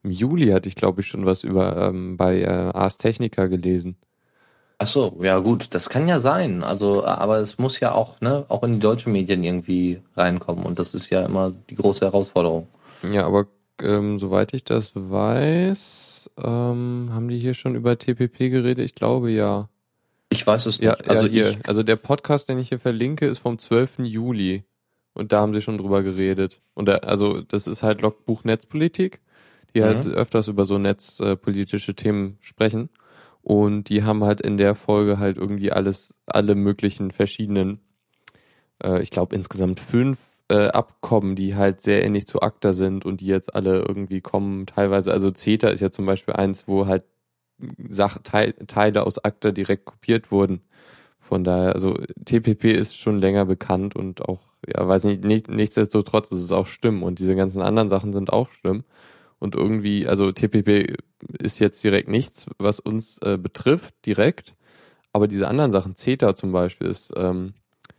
im 0.03 0.11
Juli 0.11 0.51
hatte 0.51 0.69
ich, 0.69 0.77
glaube 0.77 1.01
ich, 1.01 1.07
schon 1.07 1.27
was 1.27 1.45
über 1.45 1.77
ähm, 1.77 2.17
bei 2.17 2.41
äh, 2.41 2.47
Ars 2.47 2.99
Technica 2.99 3.47
gelesen. 3.47 3.97
Ach 4.79 4.87
so, 4.87 5.19
ja 5.23 5.39
gut, 5.41 5.75
das 5.75 5.89
kann 5.89 6.07
ja 6.07 6.21
sein. 6.21 6.63
Also, 6.63 7.05
aber 7.05 7.39
es 7.39 7.59
muss 7.59 7.81
ja 7.81 7.93
auch, 7.93 8.21
ne, 8.21 8.45
auch 8.49 8.63
in 8.63 8.75
die 8.75 8.81
deutschen 8.81 9.13
Medien 9.13 9.43
irgendwie 9.43 10.01
reinkommen 10.17 10.65
und 10.65 10.79
das 10.79 10.95
ist 10.95 11.11
ja 11.11 11.25
immer 11.25 11.53
die 11.69 11.75
große 11.75 12.05
Herausforderung. 12.05 12.69
Ja, 13.13 13.27
aber 13.27 13.49
ähm, 13.83 14.21
soweit 14.21 14.55
ich 14.55 14.65
das 14.65 14.93
weiß, 14.95 16.31
ähm, 16.39 17.09
haben 17.13 17.29
die 17.29 17.39
hier 17.39 17.55
schon 17.55 17.75
über 17.75 17.99
TPP 17.99 18.51
geredet? 18.51 18.85
Ich 18.85 18.95
glaube 18.95 19.31
ja. 19.31 19.69
Ich 20.31 20.47
weiß 20.47 20.67
es 20.67 20.79
nicht. 20.79 20.87
Ja, 20.87 20.93
also, 21.09 21.27
ja, 21.27 21.33
hier, 21.33 21.57
also 21.67 21.83
der 21.83 21.97
Podcast, 21.97 22.49
den 22.49 22.59
ich 22.59 22.69
hier 22.69 22.79
verlinke, 22.79 23.27
ist 23.27 23.39
vom 23.39 23.59
12. 23.59 24.01
Juli. 24.01 24.65
Und 25.15 25.33
da 25.33 25.41
haben 25.41 25.55
sie 25.55 25.63
schon 25.63 25.79
drüber 25.79 26.05
geredet. 26.05 26.61
Und 26.75 26.87
da, 26.87 26.97
also 26.97 27.41
das 27.41 27.67
ist 27.67 27.83
halt 27.83 28.01
Logbuch 28.03 28.45
Netzpolitik 28.45 29.21
die 29.75 29.83
halt 29.83 30.07
mhm. 30.07 30.13
öfters 30.13 30.49
über 30.49 30.65
so 30.65 30.79
netzpolitische 30.79 31.95
Themen 31.95 32.39
sprechen. 32.41 32.89
Und 33.43 33.89
die 33.89 34.05
haben 34.05 34.25
halt 34.25 34.41
in 34.41 34.57
der 34.57 34.75
Folge 34.75 35.19
halt 35.19 35.39
irgendwie 35.39 35.73
alles, 35.73 36.19
alle 36.27 36.55
möglichen 36.55 37.11
verschiedenen, 37.13 37.81
äh, 38.83 39.01
ich 39.01 39.11
glaube 39.11 39.35
insgesamt 39.35 39.81
fünf 39.81 40.19
äh, 40.51 40.69
Abkommen, 40.69 41.37
die 41.37 41.55
halt 41.55 41.81
sehr 41.81 42.05
ähnlich 42.05 42.27
zu 42.27 42.43
ACTA 42.43 42.73
sind 42.73 43.05
und 43.05 43.21
die 43.21 43.27
jetzt 43.27 43.55
alle 43.55 43.81
irgendwie 43.81 44.21
kommen, 44.21 44.67
teilweise, 44.67 45.13
also 45.13 45.31
CETA 45.31 45.69
ist 45.69 45.81
ja 45.81 45.91
zum 45.91 46.07
Beispiel 46.07 46.35
eins, 46.35 46.67
wo 46.69 46.87
halt 46.87 47.05
Sach 47.89 48.19
Teile 48.23 49.05
aus 49.05 49.19
ACTA 49.19 49.51
direkt 49.51 49.85
kopiert 49.85 50.31
wurden. 50.31 50.61
Von 51.19 51.43
daher, 51.45 51.75
also 51.75 51.95
TPP 52.25 52.67
ist 52.73 52.97
schon 52.97 53.19
länger 53.19 53.45
bekannt 53.47 53.97
und 53.97 54.29
auch, 54.29 54.41
ja, 54.67 54.87
weiß 54.87 55.05
nicht, 55.05 55.25
nicht 55.25 55.49
nichtsdestotrotz 55.49 56.31
ist 56.31 56.41
es 56.41 56.53
auch 56.53 56.67
schlimm 56.69 57.03
und 57.03 57.19
diese 57.19 57.35
ganzen 57.35 57.61
anderen 57.61 57.89
Sachen 57.89 58.13
sind 58.13 58.33
auch 58.33 58.51
schlimm. 58.53 58.85
Und 59.39 59.55
irgendwie, 59.55 60.07
also 60.07 60.33
TPP 60.33 60.97
ist 61.39 61.59
jetzt 61.59 61.83
direkt 61.85 62.09
nichts, 62.09 62.47
was 62.59 62.81
uns 62.81 63.19
äh, 63.19 63.39
betrifft, 63.39 63.95
direkt. 64.05 64.55
Aber 65.13 65.29
diese 65.29 65.49
anderen 65.49 65.73
Sachen, 65.73 65.97
CETA 65.97 66.35
zum 66.35 66.53
Beispiel, 66.53 66.89
ist 66.89 67.13
ähm, 67.17 67.55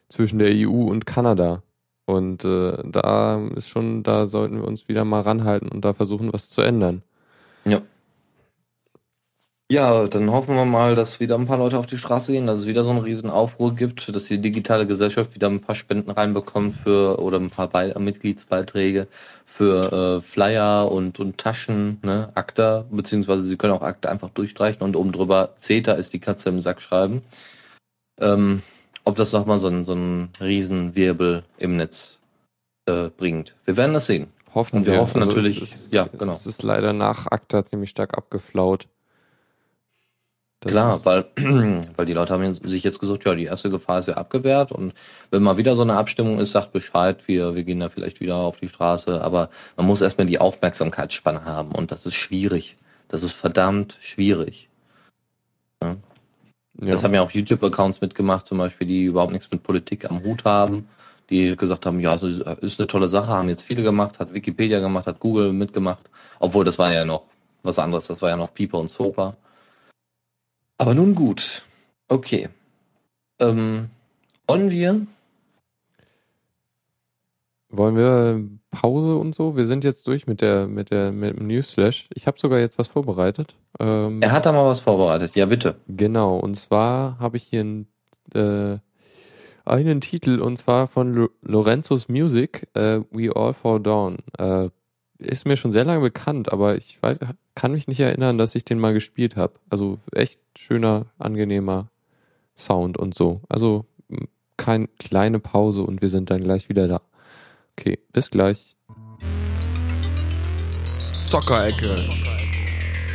zwischen 0.09 0.39
der 0.39 0.51
EU 0.53 0.85
und 0.85 1.05
Kanada. 1.05 1.63
Und 2.05 2.43
äh, 2.43 2.77
da 2.85 3.47
ist 3.55 3.69
schon, 3.69 4.03
da 4.03 4.25
sollten 4.27 4.57
wir 4.57 4.67
uns 4.67 4.87
wieder 4.87 5.05
mal 5.05 5.21
ranhalten 5.21 5.69
und 5.69 5.85
da 5.85 5.93
versuchen, 5.93 6.33
was 6.33 6.49
zu 6.49 6.61
ändern. 6.61 7.03
Ja. 9.72 10.07
Dann 10.07 10.32
hoffen 10.32 10.55
wir 10.55 10.65
mal, 10.65 10.95
dass 10.95 11.20
wieder 11.20 11.36
ein 11.36 11.45
paar 11.45 11.57
Leute 11.57 11.78
auf 11.78 11.86
die 11.86 11.97
Straße 11.97 12.32
gehen, 12.32 12.47
dass 12.47 12.59
es 12.59 12.65
wieder 12.65 12.84
so 12.84 12.89
einen 12.89 12.99
riesen 12.99 13.30
Aufruhr 13.30 13.76
gibt, 13.76 14.13
dass 14.15 14.26
die 14.26 14.41
digitale 14.41 14.88
Gesellschaft 14.88 15.36
wieder 15.36 15.47
ein 15.47 15.61
paar 15.61 15.76
Spenden 15.76 16.09
reinbekommt 16.09 16.76
für 16.76 17.20
oder 17.20 17.39
ein 17.39 17.51
paar 17.51 17.67
Be 17.70 17.93
Mitgliedsbeiträge 17.99 19.07
für 19.45 20.17
äh, 20.17 20.22
Flyer 20.22 20.91
und, 20.91 21.20
und 21.20 21.38
Taschen, 21.38 21.99
ne, 22.03 22.32
Akta, 22.34 22.86
beziehungsweise 22.89 23.43
sie 23.43 23.57
können 23.57 23.74
auch 23.74 23.82
Akta 23.82 24.09
einfach 24.09 24.30
durchstreichen 24.30 24.82
und 24.82 24.95
oben 24.95 25.11
drüber 25.11 25.53
CETA 25.55 25.93
ist 25.93 26.13
die 26.13 26.20
Katze 26.20 26.49
im 26.49 26.61
Sack 26.61 26.82
schreiben. 26.82 27.22
Ähm, 28.20 28.63
ob 29.03 29.15
das 29.17 29.34
nochmal 29.34 29.59
so 29.59 29.67
ein, 29.67 29.86
so 29.86 29.93
ein 29.93 30.30
Riesenwirbel 30.39 31.43
im 31.57 31.78
Netz 31.78 32.20
äh, 32.88 33.09
bringt. 33.09 33.55
Wir 33.65 33.78
werden 33.78 33.93
das 33.93 34.07
sehen. 34.07 34.28
Hoffen 34.53 34.78
und 34.78 34.86
wir. 34.86 34.93
wir 34.93 35.01
hoffen 35.01 35.20
also 35.20 35.30
natürlich, 35.30 35.61
es, 35.61 35.91
ja, 35.91 36.07
genau. 36.07 36.32
Es 36.32 36.47
ist 36.47 36.63
leider 36.63 36.93
nach 36.93 37.28
Akta 37.28 37.63
ziemlich 37.63 37.91
stark 37.91 38.17
abgeflaut. 38.17 38.88
Das 40.62 40.72
Klar, 40.72 41.05
weil, 41.05 41.26
weil 41.95 42.05
die 42.05 42.14
Leute 42.14 42.34
haben 42.34 42.53
sich 42.53 42.84
jetzt 42.84 42.99
gesagt, 42.99 43.24
ja, 43.26 43.34
die 43.34 43.45
erste 43.45 43.70
Gefahr 43.70 43.99
ist 43.99 44.07
ja 44.07 44.16
abgewehrt 44.16 44.72
und 44.74 44.93
wenn 45.32 45.41
mal 45.41 45.57
wieder 45.57 45.76
so 45.76 45.84
eine 45.84 45.95
Abstimmung 45.95 46.39
ist, 46.39 46.51
sagt 46.51 46.74
Bescheid, 46.74 47.28
wir, 47.28 47.55
wir 47.55 47.64
gehen 47.64 47.80
da 47.80 47.88
vielleicht 47.88 48.20
wieder 48.20 48.36
auf 48.36 48.57
die 48.57 48.68
Straße, 48.68 49.22
aber 49.22 49.49
man 49.78 49.86
muss 49.86 50.01
erstmal 50.01 50.28
die 50.28 50.39
Aufmerksamkeitsspanne 50.39 51.45
haben 51.45 51.72
und 51.72 51.91
das 51.91 52.05
ist 52.05 52.16
schwierig. 52.16 52.76
Das 53.07 53.24
ist 53.24 53.34
verdammt 53.34 53.97
schwierig. 54.01 54.68
Ja. 55.82 55.95
Ja. 56.82 56.91
Das 56.91 57.03
haben 57.03 57.14
ja 57.14 57.22
auch 57.22 57.32
YouTube-Accounts 57.32 57.99
mitgemacht, 58.01 58.45
zum 58.45 58.57
Beispiel, 58.57 58.88
die 58.88 59.03
überhaupt 59.03 59.34
nichts 59.34 59.51
mit 59.51 59.64
Politik 59.64 60.10
am 60.10 60.24
Hut 60.24 60.45
haben, 60.45 60.88
die 61.30 61.55
gesagt 61.57 61.86
haben, 61.86 61.99
ja, 61.99 62.14
ist 62.14 62.80
eine 62.80 62.88
tolle 62.88 63.10
Sache, 63.10 63.28
haben 63.28 63.49
jetzt 63.49 63.64
viele 63.64 63.84
gemacht, 63.84 64.20
hat 64.20 64.34
Wikipedia 64.34 64.80
gemacht, 64.80 65.05
hat 65.05 65.20
Google 65.20 65.51
mitgemacht, 65.51 66.10
obwohl 66.39 66.64
das 66.64 66.80
war 66.80 66.93
ja 66.93 67.03
noch 67.03 67.24
was 67.64 67.80
anderes, 67.80 68.07
das 68.07 68.22
war 68.22 68.30
ja 68.30 68.38
noch 68.38 68.53
Pieper 68.53 68.78
und 68.80 68.89
Sopa. 68.89 69.36
Aber 70.80 70.95
nun 70.95 71.13
gut. 71.13 71.65
Okay. 72.07 72.49
Ähm, 73.39 73.89
wollen 74.47 74.71
wir? 74.71 75.05
Wollen 77.69 77.95
wir 77.95 78.47
Pause 78.71 79.17
und 79.17 79.36
so? 79.36 79.57
Wir 79.57 79.67
sind 79.67 79.84
jetzt 79.84 80.07
durch 80.07 80.25
mit 80.25 80.41
der 80.41 80.67
mit 80.67 80.89
der 80.89 81.11
mit 81.11 81.38
dem 81.38 81.47
Newsflash. 81.47 82.07
Ich 82.13 82.27
habe 82.27 82.39
sogar 82.39 82.59
jetzt 82.59 82.80
was 82.80 82.88
vorbereitet. 82.88 83.55
Ähm, 83.80 84.21
er 84.21 84.32
hat 84.32 84.45
da 84.45 84.53
mal 84.53 84.65
was 84.65 84.80
vorbereitet. 84.80 85.36
Ja 85.36 85.45
bitte. 85.45 85.75
Genau. 85.88 86.38
Und 86.38 86.55
zwar 86.55 87.19
habe 87.19 87.36
ich 87.38 87.43
hier 87.43 87.61
ein, 87.61 87.88
äh, 88.34 88.77
einen 89.65 89.99
Titel 89.99 90.39
und 90.39 90.57
zwar 90.57 90.88
von 90.88 91.13
Lo 91.13 91.30
Lorenzo's 91.41 92.07
Music, 92.07 92.69
äh, 92.73 93.01
We 93.11 93.36
All 93.36 93.53
Fall 93.53 93.82
Down. 93.82 94.17
Äh, 94.38 94.69
ist 95.20 95.45
mir 95.45 95.57
schon 95.57 95.72
sehr 95.72 95.86
lange 95.86 96.01
bekannt, 96.01 96.51
aber 96.51 96.76
ich 96.76 96.97
weiß, 97.01 97.20
kann 97.55 97.74
mich 97.74 97.88
nicht 97.88 97.99
erinnern, 97.99 98.38
dass 98.38 98.55
ich 98.55 98.65
den 98.65 98.80
mal 98.80 98.93
gespielt 98.93 99.36
habe. 99.36 99.53
Also 99.70 99.99
echt 100.11 100.39
schöner, 100.57 101.05
angenehmer 101.17 101.89
Sound 102.57 102.97
und 102.97 103.13
so. 103.13 103.41
Also 103.49 103.86
keine 104.57 104.88
kleine 104.99 105.39
Pause 105.39 105.84
und 105.84 106.01
wir 106.01 106.09
sind 106.09 106.30
dann 106.30 106.43
gleich 106.43 106.70
wieder 106.70 106.88
da. 106.88 107.01
Okay, 107.78 107.99
bis 108.11 108.30
gleich. 108.30 108.76
Zockerecke. 111.26 111.97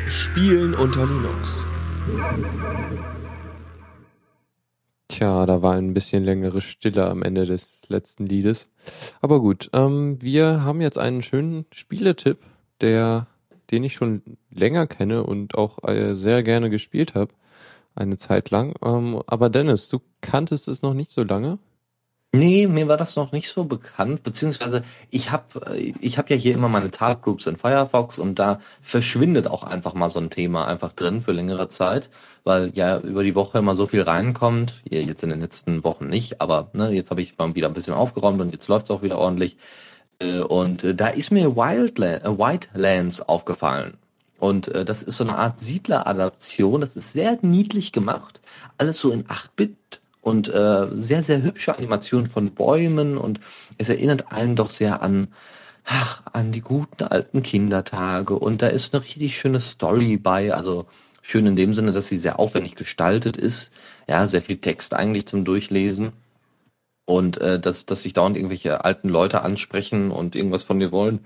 Spielen 0.08 0.74
unter 0.74 1.06
Linux. 1.06 1.64
Tja, 5.08 5.46
da 5.46 5.62
war 5.62 5.74
ein 5.74 5.94
bisschen 5.94 6.24
längere 6.24 6.60
Stille 6.60 7.08
am 7.08 7.22
Ende 7.22 7.46
des 7.46 7.73
letzten 7.88 8.26
Liedes. 8.26 8.70
Aber 9.20 9.40
gut, 9.40 9.70
ähm, 9.72 10.18
wir 10.22 10.64
haben 10.64 10.80
jetzt 10.80 10.98
einen 10.98 11.22
schönen 11.22 11.66
Spieletipp, 11.72 12.38
der 12.80 13.26
den 13.70 13.84
ich 13.84 13.94
schon 13.94 14.22
länger 14.50 14.86
kenne 14.86 15.24
und 15.24 15.56
auch 15.56 15.82
äh, 15.84 16.14
sehr 16.14 16.42
gerne 16.42 16.70
gespielt 16.70 17.14
habe, 17.14 17.32
eine 17.94 18.16
Zeit 18.16 18.50
lang. 18.50 18.74
Ähm, 18.84 19.22
aber 19.26 19.50
Dennis, 19.50 19.88
du 19.88 20.00
kanntest 20.20 20.68
es 20.68 20.82
noch 20.82 20.94
nicht 20.94 21.10
so 21.10 21.22
lange? 21.22 21.58
Nee, 22.34 22.66
mir 22.66 22.88
war 22.88 22.96
das 22.96 23.14
noch 23.14 23.30
nicht 23.30 23.48
so 23.48 23.62
bekannt, 23.64 24.24
beziehungsweise 24.24 24.82
ich 25.08 25.30
habe 25.30 25.72
äh, 25.72 25.92
ich 26.00 26.18
hab 26.18 26.30
ja 26.30 26.36
hier 26.36 26.52
immer 26.52 26.68
meine 26.68 26.90
Tartgroups 26.90 27.46
in 27.46 27.56
Firefox 27.56 28.18
und 28.18 28.40
da 28.40 28.58
verschwindet 28.82 29.46
auch 29.46 29.62
einfach 29.62 29.94
mal 29.94 30.10
so 30.10 30.18
ein 30.18 30.30
Thema 30.30 30.66
einfach 30.66 30.92
drin 30.92 31.20
für 31.20 31.30
längere 31.30 31.68
Zeit, 31.68 32.10
weil 32.42 32.72
ja 32.74 32.98
über 32.98 33.22
die 33.22 33.36
Woche 33.36 33.58
immer 33.58 33.76
so 33.76 33.86
viel 33.86 34.02
reinkommt, 34.02 34.82
jetzt 34.82 35.22
in 35.22 35.30
den 35.30 35.40
letzten 35.40 35.84
Wochen 35.84 36.08
nicht, 36.08 36.40
aber 36.40 36.70
ne, 36.72 36.90
jetzt 36.90 37.12
habe 37.12 37.22
ich 37.22 37.38
mal 37.38 37.54
wieder 37.54 37.68
ein 37.68 37.74
bisschen 37.74 37.94
aufgeräumt 37.94 38.40
und 38.40 38.52
jetzt 38.52 38.66
läuft 38.66 38.86
es 38.86 38.90
auch 38.90 39.02
wieder 39.02 39.18
ordentlich. 39.18 39.56
Äh, 40.18 40.40
und 40.40 40.82
äh, 40.82 40.94
da 40.96 41.08
ist 41.08 41.30
mir 41.30 41.54
Wildland, 41.54 42.24
äh, 42.24 42.36
Wildlands 42.36 43.20
aufgefallen. 43.20 43.96
Und 44.40 44.66
äh, 44.74 44.84
das 44.84 45.04
ist 45.04 45.18
so 45.18 45.24
eine 45.24 45.38
Art 45.38 45.60
Siedler-Adaption. 45.60 46.80
Das 46.80 46.96
ist 46.96 47.12
sehr 47.12 47.38
niedlich 47.42 47.92
gemacht. 47.92 48.40
Alles 48.76 48.98
so 48.98 49.12
in 49.12 49.24
8-Bit 49.24 50.00
und 50.24 50.48
äh, 50.48 50.86
sehr, 50.94 51.22
sehr 51.22 51.42
hübsche 51.42 51.76
Animationen 51.76 52.26
von 52.26 52.54
Bäumen. 52.54 53.18
Und 53.18 53.40
es 53.76 53.90
erinnert 53.90 54.32
einen 54.32 54.56
doch 54.56 54.70
sehr 54.70 55.02
an, 55.02 55.28
ach, 55.84 56.22
an 56.32 56.50
die 56.50 56.62
guten 56.62 57.04
alten 57.04 57.42
Kindertage. 57.42 58.38
Und 58.38 58.62
da 58.62 58.68
ist 58.68 58.94
eine 58.94 59.04
richtig 59.04 59.36
schöne 59.36 59.60
Story 59.60 60.16
bei. 60.16 60.54
Also 60.54 60.86
schön 61.20 61.46
in 61.46 61.56
dem 61.56 61.74
Sinne, 61.74 61.92
dass 61.92 62.08
sie 62.08 62.16
sehr 62.16 62.38
aufwendig 62.38 62.74
gestaltet 62.74 63.36
ist. 63.36 63.70
Ja, 64.08 64.26
sehr 64.26 64.40
viel 64.40 64.56
Text 64.56 64.94
eigentlich 64.94 65.26
zum 65.26 65.44
Durchlesen 65.44 66.12
und 67.04 67.36
äh, 67.38 67.60
dass, 67.60 67.84
dass 67.84 68.02
sich 68.02 68.14
dauernd 68.14 68.38
irgendwelche 68.38 68.82
alten 68.84 69.10
Leute 69.10 69.42
ansprechen 69.42 70.10
und 70.10 70.36
irgendwas 70.36 70.62
von 70.62 70.80
dir 70.80 70.90
wollen. 70.90 71.20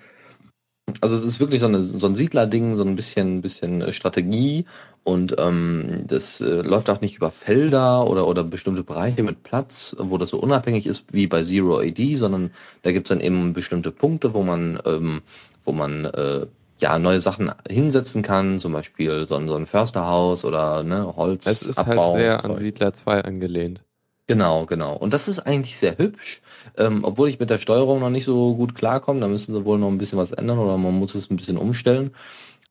Also 1.01 1.15
es 1.15 1.25
ist 1.25 1.41
wirklich 1.41 1.61
so, 1.61 1.67
eine, 1.67 1.83
so 1.83 2.07
ein 2.07 2.15
Siedler-Ding, 2.15 2.77
so 2.77 2.85
ein 2.85 2.95
bisschen, 2.95 3.41
bisschen 3.41 3.83
äh, 3.83 3.93
Strategie 3.93 4.65
und 5.05 5.37
ähm, 5.39 6.05
das 6.07 6.41
äh, 6.41 6.63
läuft 6.63 6.91
auch 6.91 7.01
nicht 7.01 7.17
über 7.17 7.31
Felder 7.31 8.09
oder, 8.09 8.27
oder 8.27 8.45
bestimmte 8.45 8.83
Bereiche 8.83 9.23
mit 9.23 9.43
Platz, 9.43 9.97
wo 9.99 10.19
das 10.19 10.31
so 10.31 10.39
unabhängig 10.39 10.87
ist 10.87 11.13
wie 11.13 11.27
bei 11.27 11.43
Zero 11.43 11.79
AD, 11.81 12.15
sondern 12.17 12.51
da 12.83 12.93
gibt's 12.93 13.09
dann 13.09 13.21
eben 13.21 13.53
bestimmte 13.53 13.91
Punkte, 13.91 14.35
wo 14.35 14.43
man, 14.43 14.81
ähm, 14.85 15.23
wo 15.65 15.73
man 15.73 16.05
äh, 16.05 16.47
ja 16.81 16.99
neue 16.99 17.21
Sachen 17.21 17.53
hinsetzen 17.69 18.23
kann, 18.23 18.59
zum 18.59 18.73
Beispiel 18.73 19.27
so 19.27 19.35
ein, 19.37 19.49
so 19.49 19.55
ein 19.55 19.67
Försterhaus 19.67 20.45
oder 20.45 20.83
ne, 20.83 21.17
Holz. 21.17 21.47
Es 21.47 21.63
ist 21.63 21.79
halt 21.79 21.99
halt 21.99 22.15
sehr 22.15 22.45
an 22.45 22.57
Siedler 22.59 22.93
2 22.93 23.25
angelehnt. 23.25 23.83
Genau, 24.29 24.67
genau. 24.67 24.95
Und 24.95 25.15
das 25.15 25.27
ist 25.27 25.41
eigentlich 25.41 25.79
sehr 25.79 25.97
hübsch, 25.97 26.43
ähm, 26.77 27.03
obwohl 27.03 27.31
ich 27.31 27.41
mit 27.41 27.49
der 27.49 27.57
Steuerung 27.57 28.01
noch 28.01 28.11
nicht 28.11 28.25
so 28.27 28.55
gut 28.55 28.75
klarkomme. 28.75 29.21
Da 29.21 29.27
müssen 29.27 29.55
sie 29.55 29.65
wohl 29.65 29.79
noch 29.79 29.89
ein 29.89 29.97
bisschen 29.97 30.19
was 30.19 30.33
ändern 30.33 30.59
oder 30.59 30.77
man 30.77 30.95
muss 30.95 31.15
es 31.15 31.31
ein 31.31 31.37
bisschen 31.37 31.57
umstellen. 31.57 32.15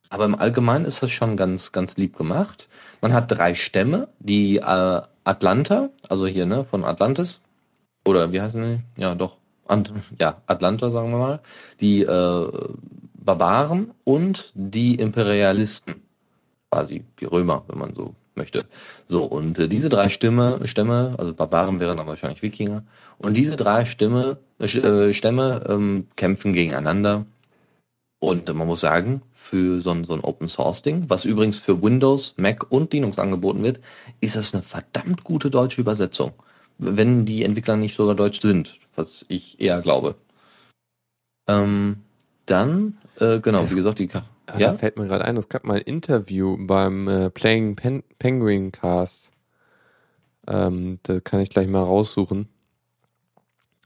Aber 0.10 0.26
im 0.26 0.36
Allgemeinen 0.36 0.86
ist 0.86 1.01
das 1.01 1.10
schon 1.10 1.36
ganz, 1.36 1.72
ganz 1.72 1.97
lieb 1.97 2.16
gemacht. 2.16 2.70
Man 3.01 3.12
hat 3.12 3.32
drei 3.32 3.55
Stämme, 3.55 4.08
die 4.20 4.58
äh, 4.58 5.01
Atlanta, 5.24 5.89
also 6.08 6.28
hier 6.28 6.45
ne 6.45 6.64
von 6.64 6.86
Atlantis, 6.86 7.41
oder 8.05 8.32
wie 8.32 8.39
heißen 8.39 8.62
die? 8.62 9.01
Ja, 9.01 9.16
doch, 9.16 9.38
Ant 9.66 9.91
ja 10.20 10.41
Atlanta 10.45 10.91
sagen 10.91 11.10
wir 11.10 11.18
mal, 11.18 11.39
die 11.82 12.03
äh, 12.03 12.51
Barbaren 13.16 13.91
und 14.03 14.51
die 14.53 14.93
Imperialisten, 14.95 15.95
quasi 16.70 17.03
die 17.20 17.26
Römer, 17.26 17.64
wenn 17.68 17.80
man 17.80 17.95
so 17.95 18.14
möchte. 18.38 18.66
So, 19.08 19.24
und 19.24 19.60
äh, 19.60 19.68
diese 19.68 19.90
drei 19.90 20.10
Stimme, 20.10 20.62
Stämme, 20.66 21.16
also 21.18 21.34
Barbaren 21.34 21.80
wären 21.80 21.98
dann 21.98 22.08
wahrscheinlich 22.08 22.42
Wikinger, 22.42 22.84
und 23.18 23.36
diese 23.36 23.56
drei 23.56 23.86
Stimme, 23.86 24.38
äh, 24.60 25.14
Stämme 25.14 25.66
ähm, 25.68 26.08
kämpfen 26.16 26.54
gegeneinander. 26.54 27.26
Und 28.20 28.50
äh, 28.50 28.54
man 28.54 28.68
muss 28.68 28.80
sagen, 28.80 29.22
für 29.34 29.82
so 29.82 29.92
ein, 29.92 30.04
so 30.04 30.14
ein 30.14 30.22
Open 30.22 30.48
Source 30.48 30.82
Ding, 30.82 31.06
was 31.08 31.26
übrigens 31.26 31.58
für 31.58 31.82
Windows, 31.82 32.34
Mac 32.38 32.72
und 32.72 32.94
Linux 32.94 33.20
angeboten 33.20 33.64
wird, 33.64 33.80
ist 34.22 34.36
das 34.36 34.54
eine 34.54 34.64
verdammt 34.64 35.24
gute 35.24 35.50
deutsche 35.50 35.82
Übersetzung. 35.82 36.34
Wenn 36.78 37.26
die 37.26 37.44
Entwickler 37.44 37.76
nicht 37.76 37.96
sogar 37.96 38.16
deutsch 38.16 38.42
sind, 38.42 38.78
was 38.96 39.26
ich 39.30 39.60
eher 39.60 39.82
glaube. 39.82 40.16
Ähm, 41.48 42.04
dann, 42.46 42.98
äh, 43.20 43.40
genau, 43.40 43.62
es, 43.62 43.72
wie 43.72 43.78
gesagt, 43.78 44.00
die 44.00 44.10
Ach, 44.48 44.60
ja? 44.60 44.72
Da 44.72 44.78
fällt 44.78 44.98
mir 44.98 45.08
gerade 45.08 45.26
ein, 45.26 45.38
es 45.38 45.50
gab 45.50 45.66
mal 45.66 45.78
ein 45.78 45.82
Interview 45.82 46.58
beim 46.60 47.08
äh, 47.08 47.30
Playing 47.30 47.76
Pen 47.76 48.04
Penguin 48.18 48.72
Cast. 48.72 49.32
Ähm, 50.48 51.00
das 51.04 51.24
kann 51.24 51.41
ich 51.41 51.50
gleich 51.50 51.68
mal 51.68 51.84
raussuchen. 51.84 52.48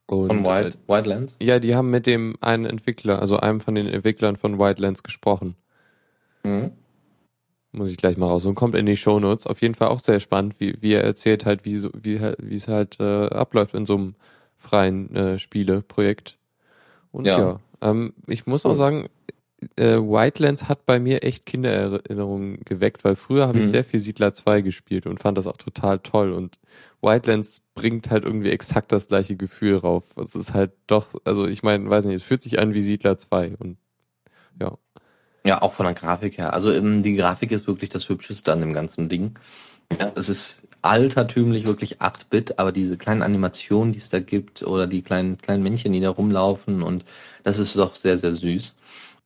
Und, 0.06 0.28
von 0.28 0.46
Wild, 0.46 0.76
äh, 0.76 0.78
Wildlands? 0.88 1.36
Ja, 1.42 1.60
die 1.60 1.76
haben 1.76 1.90
mit 1.90 2.06
dem 2.06 2.36
einen 2.42 2.66
Entwickler, 2.66 3.20
also 3.20 3.38
einem 3.38 3.62
von 3.62 3.76
den 3.76 3.88
Entwicklern 3.88 4.36
von 4.36 4.60
Wildlands 4.60 5.04
gesprochen. 5.04 5.56
Mhm. 6.44 6.72
Muss 7.72 7.90
ich 7.90 7.98
gleich 7.98 8.18
mal 8.18 8.28
raus 8.28 8.46
und 8.46 8.56
kommt 8.56 8.76
in 8.76 8.86
die 8.86 8.98
Shownotes. 8.98 9.48
Auf 9.48 9.62
jeden 9.62 9.74
Fall 9.74 9.88
auch 9.88 10.00
sehr 10.00 10.20
spannend, 10.20 10.56
wie, 10.60 10.76
wie 10.82 10.94
er 10.94 11.04
erzählt 11.04 11.46
halt, 11.46 11.66
wie, 11.66 11.78
so, 11.78 11.90
wie, 11.94 12.20
wie 12.38 12.56
es 12.56 12.68
halt 12.68 13.00
äh, 13.00 13.28
abläuft 13.28 13.74
in 13.74 13.86
so 13.86 13.96
einem 13.96 14.16
freien 14.58 15.16
äh, 15.16 15.40
Spieleprojekt. 15.40 16.38
Und 17.12 17.26
ja, 17.26 17.40
ja 17.40 17.60
ähm, 17.82 18.14
ich 18.28 18.46
muss 18.46 18.66
auch 18.66 18.76
sagen, 18.76 19.08
äh, 19.76 19.98
Wildlands 19.98 20.68
hat 20.68 20.86
bei 20.86 21.00
mir 21.00 21.24
echt 21.24 21.46
Kindererinnerungen 21.46 22.62
geweckt, 22.66 23.04
weil 23.04 23.16
früher 23.16 23.48
habe 23.48 23.60
ich 23.60 23.68
mhm. 23.68 23.72
sehr 23.72 23.84
viel 23.84 24.00
Siedler 24.00 24.34
2 24.34 24.62
gespielt 24.62 25.06
und 25.06 25.20
fand 25.20 25.38
das 25.38 25.48
auch 25.48 25.58
total 25.58 26.00
toll. 26.00 26.32
Und 26.32 26.58
Wildlands 27.02 27.62
bringt 27.76 28.10
halt 28.10 28.26
irgendwie 28.26 28.50
exakt 28.50 28.92
das 28.92 29.08
gleiche 29.08 29.36
Gefühl 29.36 29.78
rauf. 29.78 30.04
Es 30.18 30.36
ist 30.36 30.54
halt 30.54 30.72
doch, 30.88 31.16
also 31.26 31.48
ich 31.48 31.64
meine, 31.64 31.90
weiß 31.90 32.06
nicht, 32.06 32.16
es 32.16 32.24
fühlt 32.24 32.42
sich 32.42 32.60
an 32.60 32.74
wie 32.74 32.82
Siedler 32.82 33.18
2 33.18 33.56
und 33.60 33.78
ja. 34.60 34.78
Ja, 35.44 35.62
auch 35.62 35.74
von 35.74 35.86
der 35.86 35.96
Grafik 35.96 36.38
her. 36.38 36.54
Also 36.54 36.72
ähm, 36.72 37.02
die 37.02 37.16
Grafik 37.16 37.52
ist 37.52 37.68
wirklich 37.68 37.90
das 37.90 38.10
Hübscheste 38.10 38.52
an 38.52 38.62
dem 38.62 38.74
ganzen 38.74 39.10
Ding. 39.10 39.40
Ja, 40.00 40.12
es 40.16 40.30
ist 40.30 40.68
altertümlich 40.82 41.66
wirklich 41.66 42.02
8-Bit, 42.02 42.58
aber 42.60 42.72
diese 42.72 42.98
kleinen 42.98 43.22
Animationen, 43.22 43.94
die 43.94 44.00
es 44.00 44.10
da 44.10 44.20
gibt, 44.20 44.64
oder 44.64 44.88
die 44.88 45.02
kleinen, 45.02 45.38
kleinen 45.38 45.64
Männchen, 45.64 45.94
die 45.94 46.00
da 46.00 46.10
rumlaufen, 46.10 46.82
und 46.82 47.06
das 47.44 47.60
ist 47.60 47.76
doch 47.76 47.96
sehr, 47.96 48.18
sehr 48.18 48.34
süß. 48.34 48.76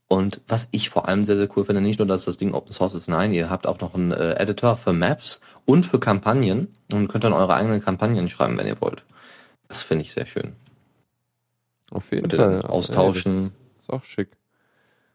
Und 0.07 0.41
was 0.47 0.69
ich 0.71 0.89
vor 0.89 1.07
allem 1.07 1.23
sehr, 1.23 1.37
sehr 1.37 1.49
cool 1.55 1.65
finde, 1.65 1.81
nicht 1.81 1.97
nur, 1.97 2.07
dass 2.07 2.25
das 2.25 2.37
Ding 2.37 2.53
Open 2.53 2.71
Source 2.71 2.93
ist, 2.93 3.07
nein, 3.07 3.33
ihr 3.33 3.49
habt 3.49 3.65
auch 3.65 3.79
noch 3.79 3.95
einen 3.95 4.11
äh, 4.11 4.35
Editor 4.35 4.77
für 4.77 4.93
Maps 4.93 5.41
und 5.65 5.83
für 5.85 5.99
Kampagnen 5.99 6.75
und 6.93 7.07
könnt 7.07 7.23
dann 7.23 7.33
eure 7.33 7.55
eigenen 7.55 7.81
Kampagnen 7.81 8.29
schreiben, 8.29 8.57
wenn 8.57 8.67
ihr 8.67 8.79
wollt. 8.81 9.03
Das 9.67 9.81
finde 9.81 10.03
ich 10.03 10.13
sehr 10.13 10.27
schön. 10.27 10.53
Auf 11.91 12.11
jeden 12.11 12.29
Fall. 12.29 12.61
Austauschen. 12.61 13.43
Ja, 13.45 13.49
ist 13.81 13.89
auch 13.89 14.03
schick. 14.03 14.29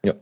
Ja. 0.05 0.15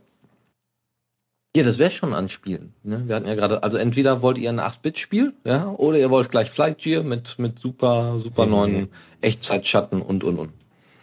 Ja, 1.55 1.63
das 1.63 1.79
wäre 1.79 1.89
schon 1.89 2.13
an 2.13 2.29
Spielen. 2.29 2.73
Ne? 2.83 3.07
Wir 3.07 3.15
hatten 3.15 3.27
ja 3.27 3.33
gerade, 3.33 3.63
also 3.63 3.77
entweder 3.77 4.21
wollt 4.21 4.37
ihr 4.37 4.51
ein 4.51 4.59
8-Bit-Spiel, 4.59 5.33
ja, 5.45 5.67
oder 5.71 5.97
ihr 5.97 6.11
wollt 6.11 6.29
gleich 6.29 6.51
Flight 6.51 6.77
Gear 6.77 7.01
mit, 7.01 7.39
mit 7.39 7.57
super, 7.57 8.19
super 8.19 8.45
mhm. 8.45 8.51
neuen 8.51 8.89
Echtzeitschatten 9.21 10.03
und, 10.03 10.23
und, 10.23 10.37
und. 10.37 10.53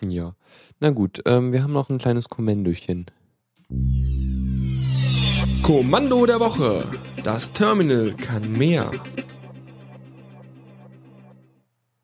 Ja. 0.06 0.34
Na 0.78 0.90
gut, 0.90 1.22
ähm, 1.24 1.52
wir 1.52 1.64
haben 1.64 1.72
noch 1.72 1.90
ein 1.90 1.98
kleines 1.98 2.28
Kommendochen. 2.28 3.06
Kommando 5.62 6.24
der 6.24 6.38
Woche. 6.38 6.84
Das 7.24 7.52
Terminal 7.52 8.14
kann 8.14 8.52
mehr. 8.52 8.88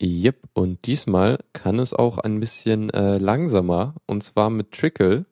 Yep, 0.02 0.42
und 0.54 0.84
diesmal 0.86 1.38
kann 1.52 1.78
es 1.78 1.94
auch 1.94 2.18
ein 2.18 2.40
bisschen 2.40 2.90
äh, 2.90 3.18
langsamer. 3.18 3.94
Und 4.06 4.24
zwar 4.24 4.50
mit 4.50 4.72
Trickle 4.72 5.24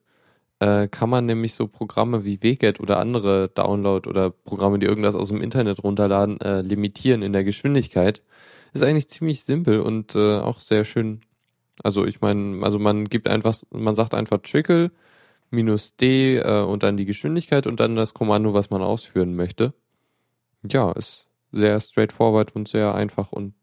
äh, 0.60 0.86
kann 0.86 1.10
man 1.10 1.26
nämlich 1.26 1.54
so 1.54 1.66
Programme 1.66 2.24
wie 2.24 2.40
WGET 2.40 2.78
oder 2.78 3.00
andere 3.00 3.48
Download 3.48 4.08
oder 4.08 4.30
Programme, 4.30 4.78
die 4.78 4.86
irgendwas 4.86 5.16
aus 5.16 5.28
dem 5.28 5.42
Internet 5.42 5.82
runterladen, 5.82 6.40
äh, 6.40 6.60
limitieren 6.60 7.22
in 7.22 7.32
der 7.32 7.42
Geschwindigkeit. 7.42 8.22
Ist 8.72 8.84
eigentlich 8.84 9.08
ziemlich 9.08 9.42
simpel 9.42 9.80
und 9.80 10.14
äh, 10.14 10.38
auch 10.38 10.60
sehr 10.60 10.84
schön. 10.84 11.22
Also 11.82 12.06
ich 12.06 12.20
meine, 12.20 12.64
also 12.64 12.78
man 12.78 13.06
gibt 13.06 13.28
einfach, 13.28 13.56
man 13.70 13.96
sagt 13.96 14.14
einfach 14.14 14.38
Trickle 14.38 14.92
minus 15.50 15.96
D 15.96 16.36
äh, 16.38 16.62
und 16.62 16.82
dann 16.82 16.96
die 16.96 17.06
Geschwindigkeit 17.06 17.66
und 17.66 17.80
dann 17.80 17.96
das 17.96 18.14
Kommando, 18.14 18.54
was 18.54 18.70
man 18.70 18.82
ausführen 18.82 19.34
möchte. 19.34 19.74
Ja, 20.68 20.92
ist 20.92 21.26
sehr 21.52 21.80
straightforward 21.80 22.54
und 22.54 22.68
sehr 22.68 22.94
einfach 22.94 23.32
und 23.32 23.54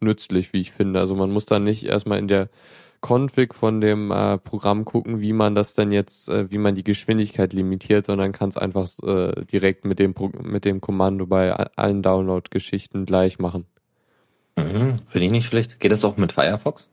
nützlich, 0.00 0.52
wie 0.52 0.60
ich 0.60 0.72
finde. 0.72 1.00
Also 1.00 1.14
man 1.14 1.30
muss 1.30 1.46
dann 1.46 1.64
nicht 1.64 1.84
erstmal 1.84 2.18
in 2.18 2.28
der 2.28 2.48
Config 3.00 3.54
von 3.54 3.80
dem 3.80 4.10
äh, 4.10 4.38
Programm 4.38 4.84
gucken, 4.84 5.20
wie 5.20 5.32
man 5.32 5.54
das 5.54 5.74
dann 5.74 5.92
jetzt, 5.92 6.28
äh, 6.28 6.50
wie 6.50 6.58
man 6.58 6.74
die 6.74 6.84
Geschwindigkeit 6.84 7.52
limitiert, 7.52 8.06
sondern 8.06 8.32
kann 8.32 8.48
es 8.48 8.56
einfach 8.56 8.88
äh, 9.02 9.44
direkt 9.44 9.84
mit 9.84 9.98
dem, 9.98 10.14
Pro 10.14 10.30
mit 10.40 10.64
dem 10.64 10.80
Kommando 10.80 11.26
bei 11.26 11.52
allen 11.52 12.02
Download-Geschichten 12.02 13.04
gleich 13.04 13.38
machen. 13.38 13.66
Mhm, 14.56 15.00
Finde 15.06 15.26
ich 15.26 15.32
nicht 15.32 15.46
schlecht. 15.46 15.80
Geht 15.80 15.92
das 15.92 16.04
auch 16.04 16.16
mit 16.16 16.32
Firefox? 16.32 16.88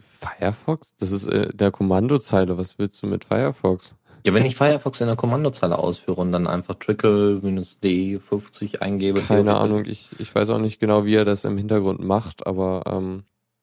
Firefox? 0.00 0.94
Das 0.98 1.12
ist 1.12 1.28
äh, 1.28 1.54
der 1.54 1.70
Kommandozeile. 1.70 2.58
Was 2.58 2.78
willst 2.78 3.02
du 3.02 3.06
mit 3.06 3.24
Firefox? 3.24 3.94
Ja, 4.26 4.34
wenn 4.34 4.44
ich 4.44 4.56
Firefox 4.56 5.00
in 5.00 5.06
der 5.06 5.14
Kommandozeile 5.14 5.78
ausführe 5.78 6.20
und 6.20 6.32
dann 6.32 6.48
einfach 6.48 6.74
trickle-d50 6.74 8.80
eingebe. 8.80 9.20
Keine 9.20 9.56
Ahnung, 9.56 9.84
ich, 9.84 10.10
ich 10.18 10.34
weiß 10.34 10.50
auch 10.50 10.58
nicht 10.58 10.80
genau, 10.80 11.04
wie 11.04 11.14
er 11.14 11.24
das 11.24 11.44
im 11.44 11.56
Hintergrund 11.56 12.00
macht, 12.00 12.44
aber 12.44 12.82
ähm, 12.86 13.22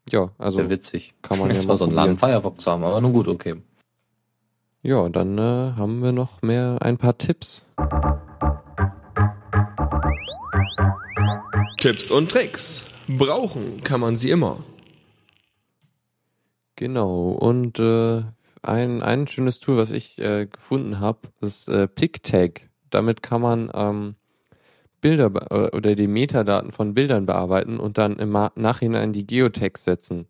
ja, 0.09 0.29
also. 0.37 0.59
Sehr 0.59 0.69
witzig. 0.69 1.15
Kann 1.21 1.39
man 1.39 1.51
ja 1.53 1.65
mal 1.65 1.75
so 1.75 1.83
einen 1.83 1.93
Laden 1.93 2.15
Firefox 2.15 2.65
haben, 2.65 2.85
aber 2.85 3.01
nun 3.01 3.11
gut, 3.11 3.27
okay. 3.27 3.55
Ja, 4.83 5.09
dann 5.09 5.37
äh, 5.37 5.73
haben 5.77 6.01
wir 6.01 6.13
noch 6.13 6.41
mehr 6.41 6.77
ein 6.81 6.97
paar 6.97 7.17
Tipps. 7.17 7.65
Tipps 11.79 12.09
und 12.09 12.31
Tricks. 12.31 12.85
Brauchen 13.09 13.81
kann 13.83 13.99
man 13.99 14.15
sie 14.15 14.29
immer. 14.29 14.59
Genau, 16.83 17.29
und 17.29 17.79
äh, 17.79 18.23
ein, 18.61 19.01
ein 19.03 19.25
schönes 19.27 19.61
Tool, 19.61 19.77
was 19.77 19.89
ich 19.91 20.19
äh, 20.19 20.47
gefunden 20.47 20.99
habe, 20.99 21.29
ist 21.39 21.69
äh, 21.69 21.87
PicTag. 21.87 22.69
Damit 22.89 23.23
kann 23.23 23.39
man 23.41 23.71
ähm, 23.73 24.15
Bilder 24.99 25.31
äh, 25.49 25.73
oder 25.73 25.95
die 25.95 26.07
Metadaten 26.07 26.73
von 26.73 26.93
Bildern 26.93 27.25
bearbeiten 27.25 27.79
und 27.79 27.97
dann 27.97 28.17
im 28.17 28.33
Nachhinein 28.33 29.13
die 29.13 29.25
Geotags 29.25 29.85
setzen. 29.85 30.27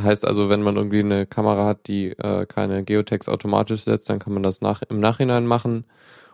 Heißt 0.00 0.24
also, 0.24 0.48
wenn 0.48 0.62
man 0.62 0.76
irgendwie 0.76 1.00
eine 1.00 1.26
Kamera 1.26 1.66
hat, 1.66 1.86
die 1.86 2.12
äh, 2.12 2.46
keine 2.46 2.82
Geotags 2.82 3.28
automatisch 3.28 3.82
setzt, 3.82 4.08
dann 4.08 4.20
kann 4.20 4.32
man 4.32 4.42
das 4.42 4.62
nach, 4.62 4.80
im 4.88 5.00
Nachhinein 5.00 5.46
machen. 5.46 5.84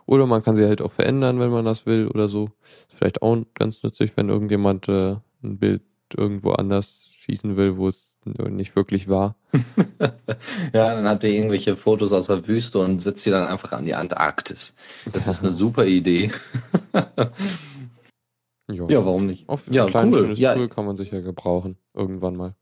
Oder 0.05 0.27
man 0.27 0.43
kann 0.43 0.55
sie 0.55 0.65
halt 0.65 0.81
auch 0.81 0.93
verändern, 0.93 1.41
wenn 1.41 1.51
man 1.51 1.65
das 1.65 1.85
will 1.85 2.07
oder 2.07 2.29
so. 2.29 2.51
Ist 2.87 2.95
vielleicht 2.97 3.21
auch 3.21 3.37
ganz 3.53 3.83
nützlich, 3.83 4.15
wenn 4.15 4.29
irgendjemand 4.29 4.87
äh, 4.87 5.17
ein 5.43 5.57
Bild 5.57 5.81
irgendwo 6.15 6.51
anders 6.51 7.09
schießen 7.11 7.57
will, 7.57 7.75
wo 7.75 7.89
es 7.89 8.14
nicht 8.25 8.75
wirklich 8.75 9.07
war. 9.07 9.35
ja, 10.73 10.95
dann 10.95 11.07
habt 11.07 11.23
ihr 11.23 11.29
irgendwelche 11.29 11.75
Fotos 11.75 12.11
aus 12.11 12.27
der 12.27 12.47
Wüste 12.47 12.79
und 12.79 12.99
setzt 12.99 13.23
sie 13.23 13.31
dann 13.31 13.47
einfach 13.47 13.71
an 13.71 13.85
die 13.85 13.95
Antarktis. 13.95 14.73
Das 15.11 15.27
ist 15.27 15.41
eine 15.41 15.51
super 15.53 15.85
Idee. 15.85 16.31
ja. 18.67 19.05
warum 19.05 19.27
nicht? 19.27 19.47
Auf 19.47 19.63
ja, 19.71 19.85
klein, 19.85 20.11
cool. 20.11 20.19
schönes 20.21 20.39
ja. 20.39 20.55
Tool 20.55 20.69
kann 20.69 20.85
man 20.85 20.97
sicher 20.97 21.21
gebrauchen, 21.21 21.77
irgendwann 21.93 22.35
mal. 22.35 22.55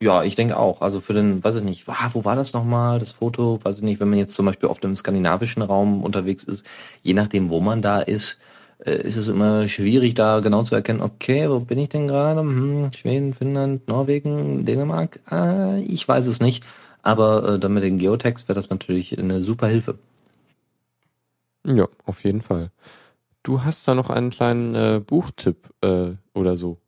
Ja, 0.00 0.22
ich 0.22 0.36
denke 0.36 0.56
auch. 0.56 0.80
Also 0.80 1.00
für 1.00 1.12
den, 1.12 1.42
weiß 1.42 1.56
ich 1.56 1.64
nicht, 1.64 1.88
wo 1.88 2.24
war 2.24 2.36
das 2.36 2.52
nochmal, 2.52 3.00
das 3.00 3.12
Foto? 3.12 3.58
Weiß 3.62 3.76
ich 3.76 3.82
nicht, 3.82 4.00
wenn 4.00 4.10
man 4.10 4.18
jetzt 4.18 4.34
zum 4.34 4.46
Beispiel 4.46 4.68
auf 4.68 4.78
dem 4.78 4.94
skandinavischen 4.94 5.62
Raum 5.62 6.04
unterwegs 6.04 6.44
ist, 6.44 6.64
je 7.02 7.14
nachdem, 7.14 7.50
wo 7.50 7.60
man 7.60 7.82
da 7.82 8.00
ist, 8.00 8.38
ist 8.84 9.16
es 9.16 9.28
immer 9.28 9.66
schwierig, 9.68 10.14
da 10.14 10.40
genau 10.40 10.62
zu 10.62 10.74
erkennen, 10.74 11.00
okay, 11.00 11.50
wo 11.50 11.60
bin 11.60 11.78
ich 11.78 11.88
denn 11.88 12.06
gerade? 12.06 12.40
Hm, 12.40 12.92
Schweden, 12.92 13.34
Finnland, 13.34 13.88
Norwegen, 13.88 14.64
Dänemark? 14.64 15.20
Äh, 15.30 15.80
ich 15.82 16.06
weiß 16.06 16.26
es 16.26 16.40
nicht. 16.40 16.64
Aber 17.02 17.54
äh, 17.54 17.58
dann 17.58 17.74
mit 17.74 17.82
den 17.82 17.98
Geotags 17.98 18.48
wäre 18.48 18.54
das 18.54 18.70
natürlich 18.70 19.18
eine 19.18 19.42
super 19.42 19.68
Hilfe. 19.68 19.98
Ja, 21.66 21.88
auf 22.04 22.24
jeden 22.24 22.42
Fall. 22.42 22.70
Du 23.42 23.62
hast 23.62 23.86
da 23.88 23.94
noch 23.94 24.10
einen 24.10 24.30
kleinen 24.30 24.74
äh, 24.74 25.00
Buchtipp 25.04 25.70
äh, 25.80 26.12
oder 26.34 26.56
so. 26.56 26.78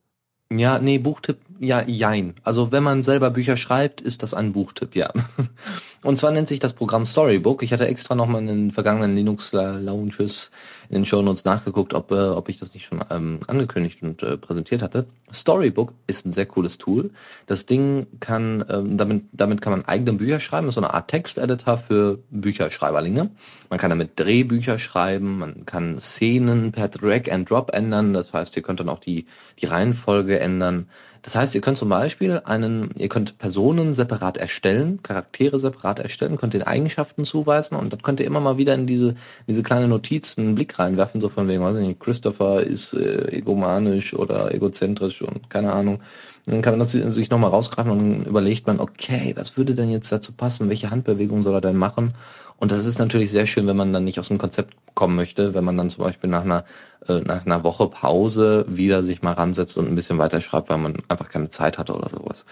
Ja, 0.53 0.79
nee, 0.79 0.99
Buchtipp, 0.99 1.39
ja, 1.63 1.83
jein. 1.87 2.33
Also 2.43 2.73
wenn 2.73 2.83
man 2.83 3.03
selber 3.03 3.29
Bücher 3.29 3.59
schreibt, 3.59 4.01
ist 4.01 4.23
das 4.23 4.33
ein 4.33 4.55
Buchtipp, 4.55 4.97
ja. 4.97 5.13
Und 6.03 6.17
zwar 6.17 6.31
nennt 6.31 6.49
sich 6.49 6.59
das 6.59 6.73
Programm 6.73 7.05
Storybook. 7.05 7.63
Ich 7.63 7.75
hatte 7.75 7.87
extra 7.87 8.15
nochmal 8.15 8.41
in 8.41 8.47
den 8.47 8.71
vergangenen 8.71 9.15
Linux-Launches 9.15 10.51
in 10.89 10.95
den 10.95 11.05
Shownotes 11.05 11.45
nachgeguckt, 11.45 11.93
ob, 11.93 12.13
äh, 12.13 12.29
ob 12.31 12.49
ich 12.49 12.59
das 12.59 12.73
nicht 12.73 12.87
schon 12.87 13.05
ähm, 13.11 13.41
angekündigt 13.47 14.03
und 14.03 14.23
äh, 14.23 14.39
präsentiert 14.39 14.81
hatte. 14.81 15.05
Storybook 15.31 15.93
ist 16.07 16.25
ein 16.25 16.33
sehr 16.33 16.47
cooles 16.47 16.79
Tool. 16.79 17.11
Das 17.45 17.67
Ding 17.67 18.07
kann, 18.21 18.65
ähm, 18.71 18.97
damit, 18.97 19.25
damit 19.33 19.61
kann 19.61 19.73
man 19.73 19.85
eigene 19.85 20.15
Bücher 20.15 20.41
schreiben. 20.41 20.67
Das 20.67 20.73
ist 20.73 20.77
so 20.77 20.81
eine 20.81 20.95
Art 20.95 21.09
Texteditor 21.09 21.77
für 21.77 22.21
Bücherschreiberlinge. 22.31 23.31
Man 23.69 23.79
kann 23.79 23.91
damit 23.91 24.19
Drehbücher 24.19 24.79
schreiben, 24.79 25.39
man 25.39 25.67
kann 25.67 26.01
Szenen 26.01 26.73
per 26.73 26.89
Drag 26.89 27.31
and 27.31 27.51
Drop 27.51 27.75
ändern. 27.75 28.15
Das 28.15 28.33
heißt, 28.33 28.57
ihr 28.57 28.63
könnt 28.63 28.81
dann 28.81 28.89
auch 28.89 29.01
die, 29.01 29.27
die 29.61 29.67
Reihenfolge 29.67 30.41
ändern. 30.41 30.89
Das 31.23 31.35
heißt, 31.37 31.55
ihr 31.55 31.61
könnt 31.61 31.77
zum 31.77 31.89
Beispiel 31.89 32.41
einen, 32.45 32.91
ihr 32.99 33.09
könnt 33.09 33.39
Personen 33.39 33.93
separat 33.93 34.39
erstellen, 34.39 35.03
Charaktere 35.03 35.59
separat 35.59 35.99
erstellen, 35.99 36.37
könnt 36.37 36.55
den 36.55 36.63
Eigenschaften 36.63 37.25
zuweisen 37.25 37.77
und 37.77 37.93
dann 37.93 38.03
könnt 38.03 38.21
ihr 38.21 38.27
immer 38.27 38.41
mal 38.41 38.57
wieder 38.57 38.75
in 38.75 38.87
diese, 38.87 39.15
diese 39.47 39.63
kleine 39.63 39.89
Notiz 39.89 40.39
einen 40.39 40.55
Blick 40.55 40.79
reinwerfen, 40.79 41.21
so 41.21 41.29
von 41.29 41.47
wegen, 41.49 41.63
weiß 41.63 41.77
ich 41.77 41.87
nicht, 41.87 42.01
Christopher 42.01 42.63
ist 42.63 42.95
äh, 42.95 43.33
egomanisch 43.33 44.15
oder 44.15 44.55
egozentrisch 44.55 45.23
und 45.23 45.51
keine 45.51 45.73
Ahnung. 45.73 46.01
Dann 46.47 46.63
kann 46.63 46.73
man 46.73 46.81
das 46.81 46.93
sich 46.93 47.31
nochmal 47.31 47.51
rausgreifen 47.51 47.93
und 47.93 48.27
überlegt 48.27 48.67
man, 48.67 48.81
okay, 48.81 49.35
was 49.37 49.57
würde 49.57 49.75
denn 49.75 49.91
jetzt 49.91 50.11
dazu 50.11 50.33
passen? 50.33 50.71
Welche 50.71 50.91
Handbewegung 50.91 51.43
soll 51.43 51.55
er 51.55 51.61
denn 51.61 51.77
machen? 51.77 52.15
Und 52.57 52.73
das 52.73 52.85
ist 52.85 52.99
natürlich 52.99 53.31
sehr 53.31 53.47
schön, 53.47 53.67
wenn 53.67 53.77
man 53.77 53.93
dann 53.93 54.05
nicht 54.05 54.19
aus 54.19 54.29
dem 54.29 54.39
Konzept 54.39 54.75
kommen 54.95 55.17
möchte, 55.17 55.55
wenn 55.55 55.65
man 55.65 55.79
dann 55.79 55.89
zum 55.89 56.05
Beispiel 56.05 56.29
nach 56.29 56.45
einer, 56.45 56.65
äh, 57.09 57.21
nach 57.21 57.47
einer 57.47 57.65
Woche 57.65 57.89
Pause 57.89 58.65
wieder 58.69 59.03
sich 59.03 59.23
mal 59.23 59.33
ransetzt 59.33 59.77
und 59.77 59.87
ein 59.87 59.95
bisschen 59.95 60.19
weiterschreibt, 60.19 60.69
weil 60.69 60.79
man 60.79 61.03
einfach 61.09 61.29
keine 61.29 61.49
Zeit 61.49 61.79
hatte 61.79 61.95
oder 61.95 62.09
sowas. 62.11 62.45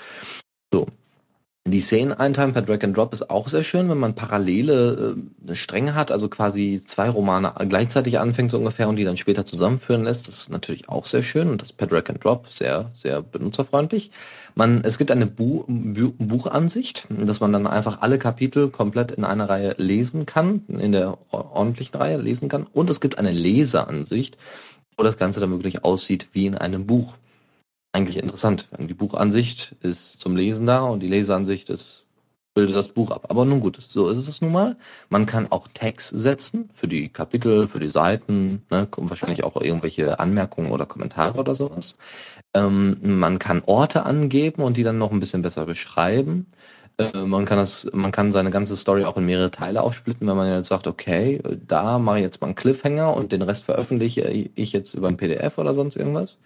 So, 0.72 0.86
die 1.68 1.80
Szenen-Eintime 1.80 2.52
per 2.52 2.62
Drag 2.62 2.82
and 2.82 2.96
Drop 2.96 3.12
ist 3.12 3.30
auch 3.30 3.48
sehr 3.48 3.62
schön, 3.62 3.88
wenn 3.88 3.98
man 3.98 4.14
parallele 4.14 5.16
äh, 5.46 5.54
Stränge 5.54 5.94
hat, 5.94 6.12
also 6.12 6.28
quasi 6.28 6.80
zwei 6.84 7.08
Romane 7.08 7.52
gleichzeitig 7.68 8.18
anfängt 8.18 8.50
so 8.50 8.58
ungefähr 8.58 8.88
und 8.88 8.96
die 8.96 9.04
dann 9.04 9.16
später 9.16 9.44
zusammenführen 9.44 10.04
lässt. 10.04 10.28
Das 10.28 10.38
ist 10.38 10.50
natürlich 10.50 10.88
auch 10.88 11.06
sehr 11.06 11.22
schön 11.22 11.48
und 11.48 11.62
das 11.62 11.72
per 11.72 11.86
Drag 11.86 12.08
and 12.08 12.24
Drop 12.24 12.48
sehr, 12.48 12.90
sehr 12.94 13.22
benutzerfreundlich. 13.22 14.10
Man, 14.54 14.82
es 14.84 14.98
gibt 14.98 15.10
eine 15.10 15.26
Bu 15.26 15.64
Bu 15.66 16.12
Buchansicht, 16.18 17.06
dass 17.10 17.40
man 17.40 17.52
dann 17.52 17.66
einfach 17.66 18.00
alle 18.00 18.18
Kapitel 18.18 18.70
komplett 18.70 19.10
in 19.12 19.24
einer 19.24 19.48
Reihe 19.48 19.74
lesen 19.78 20.26
kann, 20.26 20.62
in 20.68 20.92
der 20.92 21.18
ordentlichen 21.30 21.96
Reihe 21.96 22.18
lesen 22.18 22.48
kann. 22.48 22.66
Und 22.72 22.90
es 22.90 23.00
gibt 23.00 23.18
eine 23.18 23.32
Leseransicht, 23.32 24.36
wo 24.96 25.02
das 25.02 25.16
Ganze 25.16 25.40
dann 25.40 25.50
wirklich 25.50 25.84
aussieht 25.84 26.28
wie 26.32 26.46
in 26.46 26.56
einem 26.56 26.86
Buch 26.86 27.14
eigentlich 27.92 28.18
interessant. 28.18 28.68
Die 28.78 28.94
Buchansicht 28.94 29.74
ist 29.80 30.20
zum 30.20 30.36
Lesen 30.36 30.66
da 30.66 30.80
und 30.82 31.00
die 31.00 31.08
Leseansicht 31.08 31.70
ist, 31.70 32.06
bildet 32.54 32.76
das 32.76 32.88
Buch 32.88 33.10
ab. 33.10 33.26
Aber 33.30 33.44
nun 33.44 33.60
gut, 33.60 33.78
so 33.80 34.08
ist 34.08 34.26
es 34.26 34.40
nun 34.40 34.52
mal. 34.52 34.76
Man 35.08 35.26
kann 35.26 35.50
auch 35.50 35.68
Tags 35.72 36.08
setzen 36.08 36.68
für 36.72 36.88
die 36.88 37.08
Kapitel, 37.08 37.68
für 37.68 37.80
die 37.80 37.88
Seiten, 37.88 38.62
ne, 38.70 38.88
wahrscheinlich 38.96 39.44
auch 39.44 39.60
irgendwelche 39.60 40.18
Anmerkungen 40.18 40.70
oder 40.70 40.86
Kommentare 40.86 41.38
oder 41.38 41.54
sowas. 41.54 41.96
Ähm, 42.54 42.98
man 43.02 43.38
kann 43.38 43.62
Orte 43.66 44.04
angeben 44.04 44.62
und 44.62 44.76
die 44.76 44.82
dann 44.82 44.98
noch 44.98 45.12
ein 45.12 45.20
bisschen 45.20 45.42
besser 45.42 45.66
beschreiben. 45.66 46.46
Äh, 46.98 47.16
man 47.24 47.44
kann 47.44 47.58
das, 47.58 47.88
man 47.92 48.12
kann 48.12 48.32
seine 48.32 48.50
ganze 48.50 48.76
Story 48.76 49.04
auch 49.04 49.16
in 49.16 49.24
mehrere 49.26 49.50
Teile 49.50 49.82
aufsplitten, 49.82 50.26
wenn 50.26 50.36
man 50.36 50.52
jetzt 50.52 50.68
sagt, 50.68 50.86
okay, 50.86 51.40
da 51.66 51.98
mache 51.98 52.18
ich 52.18 52.22
jetzt 52.24 52.40
mal 52.40 52.48
einen 52.48 52.56
Cliffhanger 52.56 53.14
und 53.14 53.32
den 53.32 53.42
Rest 53.42 53.64
veröffentliche 53.64 54.22
ich 54.28 54.72
jetzt 54.72 54.94
über 54.94 55.08
ein 55.08 55.16
PDF 55.16 55.58
oder 55.58 55.74
sonst 55.74 55.96
irgendwas. 55.96 56.38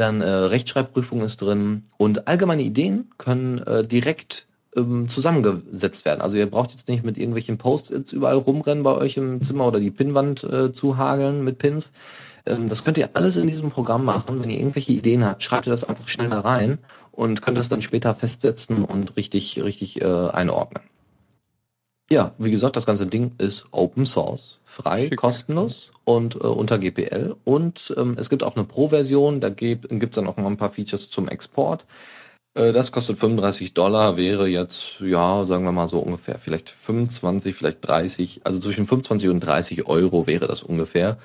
Dann 0.00 0.22
äh, 0.22 0.30
Rechtschreibprüfung 0.30 1.20
ist 1.20 1.42
drin 1.42 1.82
und 1.98 2.26
allgemeine 2.26 2.62
Ideen 2.62 3.10
können 3.18 3.58
äh, 3.58 3.86
direkt 3.86 4.46
ähm, 4.74 5.08
zusammengesetzt 5.08 6.06
werden. 6.06 6.22
Also 6.22 6.38
ihr 6.38 6.50
braucht 6.50 6.70
jetzt 6.70 6.88
nicht 6.88 7.04
mit 7.04 7.18
irgendwelchen 7.18 7.58
Post-its 7.58 8.10
überall 8.12 8.36
rumrennen 8.36 8.82
bei 8.82 8.94
euch 8.94 9.18
im 9.18 9.42
Zimmer 9.42 9.66
oder 9.66 9.78
die 9.78 9.90
Pinnwand 9.90 10.42
äh, 10.44 10.72
zuhageln 10.72 11.44
mit 11.44 11.58
Pins. 11.58 11.92
Ähm, 12.46 12.70
das 12.70 12.82
könnt 12.82 12.96
ihr 12.96 13.10
alles 13.12 13.36
in 13.36 13.46
diesem 13.46 13.70
Programm 13.70 14.06
machen. 14.06 14.40
Wenn 14.40 14.48
ihr 14.48 14.58
irgendwelche 14.58 14.92
Ideen 14.92 15.22
habt, 15.22 15.42
schreibt 15.42 15.66
ihr 15.66 15.70
das 15.70 15.84
einfach 15.84 16.08
schnell 16.08 16.30
da 16.30 16.40
rein 16.40 16.78
und 17.12 17.42
könnt 17.42 17.58
das 17.58 17.68
dann 17.68 17.82
später 17.82 18.14
festsetzen 18.14 18.86
und 18.86 19.18
richtig, 19.18 19.62
richtig 19.62 20.00
äh, 20.00 20.06
einordnen. 20.06 20.82
Ja, 22.12 22.34
wie 22.38 22.50
gesagt, 22.50 22.74
das 22.74 22.86
ganze 22.86 23.06
Ding 23.06 23.32
ist 23.38 23.66
Open 23.70 24.04
Source, 24.04 24.60
frei, 24.64 25.06
Schick. 25.06 25.16
kostenlos 25.16 25.92
und 26.02 26.34
äh, 26.34 26.38
unter 26.38 26.78
GPL. 26.78 27.36
Und 27.44 27.94
ähm, 27.96 28.16
es 28.18 28.28
gibt 28.28 28.42
auch 28.42 28.56
eine 28.56 28.64
Pro-Version, 28.64 29.38
da 29.38 29.48
gibt 29.48 29.86
es 29.92 30.10
dann 30.10 30.26
auch 30.26 30.36
noch 30.36 30.46
ein 30.46 30.56
paar 30.56 30.70
Features 30.70 31.08
zum 31.08 31.28
Export. 31.28 31.86
Äh, 32.54 32.72
das 32.72 32.90
kostet 32.90 33.16
35 33.18 33.74
Dollar, 33.74 34.16
wäre 34.16 34.48
jetzt, 34.48 34.98
ja, 34.98 35.46
sagen 35.46 35.64
wir 35.64 35.70
mal 35.70 35.86
so 35.86 36.00
ungefähr, 36.00 36.38
vielleicht 36.38 36.68
25, 36.68 37.54
vielleicht 37.54 37.86
30, 37.86 38.40
also 38.42 38.58
zwischen 38.58 38.86
25 38.86 39.28
und 39.28 39.40
30 39.40 39.86
Euro 39.86 40.26
wäre 40.26 40.48
das 40.48 40.64
ungefähr. 40.64 41.16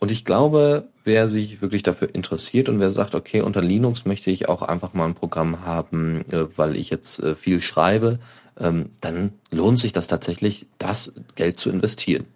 Und 0.00 0.10
ich 0.10 0.24
glaube, 0.24 0.88
wer 1.04 1.28
sich 1.28 1.62
wirklich 1.62 1.84
dafür 1.84 2.12
interessiert 2.12 2.68
und 2.68 2.80
wer 2.80 2.90
sagt, 2.90 3.14
okay, 3.14 3.40
unter 3.40 3.62
Linux 3.62 4.04
möchte 4.04 4.32
ich 4.32 4.48
auch 4.48 4.62
einfach 4.62 4.94
mal 4.94 5.06
ein 5.06 5.14
Programm 5.14 5.64
haben, 5.64 6.24
äh, 6.32 6.46
weil 6.56 6.76
ich 6.76 6.90
jetzt 6.90 7.20
äh, 7.20 7.36
viel 7.36 7.62
schreibe, 7.62 8.18
ähm, 8.58 8.90
dann 9.00 9.32
lohnt 9.50 9.78
sich 9.78 9.92
das 9.92 10.08
tatsächlich, 10.08 10.66
das 10.78 11.12
Geld 11.34 11.58
zu 11.58 11.70
investieren. 11.70 12.26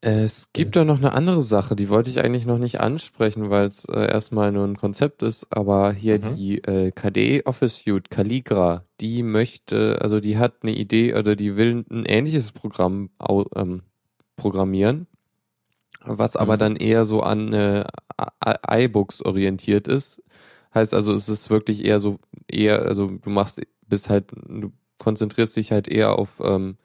Es 0.00 0.50
gibt 0.52 0.76
da 0.76 0.84
noch 0.84 0.98
eine 0.98 1.12
andere 1.12 1.40
Sache, 1.40 1.74
die 1.74 1.88
wollte 1.88 2.08
ich 2.08 2.20
eigentlich 2.20 2.46
noch 2.46 2.58
nicht 2.58 2.80
ansprechen, 2.80 3.50
weil 3.50 3.66
es 3.66 3.84
äh, 3.86 4.08
erstmal 4.08 4.52
nur 4.52 4.64
ein 4.64 4.76
Konzept 4.76 5.24
ist, 5.24 5.48
aber 5.50 5.92
hier 5.92 6.20
mhm. 6.20 6.36
die 6.36 6.58
äh, 6.58 6.92
KDE 6.92 7.46
Office 7.46 7.82
Suite 7.82 8.08
Calligra, 8.08 8.84
die 9.00 9.24
möchte, 9.24 9.98
also 10.00 10.20
die 10.20 10.38
hat 10.38 10.62
eine 10.62 10.70
Idee 10.70 11.14
oder 11.14 11.34
die 11.34 11.56
will 11.56 11.84
ein 11.90 12.04
ähnliches 12.04 12.52
Programm 12.52 13.10
ähm, 13.56 13.82
programmieren, 14.36 15.08
was 16.04 16.36
aber 16.36 16.54
mhm. 16.54 16.58
dann 16.60 16.76
eher 16.76 17.04
so 17.04 17.22
an 17.22 17.52
äh, 17.52 17.84
iBooks 18.70 19.22
orientiert 19.22 19.88
ist. 19.88 20.22
Heißt 20.74 20.94
also, 20.94 21.12
es 21.12 21.28
ist 21.28 21.50
wirklich 21.50 21.84
eher 21.84 21.98
so, 21.98 22.20
eher, 22.46 22.82
also 22.82 23.08
du 23.08 23.30
machst, 23.30 23.60
bist 23.88 24.10
halt, 24.10 24.30
du 24.30 24.70
konzentrierst 24.98 25.56
dich 25.56 25.72
halt 25.72 25.88
eher 25.88 26.18
auf 26.18 26.40
ähm, 26.40 26.76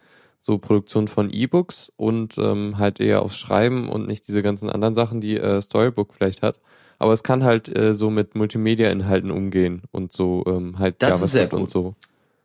so 0.41 0.57
Produktion 0.57 1.07
von 1.07 1.29
E-Books 1.31 1.91
und 1.95 2.37
ähm, 2.37 2.77
halt 2.77 2.99
eher 2.99 3.21
aufs 3.21 3.37
Schreiben 3.37 3.89
und 3.89 4.07
nicht 4.07 4.27
diese 4.27 4.43
ganzen 4.43 4.69
anderen 4.69 4.93
Sachen, 4.93 5.21
die 5.21 5.37
äh, 5.37 5.61
Storybook 5.61 6.13
vielleicht 6.13 6.41
hat. 6.41 6.59
Aber 6.99 7.13
es 7.13 7.23
kann 7.23 7.43
halt 7.43 7.75
äh, 7.75 7.93
so 7.93 8.09
mit 8.09 8.35
Multimedia-Inhalten 8.35 9.31
umgehen 9.31 9.83
und 9.91 10.11
so 10.11 10.43
ähm, 10.47 10.79
halt 10.79 11.01
das 11.01 11.21
ist 11.21 11.31
sehr 11.31 11.51
und 11.53 11.69
so. 11.69 11.95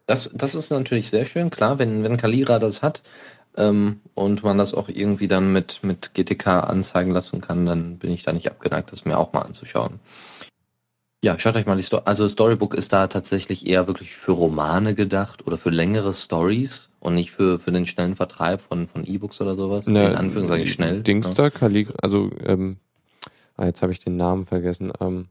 Das, 0.07 0.31
das 0.33 0.55
ist 0.55 0.71
natürlich 0.71 1.11
sehr 1.11 1.25
schön, 1.27 1.51
klar, 1.51 1.79
wenn, 1.79 2.03
wenn 2.03 2.17
Kalira 2.17 2.59
das 2.59 2.83
hat 2.83 3.03
ähm, 3.57 4.01
und 4.15 4.43
man 4.43 4.57
das 4.57 4.75
auch 4.75 4.89
irgendwie 4.89 5.29
dann 5.29 5.53
mit, 5.53 5.81
mit 5.83 6.15
GTK 6.15 6.47
anzeigen 6.65 7.11
lassen 7.11 7.41
kann, 7.41 7.67
dann 7.67 7.99
bin 7.99 8.11
ich 8.13 8.23
da 8.23 8.33
nicht 8.33 8.51
abgeneigt, 8.51 8.91
das 8.93 9.05
mir 9.05 9.19
auch 9.19 9.33
mal 9.33 9.43
anzuschauen. 9.43 10.01
Ja, 11.25 11.37
schaut 11.37 11.57
euch 11.57 11.67
mal 11.67 11.77
die 11.77 11.83
Story. 11.83 12.03
Also 12.05 12.29
Storybook 12.29 12.75
ist 12.75 12.93
da 12.93 13.09
tatsächlich 13.09 13.67
eher 13.67 13.89
wirklich 13.89 14.15
für 14.15 14.33
Romane 14.33 14.95
gedacht 14.95 15.47
oder 15.47 15.57
für 15.57 15.71
längere 15.71 16.13
Stories 16.13 16.91
und 17.01 17.15
nicht 17.15 17.33
für, 17.33 17.59
für 17.59 17.73
den 17.73 17.87
schnellen 17.87 18.15
Vertreib 18.15 18.63
von, 18.63 18.87
von 18.87 19.05
E-Books 19.05 19.41
oder 19.41 19.57
sowas. 19.57 19.87
Ne, 19.87 20.11
In 20.11 20.15
Anführungszeichen 20.15 20.67
schnell. 20.69 21.03
Dingster, 21.03 21.45
ja. 21.45 21.51
Calligra, 21.51 21.95
also 22.01 22.31
ähm, 22.45 22.77
ah, 23.57 23.67
jetzt 23.67 23.83
habe 23.83 23.91
ich 23.91 23.99
den 23.99 24.17
Namen 24.17 24.47
vergessen. 24.47 24.93
Ähm, 25.01 25.27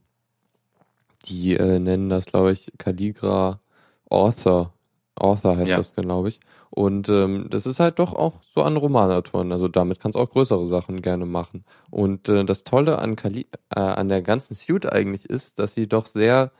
die 1.25 1.55
äh, 1.55 1.79
nennen 1.79 2.09
das, 2.09 2.25
glaube 2.25 2.51
ich, 2.51 2.69
Calligra 2.77 3.61
Author. 4.09 4.73
Author 5.17 5.57
heißt 5.57 5.69
ja. 5.69 5.77
das, 5.77 5.95
glaube 5.95 6.29
ich. 6.29 6.39
Und 6.69 7.09
ähm, 7.09 7.47
das 7.49 7.65
ist 7.65 7.79
halt 7.79 7.99
doch 7.99 8.13
auch 8.13 8.41
so 8.53 8.63
an 8.63 8.77
Romanautoren. 8.77 9.51
Also 9.51 9.67
damit 9.67 9.99
kannst 9.99 10.15
du 10.15 10.19
auch 10.19 10.29
größere 10.29 10.67
Sachen 10.67 11.01
gerne 11.01 11.25
machen. 11.25 11.65
Und 11.89 12.29
äh, 12.29 12.45
das 12.45 12.63
Tolle 12.63 12.99
an, 12.99 13.15
Kali 13.15 13.47
äh, 13.75 13.79
an 13.79 14.09
der 14.09 14.21
ganzen 14.21 14.55
Suite 14.55 14.91
eigentlich 14.91 15.29
ist, 15.29 15.59
dass 15.59 15.73
sie 15.73 15.87
doch 15.87 16.05
sehr, 16.05 16.51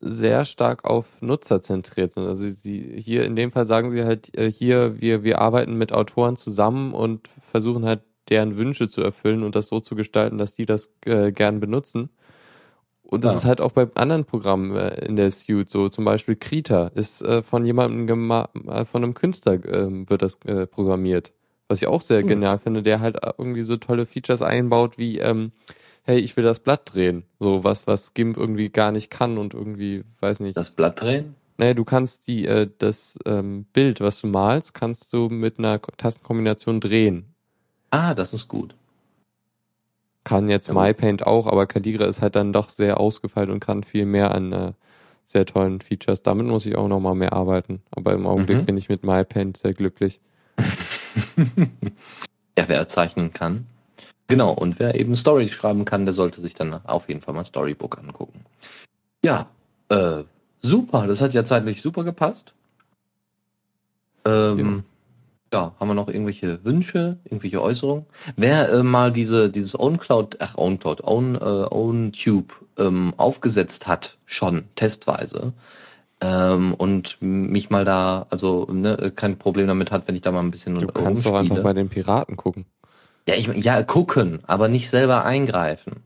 sehr 0.00 0.44
stark 0.44 0.84
auf 0.84 1.20
Nutzer 1.20 1.60
zentriert 1.60 2.12
sind. 2.12 2.26
Also 2.26 2.48
sie 2.48 2.96
hier 2.98 3.24
in 3.24 3.36
dem 3.36 3.52
Fall 3.52 3.66
sagen 3.66 3.90
sie 3.90 4.04
halt 4.04 4.36
äh, 4.36 4.50
hier, 4.50 5.00
wir, 5.00 5.22
wir 5.22 5.40
arbeiten 5.40 5.76
mit 5.76 5.92
Autoren 5.92 6.36
zusammen 6.36 6.92
und 6.92 7.28
versuchen 7.42 7.84
halt 7.84 8.00
deren 8.28 8.56
Wünsche 8.56 8.88
zu 8.88 9.02
erfüllen 9.02 9.44
und 9.44 9.54
das 9.54 9.68
so 9.68 9.80
zu 9.80 9.94
gestalten, 9.94 10.38
dass 10.38 10.54
die 10.54 10.66
das 10.66 10.90
äh, 11.04 11.32
gern 11.32 11.60
benutzen. 11.60 12.10
Und 13.08 13.24
das 13.24 13.32
ja. 13.32 13.38
ist 13.38 13.44
halt 13.44 13.60
auch 13.60 13.72
bei 13.72 13.86
anderen 13.94 14.24
Programmen 14.24 14.76
äh, 14.76 15.06
in 15.06 15.16
der 15.16 15.30
Suite 15.30 15.70
so. 15.70 15.88
Zum 15.88 16.04
Beispiel 16.04 16.36
Krita 16.36 16.88
ist 16.88 17.22
äh, 17.22 17.42
von 17.42 17.64
jemandem, 17.64 18.30
äh, 18.30 18.84
von 18.84 19.04
einem 19.04 19.14
Künstler 19.14 19.54
äh, 19.54 20.08
wird 20.08 20.22
das 20.22 20.38
programmiert. 20.70 21.32
Was 21.68 21.82
ich 21.82 21.88
auch 21.88 22.00
sehr 22.00 22.22
mhm. 22.22 22.28
genial 22.28 22.58
finde, 22.58 22.82
der 22.82 23.00
halt 23.00 23.18
irgendwie 23.38 23.62
so 23.62 23.76
tolle 23.76 24.06
Features 24.06 24.42
einbaut 24.42 24.98
wie, 24.98 25.18
ähm, 25.18 25.52
hey, 26.02 26.18
ich 26.18 26.36
will 26.36 26.44
das 26.44 26.60
Blatt 26.60 26.82
drehen. 26.94 27.24
So 27.38 27.64
was, 27.64 27.86
was 27.86 28.14
GIMP 28.14 28.36
irgendwie 28.36 28.68
gar 28.68 28.92
nicht 28.92 29.10
kann 29.10 29.38
und 29.38 29.54
irgendwie, 29.54 30.04
weiß 30.20 30.40
nicht. 30.40 30.56
Das 30.56 30.70
Blatt 30.70 31.00
drehen? 31.00 31.34
Naja, 31.58 31.74
du 31.74 31.84
kannst 31.84 32.28
die, 32.28 32.46
äh, 32.46 32.68
das 32.78 33.18
ähm, 33.24 33.66
Bild, 33.72 34.00
was 34.00 34.20
du 34.20 34.26
malst, 34.26 34.74
kannst 34.74 35.12
du 35.12 35.28
mit 35.28 35.58
einer 35.58 35.80
Tastenkombination 35.80 36.80
drehen. 36.80 37.34
Ah, 37.90 38.14
das 38.14 38.34
ist 38.34 38.48
gut. 38.48 38.74
Kann 40.26 40.48
jetzt 40.48 40.66
ja, 40.66 40.74
MyPaint 40.74 41.24
auch, 41.24 41.46
aber 41.46 41.68
Kadira 41.68 42.04
ist 42.04 42.20
halt 42.20 42.34
dann 42.34 42.52
doch 42.52 42.68
sehr 42.68 42.98
ausgefeilt 42.98 43.48
und 43.48 43.60
kann 43.60 43.84
viel 43.84 44.06
mehr 44.06 44.34
an 44.34 44.52
äh, 44.52 44.72
sehr 45.24 45.46
tollen 45.46 45.80
Features. 45.80 46.24
Damit 46.24 46.48
muss 46.48 46.66
ich 46.66 46.74
auch 46.74 46.88
noch 46.88 46.98
mal 46.98 47.14
mehr 47.14 47.32
arbeiten. 47.32 47.80
Aber 47.92 48.12
im 48.12 48.26
Augenblick 48.26 48.58
mhm. 48.58 48.64
bin 48.66 48.76
ich 48.76 48.88
mit 48.88 49.04
MyPaint 49.04 49.56
sehr 49.56 49.72
glücklich. 49.72 50.18
ja, 52.58 52.64
wer 52.66 52.88
zeichnen 52.88 53.32
kann. 53.32 53.66
Genau, 54.26 54.50
und 54.50 54.80
wer 54.80 54.98
eben 54.98 55.14
Stories 55.14 55.52
schreiben 55.52 55.84
kann, 55.84 56.06
der 56.06 56.12
sollte 56.12 56.40
sich 56.40 56.54
dann 56.54 56.74
auf 56.74 57.08
jeden 57.08 57.20
Fall 57.20 57.32
mal 57.32 57.44
Storybook 57.44 57.96
angucken. 57.96 58.40
Ja, 59.24 59.48
äh, 59.90 60.24
super, 60.60 61.06
das 61.06 61.20
hat 61.20 61.34
ja 61.34 61.44
zeitlich 61.44 61.82
super 61.82 62.02
gepasst. 62.02 62.52
Ähm, 64.24 64.82
ja. 65.52 65.74
Haben 65.78 65.88
wir 65.88 65.94
noch 65.94 66.08
irgendwelche 66.08 66.64
Wünsche, 66.64 67.18
irgendwelche 67.24 67.62
Äußerungen? 67.62 68.06
Wer 68.36 68.70
äh, 68.70 68.82
mal 68.82 69.12
diese 69.12 69.50
dieses 69.50 69.78
OwnCloud, 69.78 70.38
ach 70.40 70.56
OwnCloud, 70.56 71.04
Own, 71.04 71.34
äh, 71.36 71.38
OwnTube 71.38 72.52
ähm, 72.78 73.14
aufgesetzt 73.16 73.86
hat, 73.86 74.18
schon 74.26 74.64
testweise 74.74 75.52
ähm, 76.20 76.74
und 76.74 77.18
mich 77.20 77.70
mal 77.70 77.84
da, 77.84 78.26
also 78.30 78.66
ne, 78.70 79.12
kein 79.14 79.38
Problem 79.38 79.66
damit 79.66 79.90
hat, 79.92 80.08
wenn 80.08 80.14
ich 80.14 80.22
da 80.22 80.32
mal 80.32 80.40
ein 80.40 80.50
bisschen 80.50 80.74
Du 80.74 80.86
kannst 80.88 81.26
doch 81.26 81.34
einfach 81.34 81.62
bei 81.62 81.72
den 81.72 81.88
Piraten 81.88 82.36
gucken. 82.36 82.64
Ja, 83.28 83.34
ich 83.34 83.46
ja 83.46 83.82
gucken, 83.82 84.40
aber 84.46 84.68
nicht 84.68 84.88
selber 84.88 85.24
eingreifen. 85.24 86.04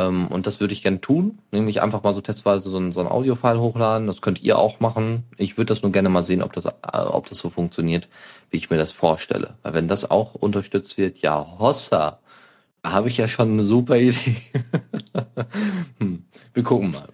Ähm, 0.00 0.28
und 0.28 0.46
das 0.46 0.60
würde 0.60 0.72
ich 0.72 0.82
gerne 0.82 1.00
tun, 1.00 1.38
nämlich 1.50 1.82
einfach 1.82 2.02
mal 2.02 2.14
so 2.14 2.20
testweise 2.20 2.70
so 2.70 2.78
ein, 2.78 2.92
so 2.92 3.00
ein 3.00 3.06
Audio-File 3.06 3.60
hochladen. 3.60 4.06
Das 4.06 4.22
könnt 4.22 4.42
ihr 4.42 4.58
auch 4.58 4.80
machen. 4.80 5.24
Ich 5.36 5.56
würde 5.56 5.66
das 5.66 5.82
nur 5.82 5.92
gerne 5.92 6.08
mal 6.08 6.22
sehen, 6.22 6.42
ob 6.42 6.52
das, 6.52 6.66
äh, 6.66 6.70
ob 6.92 7.28
das 7.28 7.38
so 7.38 7.50
funktioniert, 7.50 8.08
wie 8.50 8.56
ich 8.56 8.70
mir 8.70 8.78
das 8.78 8.92
vorstelle. 8.92 9.54
Weil 9.62 9.74
wenn 9.74 9.88
das 9.88 10.10
auch 10.10 10.34
unterstützt 10.34 10.96
wird, 10.98 11.18
ja, 11.18 11.58
Hossa, 11.58 12.20
da 12.82 12.92
habe 12.92 13.08
ich 13.08 13.16
ja 13.18 13.28
schon 13.28 13.52
eine 13.52 13.64
super 13.64 13.96
Idee. 13.96 14.36
hm, 15.98 16.24
wir 16.54 16.62
gucken 16.62 16.92
mal. 16.92 17.08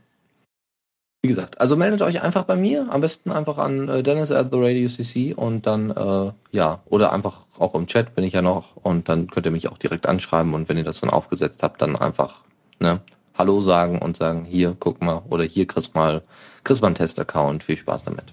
Wie 1.22 1.28
gesagt, 1.28 1.60
also 1.60 1.76
meldet 1.76 2.02
euch 2.02 2.22
einfach 2.22 2.44
bei 2.44 2.54
mir, 2.54 2.86
am 2.88 3.00
besten 3.00 3.32
einfach 3.32 3.58
an 3.58 3.88
äh, 3.88 4.02
Dennis 4.04 4.30
at 4.30 4.52
the 4.52 4.58
Radio 4.60 4.86
CC 4.86 5.34
und 5.34 5.66
dann, 5.66 5.90
äh, 5.90 6.32
ja, 6.52 6.82
oder 6.84 7.12
einfach 7.12 7.46
auch 7.58 7.74
im 7.74 7.88
Chat 7.88 8.14
bin 8.14 8.22
ich 8.22 8.34
ja 8.34 8.42
noch 8.42 8.76
und 8.76 9.08
dann 9.08 9.28
könnt 9.28 9.44
ihr 9.44 9.50
mich 9.50 9.68
auch 9.68 9.78
direkt 9.78 10.06
anschreiben 10.06 10.54
und 10.54 10.68
wenn 10.68 10.76
ihr 10.76 10.84
das 10.84 11.00
dann 11.00 11.10
aufgesetzt 11.10 11.64
habt, 11.64 11.82
dann 11.82 11.96
einfach 11.96 12.42
ne, 12.80 13.00
Hallo 13.34 13.60
sagen 13.60 13.98
und 13.98 14.16
sagen, 14.16 14.44
hier, 14.44 14.74
guck 14.78 15.02
mal, 15.02 15.22
oder 15.28 15.44
hier 15.44 15.66
kriegst 15.66 15.94
mal, 15.94 16.22
kriegst 16.64 16.80
mal 16.80 16.88
einen 16.88 16.94
Test-Account, 16.94 17.62
viel 17.62 17.76
Spaß 17.76 18.04
damit. 18.04 18.32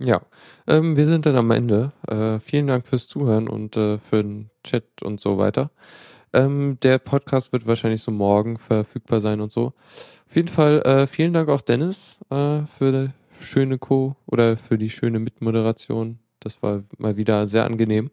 Ja, 0.00 0.22
ähm, 0.66 0.96
wir 0.96 1.06
sind 1.06 1.26
dann 1.26 1.36
am 1.36 1.50
Ende. 1.50 1.92
Äh, 2.06 2.40
vielen 2.40 2.66
Dank 2.66 2.86
fürs 2.86 3.08
Zuhören 3.08 3.48
und 3.48 3.76
äh, 3.76 3.98
für 3.98 4.22
den 4.22 4.50
Chat 4.64 5.02
und 5.02 5.20
so 5.20 5.38
weiter. 5.38 5.70
Ähm, 6.32 6.78
der 6.82 6.98
Podcast 6.98 7.52
wird 7.52 7.66
wahrscheinlich 7.66 8.02
so 8.02 8.10
morgen 8.10 8.58
verfügbar 8.58 9.20
sein 9.20 9.40
und 9.40 9.50
so. 9.50 9.72
Auf 10.28 10.36
jeden 10.36 10.48
Fall 10.48 10.82
äh, 10.82 11.06
vielen 11.06 11.32
Dank 11.32 11.48
auch 11.48 11.62
Dennis 11.62 12.20
äh, 12.30 12.60
für 12.78 12.92
die 12.92 13.10
schöne 13.40 13.78
Co. 13.78 14.16
oder 14.26 14.56
für 14.56 14.78
die 14.78 14.90
schöne 14.90 15.20
Mitmoderation. 15.20 16.18
Das 16.40 16.62
war 16.62 16.82
mal 16.98 17.16
wieder 17.16 17.46
sehr 17.46 17.64
angenehm. 17.64 18.10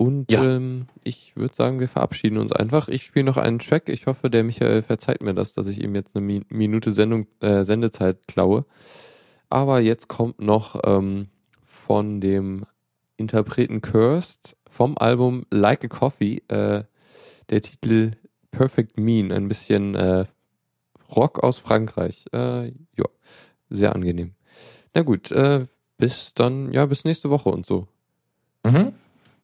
Und 0.00 0.30
ja. 0.30 0.42
ähm, 0.42 0.86
ich 1.04 1.36
würde 1.36 1.54
sagen, 1.54 1.78
wir 1.78 1.86
verabschieden 1.86 2.38
uns 2.38 2.52
einfach. 2.52 2.88
Ich 2.88 3.02
spiele 3.02 3.26
noch 3.26 3.36
einen 3.36 3.58
Track. 3.58 3.90
Ich 3.90 4.06
hoffe, 4.06 4.30
der 4.30 4.44
Michael 4.44 4.80
verzeiht 4.80 5.20
mir 5.20 5.34
das, 5.34 5.52
dass 5.52 5.66
ich 5.66 5.78
ihm 5.78 5.94
jetzt 5.94 6.16
eine 6.16 6.42
Minute 6.48 6.90
Sendung, 6.90 7.26
äh, 7.40 7.64
Sendezeit 7.64 8.26
klaue. 8.26 8.64
Aber 9.50 9.82
jetzt 9.82 10.08
kommt 10.08 10.40
noch 10.40 10.80
ähm, 10.84 11.28
von 11.66 12.18
dem 12.22 12.64
Interpreten 13.18 13.82
Cursed 13.82 14.56
vom 14.70 14.96
Album 14.96 15.44
Like 15.50 15.84
a 15.84 15.88
Coffee 15.88 16.44
äh, 16.48 16.84
der 17.50 17.60
Titel 17.60 18.12
Perfect 18.52 18.98
Mean. 18.98 19.30
Ein 19.32 19.48
bisschen 19.48 19.96
äh, 19.96 20.24
Rock 21.14 21.44
aus 21.44 21.58
Frankreich. 21.58 22.24
Äh, 22.32 22.68
ja, 22.68 23.04
sehr 23.68 23.94
angenehm. 23.94 24.32
Na 24.94 25.02
gut, 25.02 25.30
äh, 25.30 25.66
bis 25.98 26.32
dann, 26.32 26.72
ja, 26.72 26.86
bis 26.86 27.04
nächste 27.04 27.28
Woche 27.28 27.50
und 27.50 27.66
so. 27.66 27.86
Mhm. 28.64 28.94